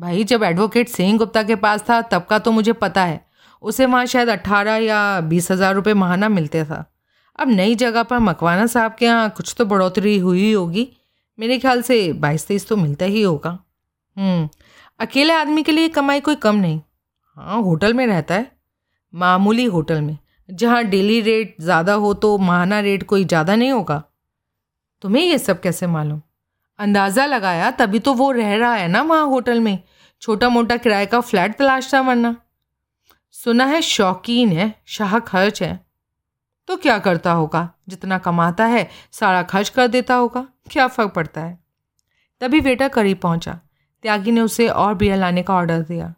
भाई, 0.00 0.24
जब 0.24 0.42
एडवोकेट 0.42 0.88
सिंह 0.88 1.18
गुप्ता 1.18 1.42
के 1.42 1.54
पास 1.56 1.84
था, 1.90 2.02
तब 2.02 2.24
का 2.24 2.38
तो 2.38 2.52
मुझे 2.52 2.72
पता 2.72 3.04
है। 3.04 3.31
उसे 3.62 3.86
वहाँ 3.86 4.06
शायद 4.06 4.28
अट्ठारह 4.28 4.76
या 4.76 5.20
बीस 5.22 5.50
हज़ार 5.50 5.74
रुपये 5.74 5.94
महाना 5.94 6.28
मिलते 6.28 6.64
था। 6.64 6.84
अब 7.38 7.48
नई 7.50 7.74
जगह 7.74 8.02
पर 8.02 8.18
मकवाना 8.20 8.66
साहब 8.66 8.94
के 8.98 9.04
यहाँ 9.06 9.28
कुछ 9.36 9.54
तो 9.58 9.64
बढ़ोतरी 9.64 10.16
हुई 10.18 10.52
होगी। 10.52 10.88
मेरे 11.38 11.58
ख्याल 11.58 11.82
से 11.82 12.12
बाईस 12.14 12.46
तेईस 12.46 12.66
तो 12.68 12.76
मिलता 12.76 13.04
ही 13.04 13.22
होगा। 13.22 13.58
हम्म, 14.16 14.48
अकेले 15.00 15.32
आदमी 15.32 15.62
के 15.62 15.72
लिए 15.72 15.88
कमाई 15.90 16.20
कोई 16.20 16.34
कम 16.36 16.56
नहीं। 16.56 16.80
हाँ 17.36 17.60
होटल 17.62 17.94
में 17.94 18.06
रहता 18.06 18.34
है। 18.34 18.50
मामूली 19.14 19.64
होटल 19.66 20.00
में 20.00 20.16
जहाँ 20.48 20.82
डेली 20.84 21.20
रेट 21.20 21.54
ज़्यादा 21.60 21.92
हो 21.94 22.12
तो 22.14 22.36
महाना 22.38 22.80
रेट 22.80 23.02
कोई 23.02 23.24
ज़्यादा 23.24 23.56
नहीं 23.56 23.70
होगा। 23.72 24.02
तुम्हें 25.04 25.22
ये 25.22 25.38
सब 25.38 25.60
कैसे 25.60 25.86
मालूम? 25.86 26.20
अंदाज़ा 26.78 27.26
लगाया 27.26 27.70
तभी 27.70 27.98
तो 27.98 28.12
वो 28.14 28.30
रह 28.32 28.54
रहा 28.56 28.74
है 28.74 28.88
ना 28.88 29.02
वहाँ 29.02 29.26
होटल 29.26 29.60
में। 29.60 29.78
छोटा 30.22 30.48
मोटा 30.48 30.76
किराए 30.76 31.06
का 31.06 31.20
फ्लैट 31.20 31.56
तलाश 31.58 31.92
था 31.94 32.00
वरना। 32.00 32.34
सुना 33.32 33.64
है 33.64 33.82
शौकीन 33.82 34.52
है, 34.52 34.74
शाह 34.86 35.18
खर्च 35.18 35.62
है। 35.62 35.86
तो 36.66 36.76
क्या 36.76 36.98
करता 36.98 37.32
होगा? 37.32 37.68
जितना 37.88 38.18
कमाता 38.18 38.64
है, 38.66 38.88
सारा 39.12 39.42
खर्च 39.42 39.68
कर 39.68 39.86
देता 39.86 40.14
होगा। 40.14 40.46
क्या 40.70 40.86
फ़र्क 40.88 41.12
पड़ता 41.12 41.40
है? 41.40 41.58
तभी 42.40 42.60
वेटर 42.60 42.88
करीब 42.88 43.18
पहुँचा। 43.18 43.60
त्यागी 44.02 44.30
ने 44.30 44.40
उसे 44.40 44.68
और 44.68 44.94
बियर 44.94 45.16
लाने 45.16 45.42
का 45.42 45.54
ऑर्डर 45.54 45.82
दिया। 45.82 46.14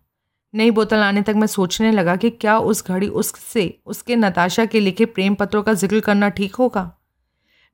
नई 0.55 0.71
बोतल 0.71 0.97
आने 0.97 1.23
तक 1.23 1.35
मैं 1.35 1.47
सोचने 1.47 1.93
लगा 1.93 2.17
कि 2.17 2.31
क्या 2.31 2.59
उस 2.59 2.87
घड़ी 2.87 3.09
उससे, 3.09 3.79
उसके 3.87 4.17
नताशा 4.17 4.65
के 4.65 4.81
लिखे 4.81 5.05
प्रेम 5.05 5.35
पत्रों 5.35 5.63
का 5.63 5.73
ज़िक्र 5.73 6.01
करना 6.01 6.29
ठीक 6.29 6.55
होगा? 6.55 6.91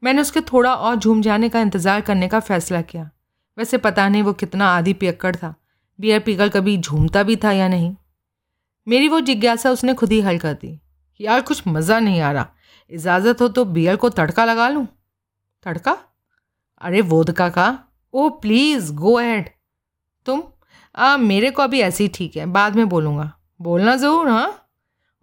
मैंने 0.03 0.21
उसके 0.21 0.41
थोड़ा 0.41 0.75
और 0.75 0.97
झूम 0.97 1.23
जाने 1.23 1.49
का 1.49 1.61
इंतज़ार 1.61 2.01
करने 2.01 2.29
का 2.29 2.41
फ़ैसला 2.41 2.83
किया। 2.83 3.11
वैसे 3.59 3.79
पता 3.79 4.09
नहीं 4.09 4.23
वो 4.23 4.33
कितना 4.33 4.69
आदि 4.69 4.93
पियक्कड़ 4.93 5.37
था। 5.37 5.55
बियर 5.99 6.21
पीकर 6.21 6.49
कभी 6.49 6.79
झूमता 6.79 7.23
भी 7.23 7.37
था 7.37 7.53
या 7.53 7.69
नहीं? 7.69 7.97
मेरी 8.91 9.09
वो 9.09 9.21
जिज्ञासा 9.21 9.71
उसने 9.71 9.95
खुद 9.95 10.13
ही 10.13 10.21
हल 10.21 10.39
कर 10.39 10.55
दी 10.55 10.79
यार 11.21 11.41
कुछ 11.41 11.63
मज़ा 11.67 11.99
नहीं 12.01 12.21
आ 12.21 12.31
रहा। 12.33 12.47
इजाज़त 12.91 13.41
हो 13.41 13.49
तो 13.49 13.65
बियर 13.65 13.97
को 13.97 14.09
तड़का 14.11 14.45
लगा 14.45 14.69
लूँ? 14.69 14.87
तड़का? 15.67 15.97
अरे 16.81 17.01
वोदका 17.01 17.49
का। 17.49 17.79
ओ 18.15 18.29
प्लीज़ 18.31 18.93
गो 18.93 19.19
एड 19.21 19.49
तुम? 20.27 20.43
आ, 20.95 21.17
मेरे 21.17 21.51
को 21.51 21.63
अभी 21.63 21.81
ऐसे 21.81 22.05
ही 22.05 22.11
ठीक 22.15 22.37
है 22.37 22.47
बाद 22.47 22.77
में 22.77 22.89
बोलूँगा। 22.89 23.33
बोलना 23.61 23.97
ज़रूर 23.97 24.29
हाँ? 24.29 24.67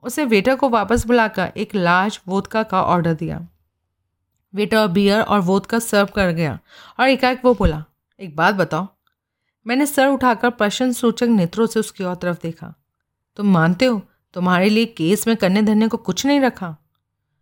उसे 0.03 0.25
वेटर 0.25 0.55
को 0.55 0.69
वापस 0.69 1.05
बुलाकर 1.05 1.51
एक 1.57 1.75
लार्ज 1.75 2.19
वोदका 2.27 2.63
का 2.63 2.83
ऑर्डर 2.83 3.13
दिया। 3.13 3.45
वेटर 4.53 4.87
बियर 4.87 5.21
और 5.21 5.39
वोदका 5.41 5.79
सर्व 5.79 6.09
कर 6.15 6.31
गया 6.31 6.57
और 6.99 7.09
एकाएक 7.09 7.45
वो 7.45 7.53
बोला 7.53 7.83
एक 8.19 8.35
बात 8.35 8.55
बताओ? 8.55 8.87
मैंने 9.65 9.85
सर 9.85 10.07
उठाकर 10.07 10.49
प्रश्न 10.49 10.91
सूचक 10.93 11.27
नेत्रों 11.29 11.65
से 11.67 11.79
उसकी 11.79 12.03
और 12.03 12.15
तरफ़ 12.15 12.37
देखा। 12.43 12.73
तुम 13.37 13.47
मानते 13.47 13.85
हो, 13.85 14.01
तुम्हारे 14.33 14.69
लिए 14.69 14.85
केस 14.85 15.27
में 15.27 15.37
करने 15.37 15.61
धरने 15.61 15.87
को 15.87 15.97
कुछ 15.97 16.25
नहीं 16.25 16.39
रखा। 16.41 16.77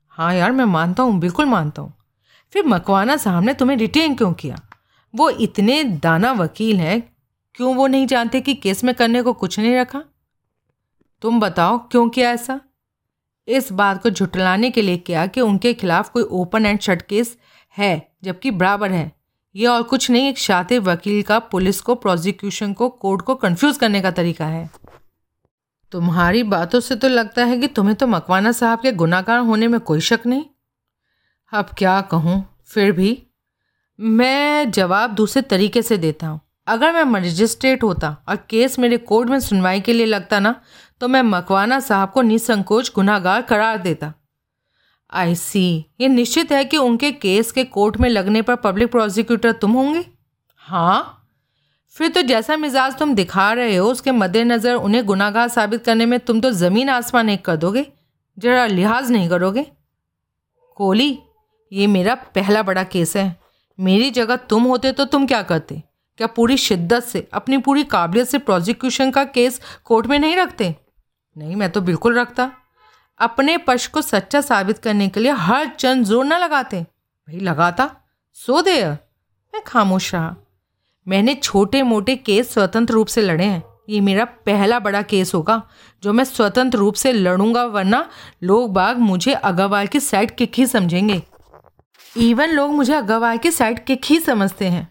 हाँ 0.10 0.34
यार, 0.36 0.52
मैं 0.52 0.66
मानता 0.66 1.04
हूँ, 1.04 1.20
बिल्कुल 1.20 1.46
मानता 1.46 1.82
हूँ। 1.82 1.94
फिर 2.52 2.66
मकवाना 2.66 3.18
साहब 3.18 3.44
ने 3.44 3.54
तुम्हें 3.54 3.78
रिटेन 3.78 4.16
क्यों 4.16 4.34
किया? 4.34 4.56
वो 5.16 5.30
इतने 5.30 5.84
दाना 5.84 6.32
वकील 6.32 6.78
हैं, 6.78 7.14
क्यों 7.56 7.76
वो 7.76 7.88
नहीं 7.88 8.08
जानते 8.08 8.42
कि 8.42 8.54
केस 8.54 8.84
में 8.84 8.96
करने 8.96 9.22
को 9.22 9.34
कुछ 9.34 9.60
नहीं 9.60 9.76
रखा? 9.76 10.04
तुम 11.22 11.40
बताओ, 11.40 11.78
क्यों 11.78 12.10
किया 12.10 12.32
ऐसा? 12.32 12.60
इस 13.48 13.72
बात 13.72 14.04
को 14.04 14.10
झुटलाने 14.10 14.72
के 14.72 14.82
लिए 14.82 14.98
किया 14.98 15.28
कि 15.28 15.42
उनके 15.42 15.74
खिलाफ 15.74 16.10
कोई 16.10 16.24
ओपन 16.24 16.66
एंड 16.66 16.80
शट 16.80 17.02
केस 17.02 17.38
है, 17.78 18.16
जबकि 18.24 18.52
बराबर 18.52 18.92
है। 18.92 19.12
ये 19.56 19.68
और 19.68 19.84
कुछ 19.84 20.12
नहीं, 20.12 20.30
एक 20.30 20.38
शातिर 20.38 20.80
वकील 20.80 21.24
का 21.24 21.40
पुलिस 21.40 21.82
को 21.82 21.96
प्रोसिक्यूशन 21.96 22.74
को 22.74 22.90
कोर्ट 22.90 23.22
को 23.22 23.36
कंफ्यूज 23.36 23.78
करने 23.78 24.02
का 24.02 24.12
तरीका 24.12 24.46
है। 24.46 24.70
तुम्हारी 25.92 26.44
बातों 26.46 26.80
से 26.80 26.96
तो 26.96 27.08
लगता 27.08 27.44
है 27.46 27.58
कि 27.58 27.68
तुम्हें 27.68 27.96
तो 27.96 28.08
मकवाना 28.08 28.52
साहब 28.52 28.80
के 28.80 28.92
गुनाकार 28.94 29.40
होने 29.40 29.68
में 29.68 29.80
कोई 29.82 30.00
शक 30.02 30.26
नहीं। 30.26 30.46
अब 31.52 31.66
क्या 31.78 32.00
कहूँ, 32.02 32.44
फिर 32.66 32.92
भी 32.92 33.22
मैं 34.00 34.72
जवाब 34.72 35.14
दूसरे 35.16 35.42
तरीके 35.44 35.82
से 35.82 35.98
देता 35.98 36.28
हूँ। 36.28 36.40
अगर 36.68 36.92
मैं 36.94 37.04
मजिस्ट्रेट 37.04 37.84
होता 37.84 38.16
और 38.30 38.36
केस 38.50 38.78
मेरे 38.80 38.98
कोर्ट 39.00 39.30
में 39.30 39.40
सुनवाई 39.40 39.82
के 39.82 39.94
लिए 39.94 40.06
लगता 40.06 40.40
ना 40.40 40.56
तो 41.02 41.08
मैं 41.08 41.22
मकवाना 41.24 41.80
साहब 41.80 42.12
को 42.12 42.22
निसंकोच 42.22 42.92
गुनागार 42.96 43.42
करार 43.42 43.78
देता। 43.78 44.14
आई 45.10 45.36
सी, 45.36 45.86
ये 46.02 46.08
निश्चित 46.08 46.52
है 46.52 46.64
कि 46.66 46.78
उनके 46.78 47.12
केस 47.14 47.52
के 47.52 47.64
कोर्ट 47.66 47.98
में 47.98 48.10
लगने 48.10 48.42
पर 48.42 48.56
पब्लिक 48.58 48.92
प्रोसिक्यूटर 48.92 49.52
तुम 49.52 49.72
होंगे? 49.72 50.06
हाँ। 50.62 51.15
फिर 51.98 52.10
तो 52.10 52.22
जैसा 52.22 52.56
मिजाज 52.58 52.98
तुम 52.98 53.14
दिखा 53.16 53.52
रहे 53.54 53.76
हो, 53.76 53.88
उसके 53.88 54.12
मद्देनज़र 54.12 54.76
उन्हें 54.76 55.06
गुनागार 55.06 55.48
साबित 55.48 55.84
करने 55.86 56.06
में 56.06 56.20
तुम 56.20 56.42
तो 56.42 56.52
ज़मीन 56.52 56.90
आसमान 56.90 57.30
एक 57.30 57.46
कर 57.46 57.56
दोगे, 57.56 57.86
जरा 58.38 58.66
लिहाज 58.66 59.12
नहीं 59.12 59.30
करोगे? 59.30 59.66
कोहली, 60.78 61.18
ये 61.72 61.88
मेरा 61.88 62.16
पहला 62.16 62.64
बड़ा 62.64 62.84
केस 62.84 63.16
है। 63.18 63.36
मेरी 63.80 64.10
जगह 64.12 64.36
तुम 64.36 64.64
होते 64.64 64.92
तो 64.92 65.06
तुम 65.06 65.26
क्या 65.28 65.42
करते? 65.44 65.82
क्या 66.20 66.28
पूरी 66.28 66.58
शिद्दत 66.58 67.04
से, 67.04 67.28
अपनी 67.34 67.58
पूरी 67.58 67.84
काबिलियत 67.86 68.28
से 68.28 68.38
प्रोसिक्यूशन 68.40 69.12
का 69.12 69.24
केस 69.26 69.62
कोर्ट 69.86 70.08
में 70.08 70.20
नहीं 70.20 70.36
रखते? 70.36 70.76
नहीं, 71.36 71.56
मैं 71.56 71.72
तो 71.72 71.82
बिल्कुल 71.82 72.20
रखता। 72.20 72.52
अपने 73.20 73.58
पक्ष 73.58 73.88
को 73.88 74.02
सच्चा 74.02 74.42
साबित 74.42 74.78
करने 74.78 75.08
के 75.10 75.20
लिए 75.20 75.32
हर 75.32 75.68
चंद 75.70 76.06
ज़ोर 76.06 76.26
ना 76.26 76.38
लगाते। 76.38 76.82
भाई, 76.82 77.40
लगाता? 77.40 77.90
सो 78.38 78.62
दे। 78.62 78.84
मैं 78.84 79.62
खामोश 79.64 80.14
रहा। 80.14 80.36
मैंने 81.08 81.34
छोटे 81.36 81.82
मोटे 81.84 82.16
केस 82.18 82.54
स्वतंत्र 82.54 82.94
रूप 82.94 83.08
से 83.08 83.22
लड़े 83.22 83.46
हैं। 83.46 83.64
ये 83.90 84.00
मेरा 84.02 84.26
पहला 84.46 84.80
बड़ा 84.80 85.02
केस 85.04 85.34
होगा, 85.34 85.62
जो 86.04 86.14
मैं 86.14 86.24
स्वतंत्र 86.24 86.78
रूप 86.78 86.96
से 86.96 87.12
लड़ूँगा, 87.14 87.64
वरना 87.66 88.08
लोग 88.44 88.72
बाग 88.74 88.98
मुझे 89.00 89.34
अग्रवाल 89.34 89.88
की 89.88 90.00
साइड 90.00 90.36
किक 90.36 90.56
ही 90.56 90.66
समझेंगे। 90.68 91.22
इवन 92.20 92.50
लोग 92.50 92.72
मुझे 92.72 92.94
अग्रवाल 92.94 93.38
की 93.38 93.52
साइड 93.52 93.84
किक 93.86 94.06
ही 94.06 94.20
समझते 94.20 94.68
हैं। 94.68 94.88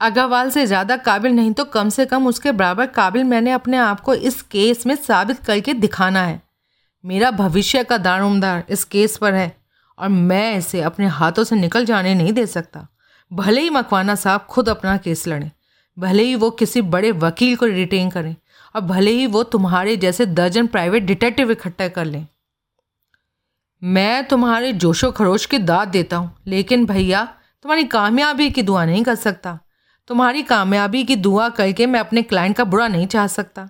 अग्रवाल 0.00 0.50
से 0.50 0.64
ज़्यादा 0.66 0.96
काबिल 0.98 1.32
नहीं 1.32 1.52
तो 1.52 1.64
कम 1.66 1.88
से 1.88 2.04
कम 2.06 2.26
उसके 2.26 2.52
बराबर 2.52 2.86
काबिल 2.86 3.24
मैंने 3.24 3.50
अपने 3.50 3.76
आप 3.76 4.00
को 4.00 4.14
इस 4.14 4.40
केस 4.42 4.86
में 4.86 4.94
साबित 4.96 5.38
करके 5.38 5.74
दिखाना 5.74 6.22
है। 6.22 6.40
मेरा 7.04 7.30
भविष्य 7.30 7.82
का 7.84 7.98
दारोमदार 7.98 8.64
इस 8.68 8.84
केस 8.84 9.16
पर 9.16 9.34
है, 9.34 9.56
और 9.98 10.08
मैं 10.08 10.56
इसे 10.56 10.80
अपने 10.80 11.06
हाथों 11.08 11.44
से 11.44 11.56
निकल 11.56 11.84
जाने 11.84 12.14
नहीं 12.14 12.32
दे 12.32 12.46
सकता। 12.46 12.86
भले 13.32 13.60
ही 13.60 13.70
मकवाना 13.70 14.14
साहब 14.14 14.40
खुद 14.40 14.68
अपना 14.68 14.96
केस 14.96 15.26
लड़ें, 15.28 15.50
भले 15.96 16.22
ही 16.22 16.34
वो 16.34 16.50
किसी 16.50 16.82
बड़े 16.82 17.10
वकील 17.12 17.56
को 17.56 17.66
रिटेन 17.66 18.10
करें, 18.10 18.34
और 18.74 18.80
भले 18.80 19.10
ही 19.10 19.26
वो 19.26 19.42
तुम्हारे 19.42 19.96
जैसे 19.96 20.26
दर्जन 20.26 20.66
प्राइवेट 20.66 21.02
डिटेक्टिव 21.02 21.50
इकट्ठा 21.50 21.88
कर 21.88 22.04
लें। 22.04 22.26
मैं 23.82 24.26
तुम्हारे 24.28 24.72
जोशो 24.72 25.10
खरोश 25.10 25.46
की 25.46 25.58
दाद 25.58 25.88
देता 25.88 26.16
हूँ, 26.16 26.34
लेकिन 26.46 26.86
भैया, 26.86 27.24
तुम्हारी 27.64 27.84
कामयाबी 27.84 28.50
की 28.50 28.62
दुआ 28.62 28.84
नहीं 28.84 29.02
कर 29.04 29.14
सकता। 29.14 29.58
तुम्हारी 30.08 30.42
कामयाबी 30.42 31.02
की 31.04 31.16
दुआ 31.16 31.48
करके 31.48 31.86
मैं 31.86 32.00
अपने 32.00 32.22
क्लाइंट 32.22 32.56
का 32.56 32.64
बुरा 32.64 32.88
नहीं 32.88 33.06
चाह 33.06 33.26
सकता। 33.26 33.68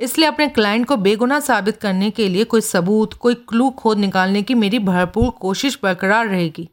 इसलिए 0.00 0.28
अपने 0.28 0.48
क्लाइंट 0.48 0.86
को 0.86 0.96
बेगुनाह 0.96 1.40
साबित 1.40 1.76
करने 1.76 2.10
के 2.10 2.28
लिए 2.28 2.44
कोई 2.44 2.60
सबूत, 2.60 3.14
कोई 3.14 3.34
क्लू 3.34 3.70
खोद 3.70 3.98
निकालने 3.98 4.42
की 4.42 4.54
मेरी 4.54 4.78
भरपूर 4.78 5.30
कोशिश 5.30 5.78
बरकरार 5.82 6.26
रहेगी। 6.26 6.68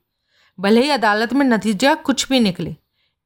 भले 0.59 0.81
ही 0.81 0.89
अदालत 0.89 1.33
में 1.33 1.45
नतीजा 1.45 1.93
कुछ 1.95 2.29
भी 2.29 2.39
निकले। 2.39 2.75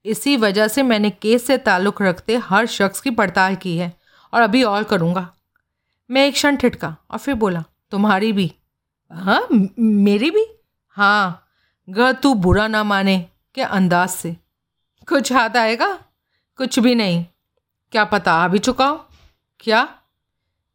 इसी 0.05 0.37
वजह 0.37 0.67
से 0.67 0.83
मैंने 0.83 1.09
केस 1.09 1.45
से 1.47 1.57
ताल्लुक़ 1.57 2.03
रखते 2.03 2.37
हर 2.37 2.65
शख्स 2.65 3.01
की 3.01 3.09
पड़ताल 3.09 3.55
की 3.55 3.77
है 3.77 3.93
और 4.33 4.41
अभी 4.41 4.63
और 4.63 4.83
करूँगा। 4.83 5.33
मैं 6.09 6.27
एक 6.27 6.33
क्षण 6.33 6.55
ठिटका 6.55 6.95
और 7.11 7.17
फिर 7.17 7.35
बोला, 7.35 7.63
तुम्हारी 7.91 8.33
भी। 8.33 8.51
हाँ 9.11 9.47
मेरी 9.79 10.31
भी? 10.31 10.45
हाँ 10.87 11.47
गर 11.89 12.11
तू 12.11 12.33
बुरा 12.33 12.67
ना 12.67 12.83
माने, 12.83 13.25
के 13.55 13.61
अंदाज 13.61 14.09
से। 14.09 14.35
कुछ 15.09 15.31
हाथ 15.33 15.57
आएगा? 15.57 15.93
कुछ 16.57 16.79
भी 16.79 16.95
नहीं। 16.95 17.25
क्या 17.91 18.03
पता 18.05 18.33
आ 18.33 18.47
भी 18.47 18.59
चुका 18.59 18.85
हो? 18.85 19.05
क्या? 19.59 19.87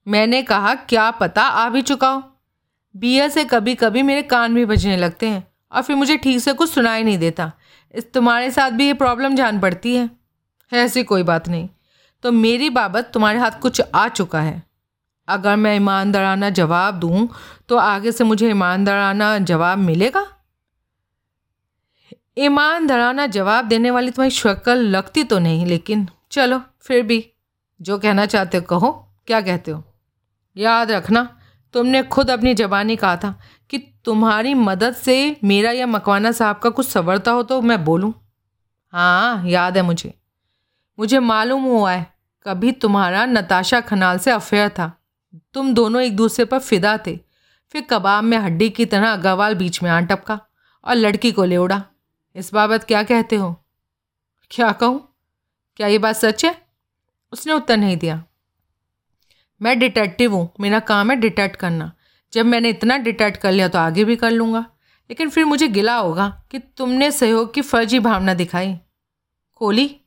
मैंने 0.09 0.43
कहा, 0.43 0.75
क्या 0.75 1.11
पता 1.11 1.43
आ 1.43 1.69
भी 1.69 1.83
चुका 1.83 2.23
बिया 2.97 3.29
से 3.29 3.45
कभी 3.45 3.75
कभी 3.75 4.03
मेरे 4.03 4.23
कान 4.23 4.55
भी 4.55 4.65
बजने 4.65 4.97
लगते 4.97 5.29
हैं। 5.29 5.56
और 5.77 5.83
फिर 5.83 5.97
मुझे 5.97 6.17
ठीक 6.17 6.41
से 6.41 6.53
कुछ 6.53 6.71
सुनाई 6.71 7.03
नहीं 7.05 7.19
देता। 7.19 7.53
इस 7.95 8.13
तुम्हारे 8.13 8.51
साथ 8.51 8.71
भी 8.71 8.87
ये 8.87 8.95
प्रॉब्लम 8.95 9.35
जान 9.37 9.61
पड़ती 9.61 9.95
है। 9.97 10.11
ऐसी 10.73 11.03
कोई 11.03 11.23
बात 11.23 11.49
नहीं। 11.49 11.69
तो 12.23 12.33
मेरी 12.33 12.71
बाबत 12.71 13.11
तुम्हारे 13.15 13.39
हाथ 13.39 13.61
कुछ 13.63 13.83
आ 13.95 14.09
चुका 14.09 14.41
है। 14.41 14.63
अगर 15.29 15.57
मैं 15.57 15.75
ईमानदाराना 15.77 16.51
जवाब 16.51 16.95
दूँ 16.95 17.29
तो 17.69 17.77
आगे 17.77 18.13
से 18.13 18.25
मुझे 18.25 18.51
ईमानदाराना 18.51 19.39
जवाब 19.39 19.79
मिलेगा? 19.79 20.27
ईमानदाराना 22.39 23.27
जवाब 23.27 23.65
देने 23.65 23.91
वाली 23.91 24.11
तुम्हारी 24.11 24.31
शक्ल 24.31 24.77
लगती 24.77 25.25
तो 25.25 25.39
नहीं, 25.39 25.67
लेकिन 25.67 26.09
चलो, 26.31 26.61
फिर 26.81 27.03
भी। 27.03 27.25
जो 27.81 27.99
कहना 27.99 28.27
चाहते 28.27 28.57
हो 28.57 28.63
कहो। 28.63 28.91
क्या 29.27 29.41
कहते 29.41 29.71
हो? 29.71 29.83
याद 30.57 30.91
रखना, 30.91 31.41
तुमने 31.73 32.03
खुद 32.03 32.31
अपनी 32.31 32.55
जबानी 32.55 32.97
कहा 32.97 33.17
था। 33.17 33.39
कि 33.71 33.79
तुम्हारी 34.05 34.55
मदद 34.55 34.95
से 34.95 35.37
मेरा 35.45 35.71
या 35.71 35.87
मकवाना 35.87 36.33
साहब 36.33 36.59
का 36.59 36.71
कुछ 36.71 36.89
सवरता 36.89 37.31
हो 37.31 37.43
तो 37.43 37.61
मैं 37.63 37.85
बोलूँ? 37.85 38.13
हाँ 38.93 39.47
याद 39.47 39.77
है 39.77 39.83
मुझे। 39.83 40.13
मुझे 40.99 41.19
मालूम 41.19 41.63
हुआ 41.63 41.93
है, 41.93 42.07
कभी 42.47 42.73
तुम्हारा 42.73 43.25
नताशा 43.27 43.81
खनाल 43.81 44.19
से 44.19 44.31
अफेयर 44.31 44.69
था। 44.69 44.93
तुम 45.55 45.73
दोनों 45.75 46.03
एक 46.03 46.17
दूसरे 46.17 46.45
पर 46.45 46.59
फिदा 46.59 46.97
थे। 47.07 47.17
फिर 47.75 47.87
कबाब 47.91 48.25
में 48.25 48.37
हड्डी 48.39 48.69
की 48.71 48.85
तरह 48.87 49.13
अग्रवाल 49.13 49.55
बीच 49.55 49.83
में 49.83 49.91
आन 49.91 50.07
टपका 50.07 50.39
और 50.85 50.95
लड़की 50.95 51.33
को 51.33 51.45
ले 51.45 51.57
उड़ा। 51.57 51.83
इस 52.37 52.53
बाबत 52.55 52.85
क्या 52.85 53.03
कहते 53.03 53.37
हो? 53.37 53.55
क्या 54.51 54.71
कहूँ? 54.73 55.09
क्या 55.77 55.87
ये 55.87 55.99
बात 55.99 56.17
सच 56.17 56.45
है? 56.45 56.55
उसने 57.33 57.53
उत्तर 57.53 57.77
नहीं 57.77 57.97
दिया। 57.97 58.23
मैं 59.61 59.79
डिटेक्टिव 59.79 60.35
हूँ, 60.35 60.49
मेरा 60.61 60.81
काम 60.81 61.11
है 61.11 61.17
डिटेक्ट 61.17 61.57
करना। 61.57 61.93
जब 62.33 62.47
मैंने 62.47 62.71
इतना 62.71 62.97
डिटेक्ट 62.99 63.41
कर 63.41 63.53
लिया 63.53 63.69
तो 63.69 63.79
आगे 63.79 64.05
भी 64.05 64.17
कर 64.17 64.31
लूँगा। 64.31 64.65
लेकिन 65.11 65.29
फिर 65.29 65.45
मुझे 65.45 65.69
गिला 65.69 65.97
होगा 65.97 66.29
कि 66.51 66.59
तुमने 66.59 67.11
सहयोग 67.11 67.53
की 67.55 67.63
फर्जी 67.63 67.99
भावना 67.99 68.35
दिखाई। 68.35 68.75
कोली 69.55 70.01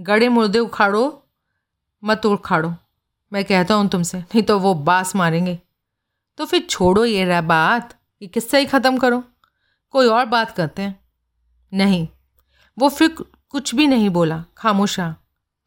गड़े 0.00 0.28
मुर्दे 0.28 0.58
उखाड़ो, 0.58 1.22
मत 2.04 2.26
उखाड़ो। 2.26 2.74
मैं 3.32 3.44
कहता 3.44 3.74
हूँ 3.74 3.88
तुमसे, 3.88 4.18
नहीं 4.18 4.42
तो 4.42 4.58
वो 4.58 4.74
बास 4.74 5.16
मारेंगे। 5.16 5.58
तो 6.38 6.44
फिर 6.44 6.66
छोड़ो 6.70 7.04
ये 7.04 7.24
रह 7.24 7.40
बात, 7.40 7.94
ये 8.22 8.28
किस्सा 8.28 8.58
ही 8.58 8.66
ख़त्म 8.66 8.98
करो। 8.98 9.22
कोई 9.90 10.06
और 10.06 10.26
बात 10.26 10.50
करते 10.50 10.82
हैं? 10.82 11.00
नहीं, 11.72 12.08
वो 12.78 12.88
फिर 12.88 13.16
कुछ 13.48 13.74
भी 13.74 13.86
नहीं 13.86 14.10
बोला, 14.10 14.44
खामोशा 14.56 15.14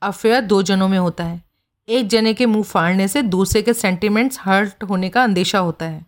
अफेयर 0.02 0.42
दो 0.42 0.62
जनों 0.62 0.88
में 0.88 0.98
होता 0.98 1.24
है। 1.24 1.49
एक 1.90 2.08
जने 2.08 2.34
के 2.34 2.46
मुँह 2.46 2.64
फाड़ने 2.64 3.08
से 3.08 3.22
दूसरे 3.22 3.62
के 3.62 3.74
सेंटिमेंट्स 3.74 4.40
हर्ट 4.42 4.84
होने 4.84 5.10
का 5.10 5.24
अंदेशा 5.24 5.60
होता 5.60 5.86
है। 5.86 6.06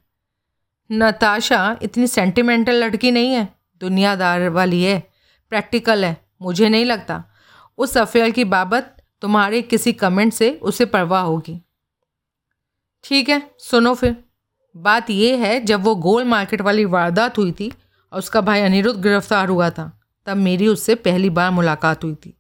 नताशा 0.92 1.78
इतनी 1.82 2.08
सेंटिमेंटल 2.08 2.74
लड़की 2.74 3.12
नहीं 3.12 3.34
है, 3.34 3.48
दुनियादार 3.82 4.50
वाली 4.50 4.84
है 4.84 5.00
प्रैक्टिकल 5.50 6.06
है, 6.06 6.18
मुझे 6.42 6.70
नहीं 6.70 6.86
लगता। 6.86 7.24
उस 7.78 7.98
अफेयर 7.98 8.30
की 8.30 8.44
बाबत 8.44 8.96
तुम्हारे 9.22 9.62
किसी 9.62 9.94
कमेंट 9.94 10.34
से 10.34 10.52
उसे 10.52 10.86
परवाह 10.86 11.22
होगी। 11.22 11.62
ठीक 13.04 13.30
है, 13.30 13.52
सुनो 13.60 13.94
फिर। 13.94 14.16
बात 14.76 15.10
यह 15.10 15.44
है, 15.46 15.60
जब 15.66 15.82
वो 15.82 15.96
गोल 15.96 16.24
मार्केट 16.24 16.62
वाली 16.62 16.86
वारदात 16.86 17.38
हुई 17.38 17.52
थी 17.52 17.74
और 18.12 18.20
उसका 18.20 18.42
भाई 18.42 18.62
अनिरुद्ध 18.62 19.02
गिरफ़्तार 19.02 19.50
हुआ 19.50 19.70
था, 19.70 20.02
तब 20.26 20.38
मेरी 20.38 20.68
उससे 20.68 20.96
पहली 20.96 21.30
बार 21.30 21.52
मुलाकात 21.52 22.04
हुई 22.04 22.16
थी। 22.16 22.38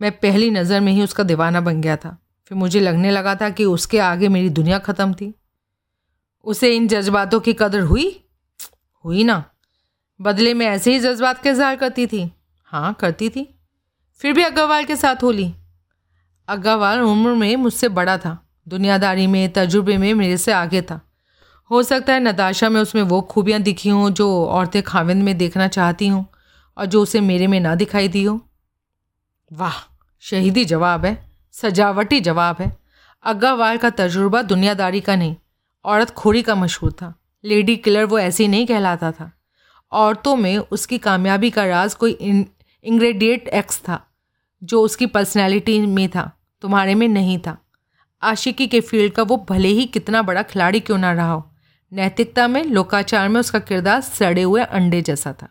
मैं 0.00 0.12
पहली 0.12 0.50
नज़र 0.50 0.80
में 0.80 0.92
ही 0.92 1.02
उसका 1.02 1.22
दीवाना 1.22 1.60
बन 1.60 1.80
गया 1.80 1.96
था। 1.96 2.16
फिर 2.44 2.58
मुझे 2.58 2.80
लगने 2.80 3.10
लगा 3.10 3.34
था 3.34 3.50
कि 3.50 3.64
उसके 3.64 3.98
आगे 3.98 4.28
मेरी 4.28 4.48
दुनिया 4.48 4.78
ख़त्म 4.78 5.14
थी। 5.14 5.34
उसे 6.44 6.76
इन 6.76 6.88
जज्बातों 6.88 7.40
की 7.40 7.52
कदर 7.52 7.80
हुई? 7.80 8.24
हुई 9.04 9.24
ना। 9.24 9.44
बदले 10.20 10.54
में 10.54 10.66
ऐसे 10.66 10.92
ही 10.92 10.98
जज्बात 10.98 11.42
का 11.42 11.50
इजहार 11.50 11.76
करती 11.76 12.06
थी। 12.06 12.32
हाँ 12.64 12.94
करती 12.94 13.28
थी। 13.28 13.58
फिर 14.14 14.32
भी 14.32 14.42
अग्रवाल 14.42 14.84
के 14.84 14.96
साथ 14.96 15.22
होली। 15.22 15.54
अग्रवाल 16.48 17.00
उम्र 17.00 17.34
में 17.34 17.56
मुझसे 17.56 17.88
बड़ा 17.88 18.18
था। 18.18 18.48
दुनियादारी 18.68 19.26
में, 19.26 19.52
तजुर्बे 19.52 19.96
में 19.96 20.14
मेरे 20.14 20.36
से 20.36 20.52
आगे 20.52 20.82
था। 20.82 21.08
हो 21.70 21.82
सकता 21.82 22.12
है 22.12 22.20
नताशा 22.20 22.68
में 22.68 22.80
उसमें 22.80 23.02
वो 23.02 23.22
खूबियाँ 23.22 23.60
दिखी 23.60 23.88
हों, 23.88 24.10
जो 24.10 24.46
औरतें 24.46 24.82
खाविंद 24.82 25.22
में 25.22 25.38
देखना 25.38 25.68
चाहती 25.68 26.08
हों, 26.08 26.24
और 26.78 26.86
जो 26.86 27.02
उसे 27.02 27.20
मेरे 27.20 27.46
में 27.46 27.60
ना 27.60 27.74
दिखाई 27.74 28.08
दी 28.08 28.24
हो। 28.24 28.48
वाह, 29.52 29.96
शहीदी 30.20 30.64
जवाब 30.64 31.04
है। 31.04 31.31
सजावटी 31.54 32.20
जवाब 32.20 32.56
है। 32.60 32.76
अग्गावाल 33.24 33.76
का 33.76 33.90
तजुर्बा 33.90 34.42
दुनियादारी 34.42 35.00
का 35.00 35.16
नहीं, 35.16 35.36
औरत 35.84 36.10
खोरी 36.10 36.42
का 36.42 36.54
मशहूर 36.54 36.92
था। 36.92 37.14
लेडी 37.44 37.76
किलर 37.76 38.04
वो 38.04 38.18
ऐसी 38.18 38.48
नहीं 38.48 38.66
कहलाता 38.66 39.12
था। 39.12 39.30
औरतों 39.92 40.36
में 40.36 40.56
उसकी 40.58 40.98
कामयाबी 40.98 41.50
का 41.50 41.64
राज 41.64 41.94
कोई 41.94 42.12
इंग्रेडिएट 42.84 43.48
एक्स 43.48 43.78
था, 43.78 44.00
जो 44.62 44.82
उसकी 44.82 45.06
पर्सनैलिटी 45.06 45.78
में 45.80 46.08
था, 46.08 46.30
तुम्हारे 46.62 46.94
में 46.94 47.06
नहीं 47.08 47.38
था। 47.38 47.56
आशिकी 48.22 48.66
के 48.66 48.80
फ़ील्ड 48.80 49.12
का 49.12 49.22
वो 49.22 49.36
भले 49.50 49.68
ही 49.68 49.86
कितना 49.86 50.22
बड़ा 50.22 50.42
खिलाड़ी 50.42 50.80
क्यों 50.80 50.98
ना 50.98 51.12
रहा 51.12 51.32
हो, 51.32 51.48
नैतिकता 51.92 52.48
में, 52.48 52.64
लोकाचार 52.64 53.28
में 53.28 53.40
उसका 53.40 53.58
किरदार 53.58 54.00
सड़े 54.00 54.42
हुए 54.42 54.62
अंडे 54.62 55.02
जैसा 55.02 55.32
था। 55.32 55.48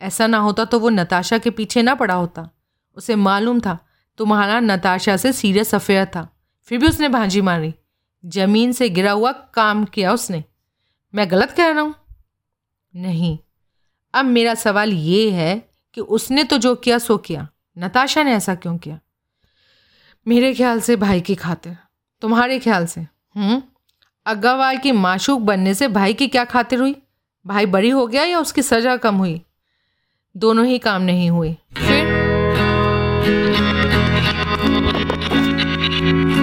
ऐसा 0.00 0.26
ना 0.26 0.38
होता 0.38 0.64
तो 0.64 0.78
वो 0.78 0.88
नताशा 0.90 1.38
के 1.38 1.50
पीछे 1.50 1.82
ना 1.82 1.94
पड़ा 1.94 2.14
होता। 2.14 2.48
उसे 2.96 3.16
मालूम 3.16 3.60
था 3.60 3.78
तुम्हारा 4.18 4.60
नताशा 4.60 5.16
से 5.16 5.32
सीरियस 5.32 5.74
अफेयर 5.74 6.06
था। 6.06 6.36
फिर 6.64 6.78
भी 6.78 6.86
उसने 6.86 7.08
भांजी 7.08 7.40
मारी। 7.40 7.74
ज़मीन 8.26 8.72
से 8.72 8.88
गिरा 8.88 9.12
हुआ 9.12 9.32
काम 9.32 9.84
किया 9.84 10.12
उसने। 10.12 10.44
मैं 11.14 11.30
गलत 11.30 11.50
कह 11.50 11.68
रहा 11.68 11.80
हूँ? 11.80 11.94
नहीं। 12.96 13.38
अब 14.14 14.24
मेरा 14.24 14.54
सवाल 14.54 14.92
ये 14.92 15.30
है 15.30 15.70
कि 15.94 16.00
उसने 16.00 16.44
तो 16.44 16.58
जो 16.58 16.74
किया, 16.74 16.98
सो 16.98 17.18
किया। 17.18 17.48
नताशा 17.78 18.22
ने 18.22 18.32
ऐसा 18.32 18.54
क्यों 18.54 18.78
किया? 18.78 19.00
मेरे 20.28 20.54
ख्याल 20.54 20.80
से 20.80 20.96
भाई 20.96 21.20
की 21.20 21.34
खातिर। 21.34 21.76
तुम्हारे 22.20 22.58
ख्याल 22.58 22.86
से। 22.86 23.00
हम्म। 23.36 23.62
अग्गावाल 24.26 24.78
की 24.78 24.92
माशूक 24.92 25.40
बनने 25.40 25.74
से 25.74 25.88
भाई 25.88 26.14
की 26.14 26.28
क्या 26.28 26.44
खातिर 26.44 26.78
हुई? 26.78 26.96
भाई 27.46 27.66
बड़ी 27.66 27.90
हो 27.90 28.06
गया 28.06 28.24
या 28.24 28.40
उसकी 28.40 28.62
सज़ा 28.62 28.96
कम 28.96 29.14
हुई? 29.14 29.42
दोनों 30.36 30.66
ही 30.66 30.78
काम 30.78 31.02
नहीं 31.02 31.30
हुए। 31.30 31.56
फिर? 31.76 32.25